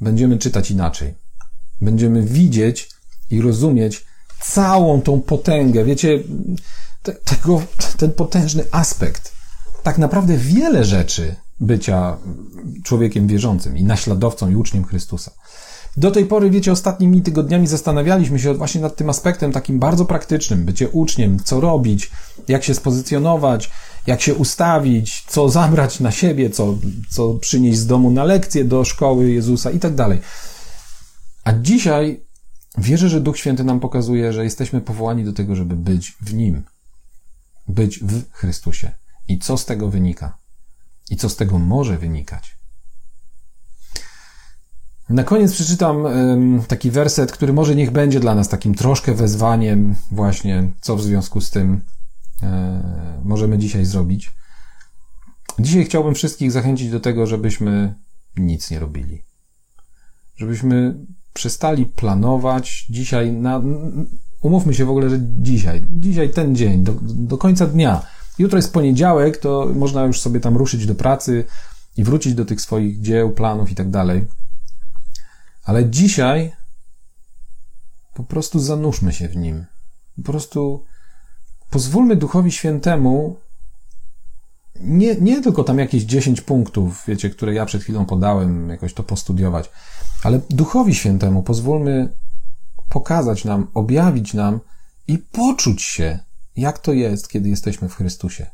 będziemy 0.02 0.38
czytać 0.38 0.72
inaczej. 0.72 1.14
Będziemy 1.82 2.24
widzieć 2.24 2.93
i 3.32 3.42
rozumieć 3.42 4.06
całą 4.42 5.02
tą 5.02 5.22
potęgę. 5.22 5.86
Wiecie, 5.86 6.20
te, 7.04 7.12
tego, 7.14 7.62
ten 7.98 8.12
potężny 8.12 8.64
aspekt. 8.72 9.34
Tak 9.84 9.98
naprawdę 9.98 10.38
wiele 10.38 10.84
rzeczy 10.84 11.36
bycia 11.60 12.18
człowiekiem 12.84 13.28
wierzącym 13.28 13.78
i 13.78 13.84
naśladowcą 13.84 14.50
i 14.50 14.56
uczniem 14.56 14.86
Chrystusa. 14.86 15.32
Do 15.98 16.12
tej 16.12 16.26
pory, 16.26 16.50
wiecie, 16.50 16.72
ostatnimi 16.72 17.22
tygodniami 17.22 17.68
zastanawialiśmy 17.68 18.40
się 18.40 18.54
właśnie 18.54 18.82
nad 18.82 18.96
tym 18.96 19.10
aspektem 19.10 19.52
takim 19.52 19.80
bardzo 19.80 20.06
praktycznym, 20.06 20.66
bycie 20.66 20.90
uczniem, 20.90 21.40
co 21.44 21.62
robić, 21.62 22.12
jak 22.48 22.64
się 22.64 22.74
spozycjonować, 22.74 23.72
jak 24.08 24.22
się 24.22 24.36
ustawić, 24.36 25.24
co 25.28 25.50
zabrać 25.50 26.00
na 26.00 26.12
siebie, 26.12 26.50
co, 26.50 26.78
co 27.10 27.34
przynieść 27.34 27.80
z 27.80 27.88
domu 27.88 28.12
na 28.12 28.24
lekcję 28.24 28.66
do 28.66 28.86
szkoły 28.86 29.32
Jezusa 29.32 29.72
i 29.72 29.80
tak 29.80 29.96
dalej. 29.96 30.22
A 31.44 31.54
dzisiaj 31.54 32.22
wierzę, 32.78 33.10
że 33.10 33.22
Duch 33.22 33.38
Święty 33.38 33.64
nam 33.64 33.80
pokazuje, 33.80 34.34
że 34.34 34.44
jesteśmy 34.44 34.82
powołani 34.82 35.24
do 35.24 35.34
tego, 35.34 35.56
żeby 35.56 35.76
być 35.76 36.18
w 36.22 36.34
Nim, 36.34 36.64
być 37.68 38.00
w 38.00 38.32
Chrystusie. 38.32 38.92
I 39.28 39.40
co 39.40 39.58
z 39.58 39.66
tego 39.66 39.90
wynika? 39.90 40.38
I 41.10 41.18
co 41.18 41.30
z 41.30 41.36
tego 41.36 41.60
może 41.60 41.98
wynikać? 41.98 42.58
Na 45.10 45.24
koniec 45.24 45.54
przeczytam 45.54 46.04
taki 46.68 46.92
werset, 46.92 47.32
który 47.32 47.54
może 47.54 47.76
niech 47.76 47.92
będzie 47.92 48.20
dla 48.20 48.36
nas 48.36 48.50
takim 48.50 48.76
troszkę 48.76 49.14
wezwaniem, 49.14 49.96
właśnie 50.12 50.72
co 50.82 50.96
w 50.96 51.04
związku 51.04 51.42
z 51.42 51.50
tym 51.50 51.82
e, 52.44 53.22
możemy 53.24 53.58
dzisiaj 53.58 53.86
zrobić. 53.86 54.32
Dzisiaj 55.60 55.86
chciałbym 55.86 56.16
wszystkich 56.16 56.52
zachęcić 56.52 56.90
do 56.90 57.00
tego, 57.00 57.28
żebyśmy 57.28 57.96
nic 58.38 58.72
nie 58.72 58.80
robili. 58.80 59.24
Żebyśmy 60.36 60.96
przestali 61.34 61.86
planować 61.86 62.86
dzisiaj 62.90 63.32
na. 63.32 63.62
Umówmy 64.42 64.74
się 64.74 64.86
w 64.86 64.90
ogóle, 64.90 65.10
że 65.10 65.18
dzisiaj, 65.22 65.84
dzisiaj 65.92 66.30
ten 66.30 66.56
dzień, 66.56 66.84
do, 66.84 66.94
do 67.02 67.38
końca 67.38 67.68
dnia. 67.68 68.06
Jutro 68.40 68.58
jest 68.58 68.74
poniedziałek, 68.74 69.38
to 69.38 69.70
można 69.76 70.04
już 70.04 70.22
sobie 70.22 70.40
tam 70.40 70.58
ruszyć 70.58 70.86
do 70.86 70.96
pracy 70.96 71.46
i 71.98 72.04
wrócić 72.04 72.34
do 72.34 72.46
tych 72.46 72.62
swoich 72.62 73.02
dzieł, 73.02 73.32
planów 73.32 73.72
i 73.72 73.76
tak 73.76 73.90
dalej. 73.90 74.28
Ale 75.64 75.90
dzisiaj 75.90 76.52
po 78.14 78.24
prostu 78.24 78.60
zanurzmy 78.60 79.14
się 79.14 79.28
w 79.28 79.36
nim. 79.36 79.66
Po 80.16 80.24
prostu 80.24 80.86
pozwólmy 81.70 82.16
Duchowi 82.16 82.52
Świętemu 82.52 83.36
nie, 84.84 85.16
nie 85.16 85.42
tylko 85.42 85.64
tam 85.64 85.80
jakieś 85.80 86.04
10 86.04 86.42
punktów, 86.42 87.04
wiecie, 87.08 87.30
które 87.30 87.54
ja 87.54 87.66
przed 87.66 87.84
chwilą 87.84 88.06
podałem, 88.06 88.70
jakoś 88.70 88.94
to 88.94 89.04
postudiować, 89.04 89.70
ale 90.24 90.40
Duchowi 90.50 90.96
Świętemu 90.96 91.44
pozwólmy 91.44 92.14
pokazać 92.90 93.46
nam, 93.46 93.68
objawić 93.74 94.34
nam 94.34 94.60
i 95.08 95.18
poczuć 95.18 95.82
się, 95.82 96.20
jak 96.56 96.80
to 96.80 96.94
jest, 96.94 97.30
kiedy 97.30 97.50
jesteśmy 97.50 97.90
w 97.90 97.96
Chrystusie. 97.96 98.50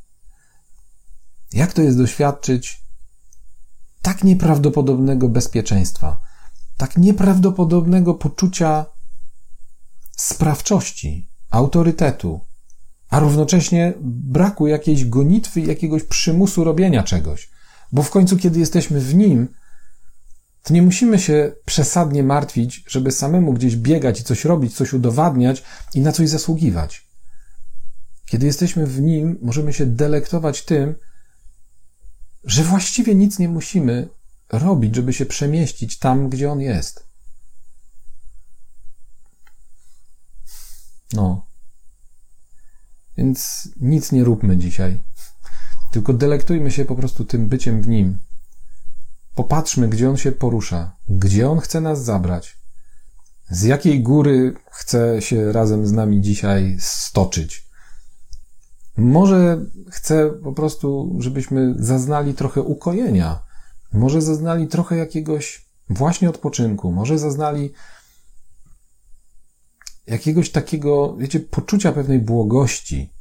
Jak 1.54 1.74
to 1.74 1.82
jest 1.82 1.98
doświadczyć 1.98 2.84
tak 4.02 4.24
nieprawdopodobnego 4.24 5.30
bezpieczeństwa, 5.30 6.20
tak 6.78 6.98
nieprawdopodobnego 6.98 8.14
poczucia 8.14 8.86
sprawczości, 10.18 11.30
autorytetu, 11.50 12.40
a 13.10 13.20
równocześnie 13.20 13.94
braku 14.02 14.68
jakiejś 14.68 15.06
gonitwy, 15.06 15.62
jakiegoś 15.62 16.04
przymusu 16.04 16.64
robienia 16.64 17.04
czegoś. 17.04 17.50
Bo 17.92 18.04
w 18.04 18.10
końcu, 18.10 18.38
kiedy 18.38 18.60
jesteśmy 18.60 19.00
w 19.00 19.16
nim, 19.16 19.48
to 20.64 20.74
nie 20.74 20.82
musimy 20.82 21.20
się 21.20 21.52
przesadnie 21.66 22.24
martwić, 22.24 22.84
żeby 22.88 23.12
samemu 23.12 23.54
gdzieś 23.54 23.76
biegać 23.76 24.20
i 24.20 24.24
coś 24.24 24.46
robić, 24.46 24.76
coś 24.76 24.94
udowadniać 24.94 25.64
i 25.94 26.02
na 26.02 26.12
coś 26.12 26.30
zasługiwać. 26.30 27.08
Kiedy 28.26 28.46
jesteśmy 28.46 28.88
w 28.88 29.02
nim, 29.02 29.38
możemy 29.42 29.74
się 29.74 29.86
delektować 29.86 30.66
tym, 30.66 30.96
że 32.44 32.64
właściwie 32.64 33.16
nic 33.16 33.40
nie 33.40 33.50
musimy 33.50 34.10
robić, 34.50 34.96
żeby 34.96 35.14
się 35.14 35.26
przemieścić 35.26 36.00
tam, 36.00 36.30
gdzie 36.30 36.52
on 36.52 36.62
jest. 36.62 37.08
No. 41.14 41.49
Więc 43.20 43.70
nic 43.82 44.12
nie 44.12 44.24
róbmy 44.24 44.58
dzisiaj. 44.58 45.04
Tylko 45.92 46.14
delektujmy 46.14 46.72
się 46.72 46.86
po 46.86 46.96
prostu 46.96 47.26
tym 47.26 47.48
byciem 47.48 47.82
w 47.82 47.88
nim. 47.88 48.18
Popatrzmy, 49.36 49.88
gdzie 49.88 50.10
on 50.10 50.18
się 50.18 50.32
porusza, 50.32 50.96
gdzie 51.10 51.50
on 51.50 51.60
chce 51.60 51.82
nas 51.82 52.04
zabrać, 52.04 52.58
z 53.50 53.64
jakiej 53.64 54.04
góry 54.04 54.54
chce 54.72 55.22
się 55.22 55.52
razem 55.52 55.88
z 55.88 55.92
nami 55.92 56.22
dzisiaj 56.22 56.78
stoczyć. 56.80 57.70
Może 58.98 59.66
chce 59.90 60.30
po 60.44 60.54
prostu, 60.54 61.16
żebyśmy 61.20 61.76
zaznali 61.78 62.34
trochę 62.34 62.62
ukojenia 62.62 63.50
może 63.94 64.22
zaznali 64.22 64.68
trochę 64.68 64.98
jakiegoś 64.98 65.66
właśnie 65.90 66.30
odpoczynku, 66.30 66.92
może 66.92 67.20
zaznali 67.20 67.74
jakiegoś 70.10 70.50
takiego, 70.50 71.16
wiecie, 71.18 71.40
poczucia 71.40 71.92
pewnej 71.92 72.20
błogości, 72.20 73.14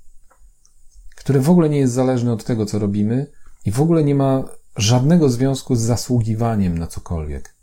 które 1.17 1.41
w 1.41 1.51
ogóle 1.51 1.69
nie 1.69 1.79
jest 1.79 1.93
zależne 1.93 2.33
od 2.33 2.45
tego, 2.45 2.67
co 2.67 2.79
robimy 2.79 3.27
i 3.65 3.71
w 3.71 3.81
ogóle 3.81 4.05
nie 4.05 4.15
ma 4.15 4.45
żadnego 4.77 5.31
związku 5.31 5.77
z 5.77 5.81
zasługiwaniem 5.81 6.79
na 6.79 6.87
cokolwiek. 6.87 7.55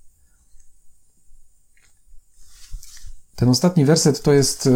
Ten 3.35 3.49
ostatni 3.49 3.85
werset 3.85 4.21
to 4.21 4.33
jest 4.33 4.69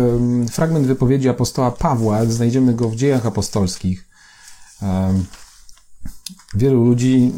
fragment 0.52 0.88
wypowiedzi 0.88 1.30
apostoła 1.30 1.72
Pawła, 1.72 2.26
znajdziemy 2.26 2.74
go 2.74 2.90
w 2.90 2.96
dziejach 2.96 3.26
apostolskich 3.26 4.10
wielu 6.56 6.86
ludzi 6.86 7.34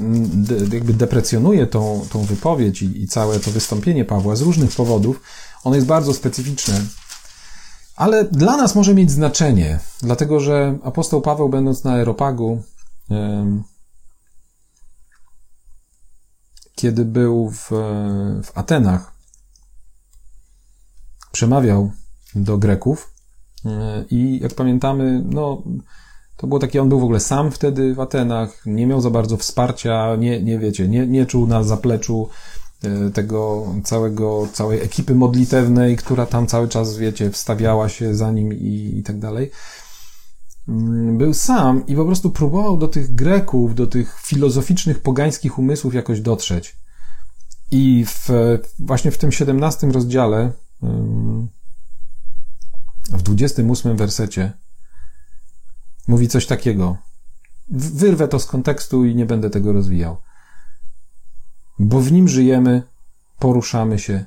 jakby 0.74 0.93
deprecjonuje 0.93 1.68
tą, 1.68 2.07
tą 2.09 2.24
wypowiedź 2.24 2.82
i, 2.82 3.01
i 3.03 3.07
całe 3.07 3.39
to 3.39 3.51
wystąpienie 3.51 4.05
Pawła 4.05 4.36
z 4.36 4.41
różnych 4.41 4.72
powodów. 4.72 5.22
Ono 5.64 5.76
jest 5.76 5.88
bardzo 5.88 6.14
specyficzne, 6.14 6.82
ale 7.96 8.24
dla 8.24 8.58
nas 8.58 8.76
może 8.76 8.94
mieć 8.94 9.12
znaczenie, 9.12 9.80
dlatego 10.02 10.39
że 10.39 10.78
apostoł 10.84 11.22
Paweł, 11.22 11.50
będąc 11.50 11.84
na 11.84 11.92
Aeropagu, 11.92 12.64
kiedy 16.76 17.06
był 17.06 17.50
w, 17.50 17.70
w 18.44 18.58
Atenach, 18.58 19.12
przemawiał 21.32 21.92
do 22.36 22.58
Greków 22.58 23.14
e, 23.66 24.06
i 24.10 24.39
jak 24.39 24.54
pamiętamy, 24.54 25.24
no, 25.26 25.64
to 26.38 26.48
było 26.48 26.60
takie, 26.60 26.82
on 26.82 26.89
był 26.89 27.00
w 27.00 27.04
ogóle 27.04 27.20
sam 27.20 27.52
wtedy 27.52 27.96
w 27.96 28.00
Atenach, 28.00 28.66
nie 28.66 28.88
miał 28.88 29.02
za 29.02 29.10
bardzo 29.10 29.38
wsparcia, 29.38 30.16
nie, 30.16 30.44
nie 30.44 30.60
wiecie, 30.60 30.88
nie, 30.88 31.08
nie 31.08 31.26
czuł 31.26 31.48
na 31.48 31.64
zapleczu 31.64 32.30
tego 33.14 33.66
całego, 33.84 34.48
całej 34.54 34.82
ekipy 34.82 35.16
modlitewnej, 35.16 35.98
która 35.98 36.26
tam 36.26 36.48
cały 36.48 36.68
czas, 36.68 36.98
wiecie, 36.98 37.32
wstawiała 37.32 37.90
się 37.90 38.16
za 38.16 38.32
nim 38.32 38.54
i, 38.54 38.94
i 38.98 39.04
tak 39.04 39.20
dalej. 39.20 39.52
Mm, 40.68 41.18
był 41.18 41.34
sam 41.34 41.86
i 41.88 41.96
po 41.96 42.06
prostu 42.06 42.32
próbował 42.32 42.78
do 42.78 42.88
tych 42.88 43.16
Greków, 43.16 43.76
do 43.76 43.88
tych 43.88 44.20
filozoficznych, 44.20 45.02
pogańskich 45.02 45.60
umysłów 45.60 45.94
jakoś 45.94 46.22
dotrzeć. 46.22 46.76
I 47.72 48.06
w, 48.08 48.30
właśnie 48.80 49.12
w 49.12 49.18
tym 49.18 49.32
17 49.32 49.88
rozdziale, 49.88 50.52
w 53.12 53.22
28 53.22 53.98
wersecie, 53.98 54.54
mówi 56.08 56.28
coś 56.28 56.46
takiego. 56.46 56.98
Wyrwę 57.70 58.28
to 58.28 58.40
z 58.40 58.46
kontekstu 58.46 59.06
i 59.06 59.16
nie 59.16 59.26
będę 59.26 59.50
tego 59.50 59.74
rozwijał. 59.74 60.18
Bo 61.84 62.02
w 62.02 62.12
nim 62.12 62.28
żyjemy, 62.28 62.84
poruszamy 63.40 64.00
się 64.00 64.26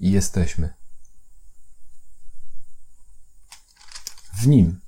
i 0.00 0.10
jesteśmy. 0.10 0.74
W 4.40 4.46
nim. 4.46 4.80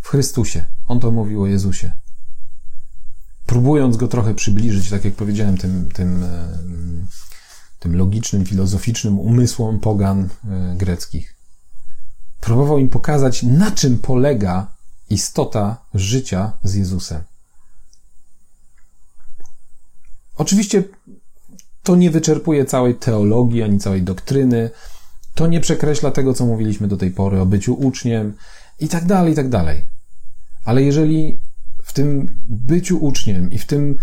W 0.00 0.08
Chrystusie. 0.08 0.64
On 0.88 1.00
to 1.00 1.10
mówił 1.10 1.42
o 1.42 1.46
Jezusie. 1.46 1.92
Próbując 3.46 3.96
go 3.96 4.08
trochę 4.08 4.34
przybliżyć, 4.34 4.90
tak 4.90 5.04
jak 5.04 5.14
powiedziałem, 5.14 5.58
tym, 5.58 5.88
tym, 5.94 6.24
e, 6.24 6.58
tym 7.78 7.96
logicznym, 7.96 8.44
filozoficznym 8.44 9.18
umysłom 9.18 9.80
pogan 9.80 10.28
e, 10.44 10.74
greckich. 10.76 11.34
Próbował 12.40 12.78
im 12.78 12.88
pokazać, 12.88 13.42
na 13.42 13.70
czym 13.70 13.98
polega 13.98 14.74
istota 15.10 15.84
życia 15.94 16.52
z 16.64 16.74
Jezusem. 16.74 17.22
Oczywiście 20.36 20.82
to 21.82 21.96
nie 21.96 22.10
wyczerpuje 22.10 22.64
całej 22.64 22.94
teologii 22.94 23.62
ani 23.62 23.78
całej 23.78 24.02
doktryny, 24.02 24.70
to 25.34 25.46
nie 25.46 25.60
przekreśla 25.60 26.10
tego, 26.10 26.34
co 26.34 26.46
mówiliśmy 26.46 26.88
do 26.88 26.96
tej 26.96 27.10
pory 27.10 27.40
o 27.40 27.46
byciu 27.46 27.74
uczniem 27.74 28.34
i 28.80 28.88
tak 28.88 29.04
dalej, 29.04 29.32
i 29.32 29.36
tak 29.36 29.48
dalej. 29.48 29.84
Ale 30.64 30.82
jeżeli 30.82 31.38
w 31.82 31.92
tym 31.92 32.38
byciu 32.48 33.04
uczniem 33.04 33.52
i 33.52 33.58
w 33.58 33.66
tym 33.66 33.98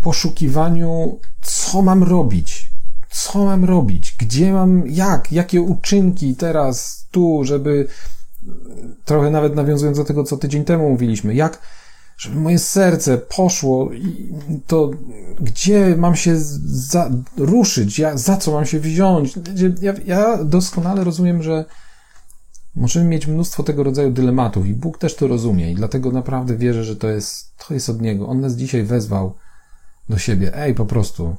poszukiwaniu, 0.00 1.20
co 1.42 1.82
mam 1.82 2.02
robić, 2.02 2.70
co 3.10 3.44
mam 3.44 3.64
robić, 3.64 4.16
gdzie 4.18 4.52
mam, 4.52 4.86
jak, 4.86 5.32
jakie 5.32 5.62
uczynki 5.62 6.36
teraz 6.36 7.06
tu, 7.10 7.44
żeby 7.44 7.88
trochę 9.04 9.30
nawet 9.30 9.54
nawiązując 9.54 9.98
do 9.98 10.04
tego, 10.04 10.24
co 10.24 10.36
tydzień 10.36 10.64
temu 10.64 10.90
mówiliśmy, 10.90 11.34
jak 11.34 11.58
żeby 12.16 12.40
moje 12.40 12.58
serce 12.58 13.18
poszło 13.18 13.92
i 13.92 14.32
to 14.66 14.90
gdzie 15.40 15.96
mam 15.96 16.16
się 16.16 16.34
za, 16.36 17.10
ruszyć, 17.36 17.98
ja, 17.98 18.16
za 18.16 18.36
co 18.36 18.52
mam 18.52 18.66
się 18.66 18.80
wziąć. 18.80 19.34
Ja, 19.80 19.94
ja 20.06 20.44
doskonale 20.44 21.04
rozumiem, 21.04 21.42
że 21.42 21.64
możemy 22.74 23.06
mieć 23.06 23.26
mnóstwo 23.26 23.62
tego 23.62 23.82
rodzaju 23.82 24.10
dylematów 24.10 24.66
i 24.66 24.74
Bóg 24.74 24.98
też 24.98 25.16
to 25.16 25.26
rozumie 25.26 25.72
i 25.72 25.74
dlatego 25.74 26.12
naprawdę 26.12 26.56
wierzę, 26.56 26.84
że 26.84 26.96
to 26.96 27.08
jest, 27.08 27.56
to 27.66 27.74
jest 27.74 27.88
od 27.88 28.00
Niego. 28.00 28.28
On 28.28 28.40
nas 28.40 28.54
dzisiaj 28.54 28.82
wezwał 28.82 29.34
do 30.08 30.18
siebie. 30.18 30.56
Ej, 30.56 30.74
po 30.74 30.86
prostu, 30.86 31.36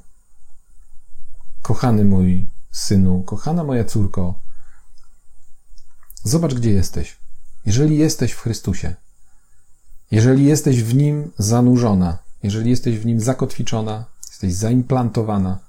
kochany 1.61 2.05
mój 2.05 2.47
synu, 2.71 3.23
kochana 3.23 3.63
moja 3.63 3.83
córko, 3.83 4.39
zobacz, 6.23 6.53
gdzie 6.53 6.71
jesteś. 6.71 7.17
Jeżeli 7.65 7.97
jesteś 7.97 8.31
w 8.31 8.39
Chrystusie, 8.39 8.95
jeżeli 10.13 10.45
jesteś 10.45 10.83
w 10.83 10.95
nim 10.95 11.31
zanurzona, 11.37 12.17
jeżeli 12.43 12.69
jesteś 12.69 12.99
w 12.99 13.05
nim 13.05 13.19
zakotwiczona, 13.19 14.05
jesteś 14.27 14.53
zaimplantowana, 14.53 15.59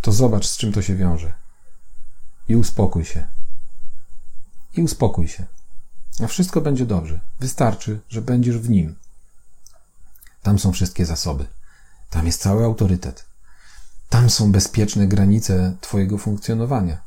to 0.00 0.12
zobacz, 0.12 0.46
z 0.46 0.56
czym 0.56 0.72
to 0.72 0.82
się 0.82 0.96
wiąże. 0.96 1.32
I 2.48 2.56
uspokój 2.56 3.04
się. 3.04 3.26
I 4.76 4.82
uspokój 4.82 5.28
się. 5.28 5.46
A 6.24 6.26
wszystko 6.26 6.60
będzie 6.60 6.86
dobrze. 6.86 7.20
Wystarczy, 7.40 8.00
że 8.08 8.22
będziesz 8.22 8.58
w 8.58 8.70
nim. 8.70 8.94
Tam 10.42 10.58
są 10.58 10.72
wszystkie 10.72 11.06
zasoby. 11.06 11.46
Tam 12.10 12.26
jest 12.26 12.40
cały 12.40 12.64
autorytet. 12.64 13.24
Tam 14.08 14.30
są 14.30 14.52
bezpieczne 14.52 15.06
granice 15.06 15.76
Twojego 15.80 16.18
funkcjonowania. 16.18 17.00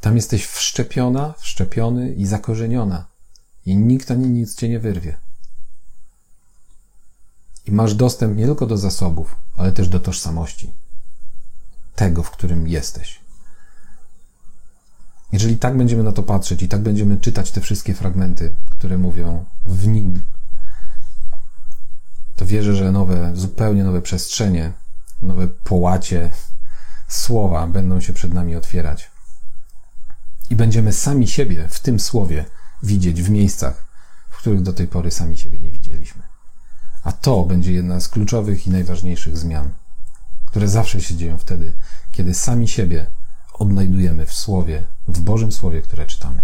Tam 0.00 0.16
jesteś 0.16 0.46
wszczepiona, 0.46 1.34
wszczepiony 1.38 2.12
i 2.12 2.26
zakorzeniona. 2.26 3.11
I 3.66 3.76
nikt 3.76 4.10
ani 4.10 4.28
nic 4.28 4.54
cię 4.54 4.68
nie 4.68 4.78
wyrwie. 4.78 5.16
I 7.66 7.72
masz 7.72 7.94
dostęp 7.94 8.36
nie 8.36 8.46
tylko 8.46 8.66
do 8.66 8.78
zasobów, 8.78 9.36
ale 9.56 9.72
też 9.72 9.88
do 9.88 10.00
tożsamości. 10.00 10.72
Tego, 11.94 12.22
w 12.22 12.30
którym 12.30 12.68
jesteś. 12.68 13.20
Jeżeli 15.32 15.58
tak 15.58 15.76
będziemy 15.76 16.02
na 16.02 16.12
to 16.12 16.22
patrzeć 16.22 16.62
i 16.62 16.68
tak 16.68 16.82
będziemy 16.82 17.16
czytać 17.16 17.50
te 17.50 17.60
wszystkie 17.60 17.94
fragmenty, 17.94 18.52
które 18.70 18.98
mówią 18.98 19.44
w 19.66 19.86
nim, 19.86 20.22
to 22.36 22.46
wierzę, 22.46 22.74
że 22.74 22.92
nowe, 22.92 23.32
zupełnie 23.34 23.84
nowe 23.84 24.02
przestrzenie, 24.02 24.72
nowe 25.22 25.48
połacie 25.48 26.30
słowa 27.08 27.66
będą 27.66 28.00
się 28.00 28.12
przed 28.12 28.34
nami 28.34 28.56
otwierać. 28.56 29.10
I 30.50 30.56
będziemy 30.56 30.92
sami 30.92 31.28
siebie 31.28 31.68
w 31.70 31.80
tym 31.80 32.00
słowie 32.00 32.44
widzieć 32.82 33.22
w 33.22 33.30
miejscach, 33.30 33.86
w 34.30 34.36
których 34.36 34.62
do 34.62 34.72
tej 34.72 34.88
pory 34.88 35.10
sami 35.10 35.36
siebie 35.36 35.58
nie 35.58 35.72
widzieliśmy. 35.72 36.22
A 37.02 37.12
to 37.12 37.42
będzie 37.42 37.72
jedna 37.72 38.00
z 38.00 38.08
kluczowych 38.08 38.66
i 38.66 38.70
najważniejszych 38.70 39.38
zmian, 39.38 39.70
które 40.46 40.68
zawsze 40.68 41.00
się 41.00 41.16
dzieją 41.16 41.38
wtedy, 41.38 41.72
kiedy 42.12 42.34
sami 42.34 42.68
siebie 42.68 43.06
odnajdujemy 43.52 44.26
w 44.26 44.32
Słowie, 44.32 44.82
w 45.08 45.20
Bożym 45.20 45.52
Słowie, 45.52 45.82
które 45.82 46.06
czytamy. 46.06 46.42